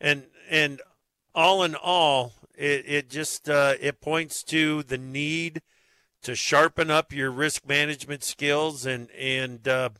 and 0.00 0.24
and 0.48 0.80
all 1.34 1.62
in 1.64 1.74
all, 1.74 2.34
it 2.56 2.84
it 2.86 3.10
just 3.10 3.48
uh, 3.48 3.74
it 3.80 4.00
points 4.00 4.42
to 4.44 4.82
the 4.84 4.98
need 4.98 5.62
to 6.22 6.34
sharpen 6.34 6.90
up 6.90 7.12
your 7.12 7.30
risk 7.30 7.66
management 7.66 8.22
skills 8.22 8.86
and 8.86 9.10
and 9.12 9.66
uh, 9.66 9.90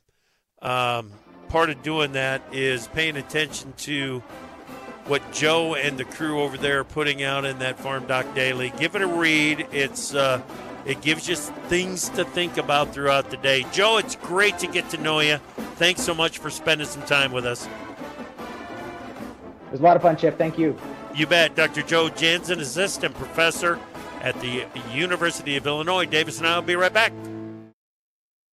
um, 0.63 1.13
part 1.49 1.71
of 1.71 1.83
doing 1.83 2.13
that 2.13 2.43
is 2.53 2.87
paying 2.89 3.17
attention 3.17 3.73
to 3.79 4.23
what 5.09 5.33
Joe 5.33 5.75
and 5.75 5.99
the 5.99 6.05
crew 6.05 6.41
over 6.41 6.57
there 6.57 6.81
are 6.81 6.85
putting 6.85 7.23
out 7.23 7.45
in 7.45 7.59
that 7.59 7.79
farmdoc 7.79 8.35
daily. 8.35 8.73
Give 8.79 8.95
it 8.95 9.03
a 9.03 9.07
read. 9.07 9.67
It's 9.73 10.15
uh, 10.15 10.43
it 10.85 11.01
gives 11.01 11.29
you 11.29 11.35
things 11.35 12.09
to 12.11 12.25
think 12.25 12.57
about 12.57 12.95
throughout 12.95 13.31
the 13.31 13.37
day. 13.39 13.67
Joe, 13.73 13.99
it's 13.99 14.17
great 14.17 14.59
to 14.59 14.67
get 14.67 14.89
to 14.91 14.99
know 14.99 15.21
you. 15.21 15.39
Thanks 15.77 16.03
so 16.03 16.15
much 16.15 16.39
for 16.39 16.51
spending 16.51 16.87
some 16.87 17.03
time 17.03 17.33
with 17.33 17.47
us. 17.47 17.67
It 19.67 19.73
was 19.73 19.81
a 19.81 19.83
lot 19.83 19.97
of 19.97 20.03
fun, 20.03 20.17
Chip. 20.17 20.39
Thank 20.39 20.59
you. 20.59 20.79
You 21.15 21.27
bet. 21.27 21.55
Dr. 21.55 21.83
Joe 21.83 22.09
Janzen, 22.09 22.61
assistant 22.61 23.15
professor 23.15 23.79
at 24.21 24.39
the 24.41 24.67
University 24.93 25.57
of 25.57 25.67
Illinois. 25.67 26.07
Davis 26.07 26.39
and 26.39 26.47
I 26.47 26.55
will 26.57 26.63
be 26.63 26.77
right 26.77 26.93
back. 26.93 27.13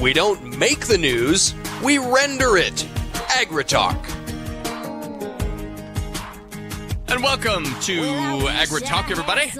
We 0.00 0.14
don't 0.14 0.56
make 0.56 0.86
the 0.86 0.96
news, 0.96 1.54
we 1.84 1.98
render 1.98 2.56
it. 2.56 2.88
AgriTalk. 3.36 3.98
And 7.08 7.22
welcome 7.22 7.64
to 7.64 8.00
AgriTalk, 8.48 9.10
everybody. 9.10 9.50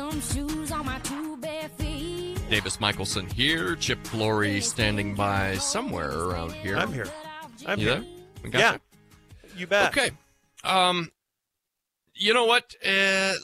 Davis 2.49 2.81
Michaelson 2.81 3.27
here, 3.27 3.77
Chip 3.77 4.03
Flory 4.07 4.63
standing 4.63 5.15
by 5.15 5.57
somewhere 5.57 6.19
around 6.19 6.53
here. 6.53 6.79
I'm 6.79 6.91
here. 6.91 7.09
I'm 7.67 7.79
you 7.79 7.89
here. 7.89 8.05
There? 8.45 8.61
Yeah, 8.61 8.77
you 9.59 9.67
bet. 9.67 9.91
Okay. 9.91 10.11
Um, 10.65 11.13
you 12.15 12.33
know 12.33 12.47
what? 12.47 12.75
Uh, 12.83 13.35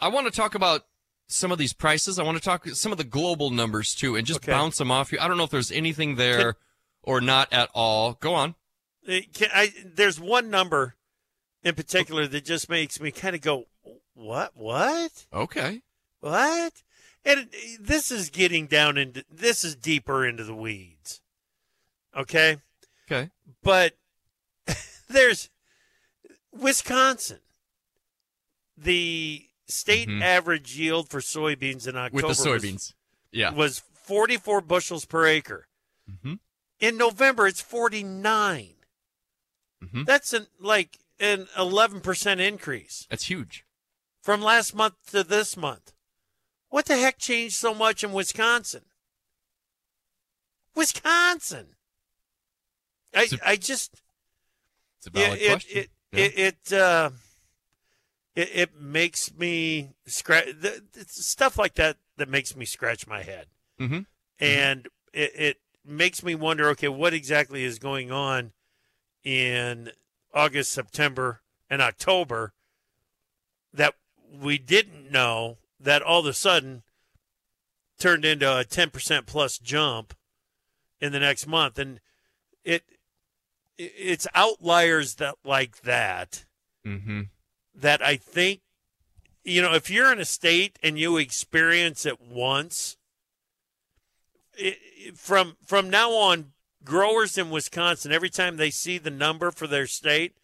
I 0.00 0.08
want 0.08 0.26
to 0.26 0.32
talk 0.32 0.54
about 0.54 0.86
some 1.32 1.50
of 1.52 1.58
these 1.58 1.72
prices. 1.72 2.18
I 2.18 2.22
want 2.22 2.36
to 2.38 2.42
talk 2.44 2.66
some 2.68 2.92
of 2.92 2.98
the 2.98 3.04
global 3.04 3.50
numbers 3.50 3.94
too, 3.94 4.16
and 4.16 4.26
just 4.26 4.40
Okay. 4.40 4.52
bounce 4.52 4.78
them 4.78 4.90
off 4.90 5.12
you. 5.12 5.18
I 5.20 5.28
don't 5.28 5.36
know 5.36 5.44
if 5.44 5.50
there's 5.50 5.72
anything 5.72 6.16
there 6.16 6.56
or 7.02 7.20
not 7.20 7.52
at 7.52 7.68
all. 7.74 8.14
Go 8.14 8.34
on. 8.34 8.54
Can 9.06 9.48
I, 9.52 9.72
there's 9.84 10.20
one 10.20 10.48
number 10.50 10.94
in 11.64 11.74
particular 11.74 12.26
that 12.28 12.44
just 12.44 12.68
makes 12.68 13.00
me 13.00 13.10
kind 13.10 13.34
of 13.34 13.40
go, 13.42 13.64
"What? 14.14 14.52
What? 14.56 15.26
Okay. 15.32 15.82
What?" 16.20 16.72
And 17.24 17.48
this 17.80 18.10
is 18.10 18.30
getting 18.30 18.66
down 18.66 18.96
into 18.98 19.24
this 19.30 19.64
is 19.64 19.74
deeper 19.76 20.26
into 20.26 20.44
the 20.44 20.54
weeds. 20.54 21.20
Okay, 22.16 22.58
Okay. 23.10 23.30
but 23.62 23.96
there's 25.08 25.50
Wisconsin. 26.52 27.38
The 28.76 29.46
state 29.68 30.08
Mhm. 30.08 30.22
average 30.22 30.76
yield 30.76 31.08
for 31.08 31.20
soybeans 31.20 31.86
in 31.86 31.96
October 31.96 32.26
With 32.28 32.36
the 32.38 32.48
was- 32.50 32.62
soybeans. 32.62 32.94
Yeah. 33.30 33.50
was 33.52 33.78
44 33.78 34.60
bushels 34.60 35.04
per 35.04 35.26
acre. 35.26 35.68
Mhm. 36.10 36.40
In 36.80 36.96
November, 36.96 37.46
it's 37.46 37.60
49. 37.60 38.74
Mhm. 39.82 40.04
That's 40.04 40.32
an, 40.32 40.48
like 40.58 40.98
an 41.18 41.48
11% 41.56 42.40
increase 42.40 43.06
That's 43.08 43.24
huge. 43.26 43.64
from 44.20 44.42
last 44.42 44.74
month 44.74 44.94
to 45.12 45.22
this 45.24 45.56
month. 45.56 45.92
What 46.68 46.86
the 46.86 46.96
heck 46.98 47.18
changed 47.18 47.54
so 47.54 47.72
much 47.74 48.02
in 48.02 48.12
Wisconsin? 48.12 48.84
Wisconsin. 50.74 51.76
I, 53.14 53.28
It's 53.30 53.66
just 53.66 54.02
It's 54.98 55.06
a 55.06 55.10
valid 55.10 55.40
it, 55.40 55.48
question. 55.50 55.78
It 55.78 55.90
Yeah. 56.12 56.24
it 56.24 56.38
it, 56.38 56.72
uh, 56.72 57.10
it 58.34 58.50
it 58.54 58.80
makes 58.80 59.34
me 59.34 59.90
scratch 60.06 60.48
it's 60.94 61.24
stuff 61.26 61.58
like 61.58 61.74
that 61.74 61.96
that 62.16 62.28
makes 62.28 62.54
me 62.56 62.64
scratch 62.64 63.06
my 63.06 63.22
head, 63.22 63.46
Mhm. 63.80 64.06
and 64.38 64.88
it, 65.12 65.32
it 65.34 65.60
makes 65.84 66.22
me 66.22 66.34
wonder. 66.34 66.68
Okay, 66.70 66.88
what 66.88 67.12
exactly 67.14 67.64
is 67.64 67.78
going 67.78 68.10
on 68.10 68.52
in 69.24 69.92
August, 70.34 70.72
September, 70.72 71.42
and 71.68 71.82
October 71.82 72.52
that 73.72 73.94
we 74.30 74.58
didn't 74.58 75.10
know 75.10 75.58
that 75.78 76.02
all 76.02 76.20
of 76.20 76.26
a 76.26 76.32
sudden 76.32 76.82
turned 77.98 78.24
into 78.24 78.58
a 78.58 78.64
ten 78.64 78.90
percent 78.90 79.26
plus 79.26 79.58
jump 79.58 80.14
in 81.00 81.12
the 81.12 81.20
next 81.20 81.46
month, 81.46 81.78
and 81.78 82.00
it 82.64 82.84
it's 83.78 84.26
outliers 84.34 85.16
that 85.16 85.34
like 85.44 85.82
that 85.82 86.44
Mm-hmm. 86.86 87.22
That 87.74 88.02
I 88.02 88.16
think 88.16 88.60
you 89.44 89.62
know 89.62 89.74
if 89.74 89.88
you're 89.90 90.12
in 90.12 90.20
a 90.20 90.24
state 90.24 90.78
and 90.82 90.98
you 90.98 91.16
experience 91.16 92.04
it 92.06 92.20
once 92.20 92.96
it, 94.54 95.16
from 95.16 95.56
from 95.64 95.88
now 95.90 96.10
on 96.12 96.52
growers 96.84 97.38
in 97.38 97.50
Wisconsin 97.50 98.12
every 98.12 98.30
time 98.30 98.56
they 98.56 98.70
see 98.70 98.98
the 98.98 99.10
number 99.10 99.50
for 99.50 99.66
their 99.66 99.86
state 99.86 100.36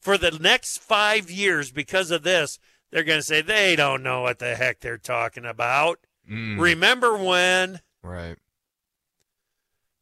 for 0.00 0.16
the 0.18 0.30
next 0.32 0.78
5 0.78 1.30
years 1.30 1.70
because 1.70 2.10
of 2.10 2.22
this 2.22 2.58
they're 2.90 3.04
going 3.04 3.18
to 3.20 3.22
say 3.26 3.40
they 3.42 3.74
don't 3.76 4.02
know 4.02 4.22
what 4.22 4.38
the 4.38 4.54
heck 4.54 4.80
they're 4.80 4.98
talking 4.98 5.44
about 5.44 5.98
Mm. 6.30 6.58
remember 6.58 7.18
when 7.18 7.80
right. 8.02 8.38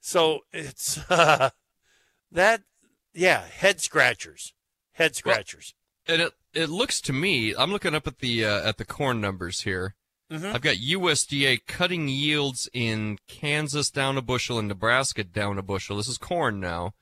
so 0.00 0.40
it's 0.52 0.98
uh, 1.10 1.50
that 2.30 2.62
yeah 3.12 3.42
head 3.44 3.80
scratchers 3.80 4.54
head 4.92 5.16
scratchers 5.16 5.74
And 6.06 6.22
it 6.22 6.32
it 6.54 6.68
looks 6.68 7.00
to 7.02 7.12
me, 7.12 7.54
I'm 7.56 7.70
looking 7.72 7.94
up 7.94 8.06
at 8.06 8.18
the 8.18 8.44
uh, 8.44 8.68
at 8.68 8.78
the 8.78 8.84
corn 8.84 9.20
numbers 9.20 9.62
here. 9.62 9.94
Mhm. 10.30 10.54
I've 10.54 10.62
got 10.62 10.76
USDA 10.76 11.66
cutting 11.66 12.08
yields 12.08 12.68
in 12.72 13.18
Kansas 13.28 13.90
down 13.90 14.16
a 14.16 14.22
bushel 14.22 14.58
and 14.58 14.68
Nebraska 14.68 15.24
down 15.24 15.58
a 15.58 15.62
bushel. 15.62 15.98
This 15.98 16.08
is 16.08 16.16
corn 16.18 16.58
now. 16.60 16.94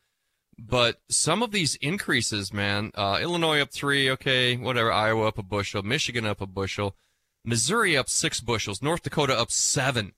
But 0.58 1.00
some 1.08 1.42
of 1.42 1.52
these 1.52 1.76
increases, 1.76 2.52
man, 2.52 2.90
uh, 2.94 3.18
Illinois 3.22 3.60
up 3.60 3.70
three, 3.70 4.10
okay, 4.10 4.56
whatever. 4.56 4.92
Iowa 4.92 5.28
up 5.28 5.38
a 5.38 5.42
bushel, 5.42 5.82
Michigan 5.82 6.26
up 6.26 6.40
a 6.40 6.46
bushel, 6.46 6.96
Missouri 7.44 7.96
up 7.96 8.10
six 8.10 8.40
bushels, 8.40 8.82
North 8.82 9.02
Dakota 9.02 9.38
up 9.38 9.50
seven, 9.50 10.12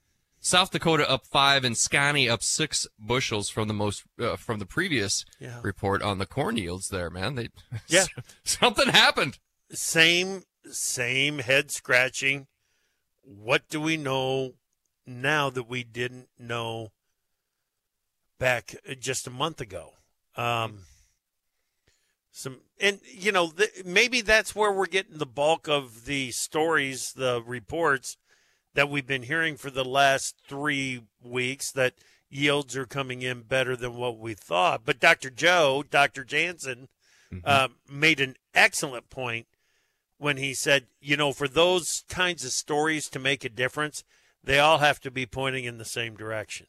South 0.45 0.73
Dakota 0.73 1.09
up 1.09 1.25
five, 1.27 1.63
and 1.65 1.77
Scotty 1.77 2.29
up 2.29 2.43
six 2.43 2.87
bushels 2.99 3.49
from 3.49 3.69
the 3.69 3.75
most 3.75 4.03
uh, 4.21 4.35
from 4.37 4.59
the 4.59 4.67
previous 4.67 5.25
Yeah. 5.39 5.61
report 5.63 6.03
on 6.03 6.19
the 6.19 6.27
corn 6.27 6.57
yields. 6.57 6.89
There, 6.89 7.09
man, 7.11 7.37
they 7.37 7.49
Yeah. 7.89 8.07
something 8.45 8.89
happened. 8.89 9.39
same 9.71 10.43
same 10.71 11.39
head 11.39 11.71
scratching 11.71 12.47
what 13.23 13.69
do 13.69 13.81
we 13.81 13.97
know 13.97 14.55
now 15.07 15.49
that 15.51 15.69
we 15.69 15.83
didn't 15.85 16.29
know 16.39 16.91
back 18.39 18.75
uh, 18.89 18.95
just 18.95 19.27
a 19.27 19.31
month 19.31 19.61
ago 19.61 19.95
um 20.37 20.81
some 22.31 22.61
and 22.81 23.01
you 23.05 23.33
know 23.33 23.51
th- 23.51 23.85
maybe 23.85 24.21
that's 24.21 24.55
where 24.55 24.73
we're 24.73 24.87
getting 24.87 25.19
the 25.19 25.27
bulk 25.27 25.69
of 25.69 26.05
the 26.05 26.31
stories 26.31 27.13
the 27.15 27.43
reports 27.45 28.17
that 28.75 28.89
we've 28.89 29.07
been 29.07 29.25
hearing 29.25 29.57
for 29.57 29.71
the 29.71 29.85
last 29.85 30.37
3 30.49 31.03
weeks 31.23 31.71
that 31.73 31.95
yields 32.31 32.77
are 32.77 32.87
coming 32.87 33.23
in 33.23 33.43
better 33.43 33.77
than 33.77 33.97
what 33.97 34.19
we 34.19 34.35
thought. 34.35 34.83
But 34.85 35.01
Dr. 35.01 35.31
Joe, 35.31 35.85
Dr. 35.89 36.25
Janzen, 36.25 36.89
mm-hmm. 37.33 37.39
uh, 37.45 37.69
made 37.91 38.21
an 38.21 38.37
excellent 38.55 39.11
point 39.11 39.47
when 40.19 40.37
he 40.37 40.55
said, 40.55 40.87
you 41.01 41.17
know, 41.17 41.33
for 41.33 41.49
those 41.49 42.05
kinds 42.09 42.45
of 42.45 42.53
stories 42.53 43.09
to 43.11 43.19
make 43.19 43.45
a 43.45 43.49
difference, 43.49 44.05
they 44.43 44.59
all 44.59 44.79
have 44.79 45.01
to 45.01 45.11
be 45.11 45.27
pointing 45.27 45.65
in 45.65 45.79
the 45.79 45.85
same 45.85 46.17
direction. 46.17 46.67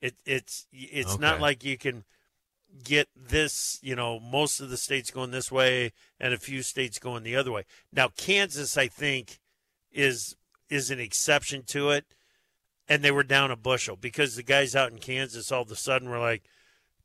It, 0.00 0.16
it's 0.26 0.66
it's 0.72 1.14
okay. 1.14 1.20
not 1.20 1.40
like 1.40 1.64
you 1.64 1.78
can 1.78 2.02
get 2.82 3.08
this, 3.14 3.78
you 3.82 3.94
know, 3.94 4.18
most 4.18 4.58
of 4.58 4.70
the 4.70 4.76
states 4.76 5.12
going 5.12 5.30
this 5.30 5.52
way 5.52 5.92
and 6.18 6.34
a 6.34 6.38
few 6.38 6.62
states 6.62 6.98
going 6.98 7.22
the 7.22 7.36
other 7.36 7.52
way. 7.52 7.64
Now 7.92 8.08
Kansas, 8.08 8.76
I 8.76 8.88
think, 8.88 9.38
is 9.92 10.34
is 10.72 10.90
an 10.90 10.98
exception 10.98 11.62
to 11.64 11.90
it, 11.90 12.06
and 12.88 13.02
they 13.02 13.10
were 13.10 13.22
down 13.22 13.50
a 13.50 13.56
bushel 13.56 13.94
because 13.94 14.34
the 14.34 14.42
guys 14.42 14.74
out 14.74 14.90
in 14.90 14.98
Kansas 14.98 15.52
all 15.52 15.62
of 15.62 15.70
a 15.70 15.76
sudden 15.76 16.08
were 16.08 16.18
like, 16.18 16.44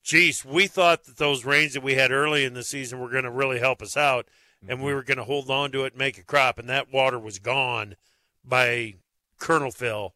"Geez, 0.03 0.45
we 0.45 0.68
thought 0.68 1.03
that 1.03 1.18
those 1.18 1.43
rains 1.43 1.74
that 1.74 1.84
we 1.84 1.95
had 1.95 2.11
early 2.11 2.45
in 2.45 2.53
the 2.53 2.63
season 2.63 2.99
were 2.99 3.09
going 3.09 3.26
to 3.26 3.32
really 3.32 3.59
help 3.59 3.82
us 3.82 3.97
out, 3.97 4.28
and 4.61 4.80
we 4.80 4.88
mm-hmm. 4.88 4.95
were 4.95 5.03
going 5.03 5.18
to 5.18 5.26
hold 5.26 5.51
on 5.51 5.72
to 5.74 5.84
it 5.84 5.93
and 5.93 5.97
make 5.97 6.18
a 6.18 6.24
crop, 6.24 6.57
and 6.57 6.70
that 6.70 6.93
water 6.93 7.20
was 7.20 7.39
gone 7.39 7.95
by 8.43 8.95
kernel 9.38 9.72
fill." 9.72 10.13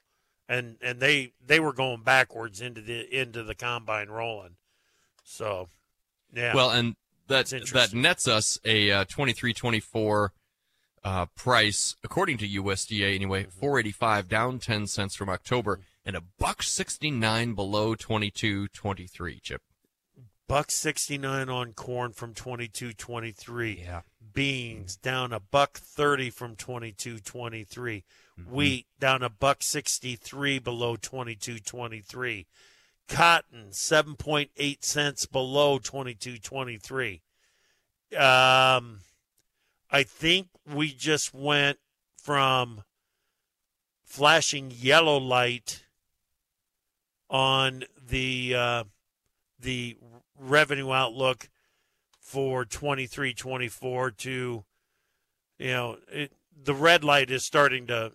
And, 0.48 0.78
and 0.82 1.00
they 1.00 1.32
they 1.46 1.62
were 1.62 1.72
going 1.72 2.02
backwards 2.02 2.60
into 2.60 2.82
the 2.82 3.08
into 3.18 3.44
the 3.44 3.56
combine 3.56 4.10
rolling, 4.10 4.56
so 5.24 5.70
yeah. 6.34 6.54
Well, 6.54 6.72
and 6.72 6.96
that 7.28 7.48
that 7.48 7.94
nets 7.94 8.28
us 8.28 8.60
a 8.66 8.92
uh, 8.92 9.06
23-24 9.06 10.30
uh, 11.04 11.26
price, 11.36 11.96
according 12.04 12.38
to 12.40 12.48
USDA 12.48 13.16
anyway, 13.16 13.44
mm-hmm. 13.44 13.60
485 13.60 14.28
down 14.28 14.60
10 14.60 14.88
cents 14.88 15.16
from 15.16 15.30
October 15.30 15.80
and 16.06 16.16
a 16.16 16.22
buck 16.40 16.64
69 16.64 17.54
below 17.54 17.96
22.23 17.96 19.42
chip. 19.42 19.62
Buck 20.48 20.70
69 20.70 21.50
on 21.50 21.74
corn 21.74 22.12
from 22.12 22.34
22.23. 22.34 23.84
Yeah. 23.84 24.02
Beans 24.34 24.98
down 24.98 25.32
a 25.32 25.40
buck 25.40 25.78
30 25.78 26.30
from 26.30 26.56
22.23. 26.56 27.24
Mm-hmm. 27.66 28.52
Wheat 28.52 28.86
down 29.00 29.24
a 29.24 29.30
buck 29.30 29.64
63 29.64 30.60
below 30.60 30.98
22.23. 30.98 32.46
Cotton 33.08 33.68
7.8 33.72 34.84
cents 34.84 35.26
below 35.26 35.80
22.23. 35.80 37.22
Um 38.18 39.00
I 39.92 40.04
think 40.04 40.48
we 40.66 40.94
just 40.94 41.34
went 41.34 41.78
from 42.18 42.84
flashing 44.04 44.72
yellow 44.74 45.18
light 45.18 45.84
on 47.30 47.84
the 48.08 48.56
uh, 48.56 48.84
the 49.60 49.98
revenue 50.38 50.92
outlook 50.92 51.50
for 52.20 52.66
23 52.66 53.34
24 53.34 54.12
to 54.12 54.64
you 55.60 55.68
know 55.68 55.98
it, 56.12 56.32
the 56.64 56.74
red 56.74 57.04
light 57.04 57.30
is 57.30 57.44
starting 57.44 57.88
to 57.88 58.12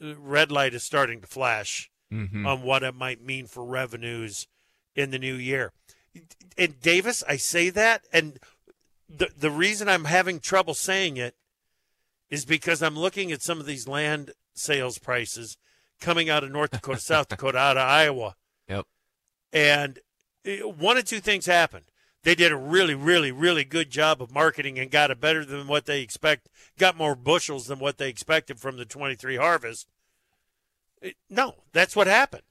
red 0.00 0.50
light 0.50 0.74
is 0.74 0.82
starting 0.82 1.20
to 1.20 1.26
flash 1.26 1.90
mm-hmm. 2.12 2.46
on 2.46 2.62
what 2.62 2.82
it 2.82 2.94
might 2.94 3.22
mean 3.22 3.46
for 3.46 3.64
revenues 3.64 4.46
in 4.94 5.10
the 5.10 5.18
new 5.18 5.34
year 5.34 5.72
and 6.56 6.80
davis 6.80 7.22
i 7.28 7.36
say 7.36 7.70
that 7.70 8.02
and 8.12 8.38
the 9.08 9.30
the 9.36 9.50
reason 9.50 9.88
I'm 9.88 10.04
having 10.04 10.40
trouble 10.40 10.74
saying 10.74 11.16
it 11.16 11.34
is 12.30 12.44
because 12.44 12.82
I'm 12.82 12.98
looking 12.98 13.32
at 13.32 13.42
some 13.42 13.60
of 13.60 13.66
these 13.66 13.88
land 13.88 14.32
sales 14.54 14.98
prices 14.98 15.56
coming 16.00 16.28
out 16.28 16.44
of 16.44 16.50
North 16.50 16.70
Dakota, 16.70 17.00
South 17.00 17.28
Dakota, 17.28 17.58
out 17.58 17.76
of 17.76 17.88
Iowa. 17.88 18.36
Yep. 18.68 18.86
And 19.52 19.98
eh, 20.44 20.60
one 20.60 20.96
of 20.96 21.04
two 21.04 21.20
things 21.20 21.46
happened. 21.46 21.86
They 22.24 22.34
did 22.34 22.52
a 22.52 22.56
really, 22.56 22.94
really, 22.94 23.32
really 23.32 23.64
good 23.64 23.90
job 23.90 24.20
of 24.20 24.34
marketing 24.34 24.78
and 24.78 24.90
got 24.90 25.10
it 25.10 25.20
better 25.20 25.44
than 25.44 25.68
what 25.68 25.86
they 25.86 26.02
expect, 26.02 26.48
got 26.78 26.96
more 26.96 27.14
bushels 27.14 27.68
than 27.68 27.78
what 27.78 27.96
they 27.96 28.08
expected 28.08 28.58
from 28.58 28.76
the 28.76 28.84
23 28.84 29.36
harvest. 29.36 29.86
Eh, 31.02 31.12
no, 31.30 31.54
that's 31.72 31.96
what 31.96 32.06
happened. 32.06 32.42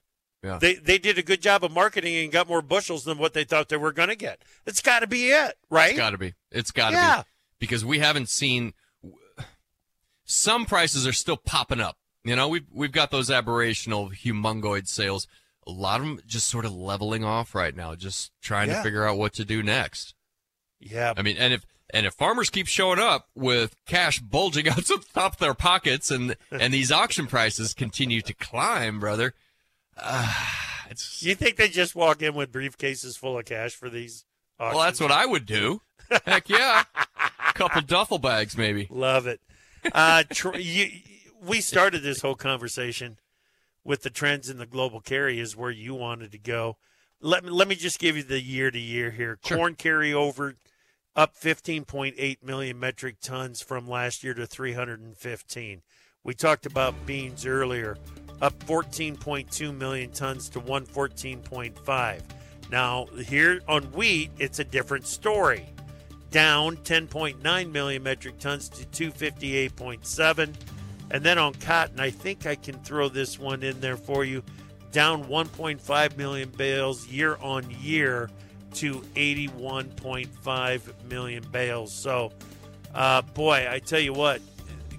Yeah. 0.48 0.60
They 0.60 0.76
they 0.76 0.98
did 0.98 1.18
a 1.18 1.24
good 1.24 1.42
job 1.42 1.64
of 1.64 1.72
marketing 1.72 2.16
and 2.16 2.32
got 2.32 2.48
more 2.48 2.62
bushels 2.62 3.04
than 3.04 3.18
what 3.18 3.34
they 3.34 3.44
thought 3.44 3.70
they 3.70 3.78
were 3.78 3.92
going 3.92 4.10
to 4.10 4.16
get. 4.16 4.44
It's 4.66 4.82
got 4.82 5.00
to 5.00 5.08
be 5.08 5.28
it, 5.28 5.58
right? 5.70 5.92
It's 5.92 6.00
got 6.00 6.12
to 6.12 6.18
be. 6.18 6.34
It's 6.52 6.72
got 6.72 6.90
to 6.92 6.96
yeah. 6.96 7.18
be 7.22 7.28
because 7.60 7.84
we 7.84 8.00
haven't 8.00 8.30
seen 8.30 8.74
some 10.24 10.66
prices 10.66 11.06
are 11.06 11.14
still 11.14 11.38
popping 11.38 11.82
up. 11.82 11.98
You 12.24 12.36
know, 12.36 12.48
we've 12.48 12.66
we've 12.74 12.92
got 12.92 13.12
those 13.12 13.30
aberrational 13.30 14.14
humongoid 14.14 14.88
sales. 14.88 15.28
A 15.66 15.72
lot 15.72 16.00
of 16.00 16.08
them 16.08 16.20
just 16.26 16.48
sort 16.48 16.66
of 16.66 16.74
leveling 16.74 17.26
off 17.26 17.54
right 17.54 17.76
now, 17.76 17.96
just 17.96 18.32
trying 18.42 18.70
yeah. 18.70 18.78
to 18.78 18.84
figure 18.84 19.06
out 19.06 19.18
what 19.18 19.34
to 19.34 19.46
do 19.46 19.62
next. 19.62 20.14
Yeah. 20.80 21.14
I 21.18 21.22
mean, 21.22 21.38
and 21.38 21.54
if 21.54 21.66
and 21.94 22.06
if 22.06 22.14
farmers 22.14 22.50
keep 22.50 22.68
showing 22.68 23.00
up 23.00 23.28
with 23.36 23.76
cash 23.86 24.20
bulging 24.20 24.68
out 24.70 24.86
the 24.86 25.04
top 25.14 25.34
of 25.34 25.40
their 25.40 25.54
pockets 25.54 26.12
and 26.12 26.36
and 26.52 26.74
these 26.74 26.92
auction 26.92 27.28
prices 27.28 27.74
continue 27.74 28.22
to 28.22 28.34
climb, 28.34 29.00
brother, 29.00 29.34
uh, 30.02 30.34
you 31.20 31.36
think 31.36 31.58
they 31.58 31.68
just 31.68 31.96
walk 31.96 32.22
in 32.22 32.34
with 32.34 32.52
briefcases 32.52 33.18
full 33.18 33.38
of 33.38 33.46
cash 33.46 33.74
for 33.74 33.90
these? 33.90 34.26
Auctions? 34.60 34.76
Well, 34.76 34.86
that's 34.86 35.00
what 35.00 35.12
I 35.12 35.26
would 35.26 35.46
do. 35.46 35.82
Heck 36.26 36.50
yeah, 36.50 36.84
a 37.50 37.54
couple 37.54 37.82
duffel 37.82 38.18
bags 38.18 38.58
maybe. 38.58 38.88
Love 38.90 39.28
it. 39.28 39.40
Uh, 39.92 40.24
tr- 40.32 40.58
you, 40.58 40.90
we 41.42 41.62
started 41.62 42.02
this 42.02 42.22
whole 42.22 42.36
conversation 42.36 43.20
with 43.84 44.04
the 44.04 44.10
trends 44.10 44.50
in 44.50 44.58
the 44.58 44.66
global 44.66 45.00
carry 45.00 45.40
is 45.40 45.56
where 45.56 45.72
you 45.72 45.94
wanted 45.94 46.32
to 46.32 46.38
go. 46.38 46.78
Let 47.20 47.44
me 47.44 47.50
let 47.50 47.68
me 47.68 47.76
just 47.76 48.00
give 48.00 48.16
you 48.16 48.24
the 48.24 48.42
year 48.42 48.72
to 48.72 48.80
year 48.80 49.12
here. 49.12 49.38
Sure. 49.44 49.58
Corn 49.58 49.76
carryover 49.76 50.56
up 51.16 51.36
15.8 51.36 52.44
million 52.44 52.80
metric 52.80 53.18
tons 53.22 53.62
from 53.62 53.88
last 53.88 54.24
year 54.24 54.36
to 54.36 54.46
315. 54.46 55.82
We 56.24 56.34
talked 56.34 56.66
about 56.66 57.06
beans 57.06 57.46
earlier 57.46 57.98
up 58.42 58.58
14.2 58.66 59.76
million 59.76 60.12
tons 60.12 60.50
to 60.50 60.60
114.5. 60.60 62.22
Now, 62.72 63.06
here 63.26 63.62
on 63.68 63.84
wheat, 63.94 64.32
it's 64.40 64.60
a 64.60 64.64
different 64.64 65.08
story. 65.08 65.66
Down 66.32 66.78
10.9 66.78 67.72
million 67.72 68.04
metric 68.04 68.40
tons 68.40 68.70
to 68.70 69.12
258.7. 69.12 70.54
And 71.10 71.24
then 71.24 71.38
on 71.38 71.54
cotton, 71.54 72.00
I 72.00 72.10
think 72.10 72.46
I 72.46 72.56
can 72.56 72.76
throw 72.84 73.08
this 73.08 73.40
one 73.40 73.64
in 73.64 73.80
there 73.80 73.96
for 73.96 74.26
you. 74.26 74.44
Down 74.92 75.24
1.5 75.26 76.18
million 76.18 76.50
bales 76.50 77.08
year 77.08 77.38
on 77.42 77.70
year 77.82 78.30
to 78.76 79.00
81.5 79.16 81.04
million 81.10 81.44
bales. 81.52 81.94
So, 81.94 82.34
uh, 82.94 83.22
boy, 83.22 83.68
I 83.70 83.80
tell 83.80 84.00
you 84.00 84.14
what, 84.14 84.42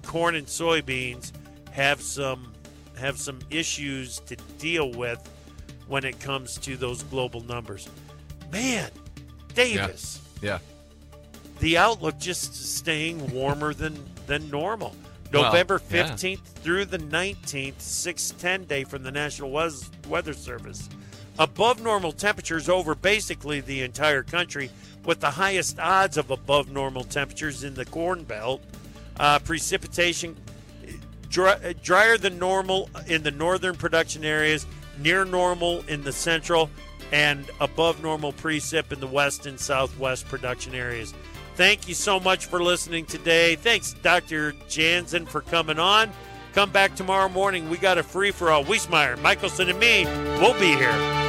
corn 0.03 0.35
and 0.35 0.47
soybeans 0.47 1.31
have 1.71 2.01
some 2.01 2.51
have 2.99 3.17
some 3.17 3.39
issues 3.49 4.19
to 4.27 4.35
deal 4.57 4.91
with 4.91 5.19
when 5.87 6.03
it 6.03 6.19
comes 6.19 6.57
to 6.59 6.77
those 6.77 7.03
global 7.03 7.41
numbers. 7.41 7.89
Man, 8.51 8.89
Davis. 9.53 10.21
Yeah. 10.41 10.49
yeah. 10.49 10.59
The 11.59 11.77
outlook 11.77 12.19
just 12.19 12.75
staying 12.77 13.31
warmer 13.31 13.73
than 13.73 13.97
than 14.27 14.49
normal. 14.49 14.95
November 15.31 15.81
well, 15.91 16.07
15th 16.07 16.23
yeah. 16.23 16.35
through 16.63 16.85
the 16.85 16.97
19th, 16.97 17.79
610 17.79 18.63
day 18.65 18.83
from 18.83 19.03
the 19.03 19.11
National 19.11 19.51
Weather 20.07 20.33
Service. 20.33 20.89
Above 21.37 21.81
normal 21.81 22.11
temperatures 22.11 22.67
over 22.67 22.95
basically 22.95 23.61
the 23.61 23.81
entire 23.81 24.23
country, 24.23 24.71
with 25.05 25.19
the 25.19 25.29
highest 25.29 25.79
odds 25.79 26.17
of 26.17 26.31
above 26.31 26.71
normal 26.71 27.03
temperatures 27.03 27.63
in 27.63 27.73
the 27.73 27.85
Corn 27.85 28.23
Belt. 28.23 28.61
Uh, 29.19 29.39
precipitation 29.39 30.35
dry, 31.29 31.73
drier 31.83 32.17
than 32.17 32.39
normal 32.39 32.89
in 33.07 33.23
the 33.23 33.31
northern 33.31 33.75
production 33.75 34.23
areas, 34.23 34.65
near 34.99 35.25
normal 35.25 35.81
in 35.87 36.03
the 36.03 36.11
central, 36.11 36.69
and 37.11 37.49
above 37.59 38.01
normal 38.03 38.33
precip 38.33 38.91
in 38.91 38.99
the 38.99 39.07
west 39.07 39.45
and 39.45 39.59
southwest 39.59 40.27
production 40.27 40.75
areas. 40.75 41.13
Thank 41.55 41.87
you 41.87 41.93
so 41.93 42.19
much 42.19 42.45
for 42.45 42.63
listening 42.63 43.05
today. 43.05 43.55
Thanks, 43.55 43.93
Dr. 44.01 44.53
Janzen, 44.69 45.27
for 45.27 45.41
coming 45.41 45.79
on. 45.79 46.11
Come 46.53 46.71
back 46.71 46.95
tomorrow 46.95 47.29
morning. 47.29 47.69
We 47.69 47.77
got 47.77 47.97
a 47.97 48.03
free 48.03 48.31
for 48.31 48.49
all. 48.49 48.63
Wiesemeyer, 48.63 49.21
Michaelson, 49.21 49.69
and 49.69 49.79
me. 49.79 50.05
We'll 50.39 50.57
be 50.59 50.73
here. 50.75 51.28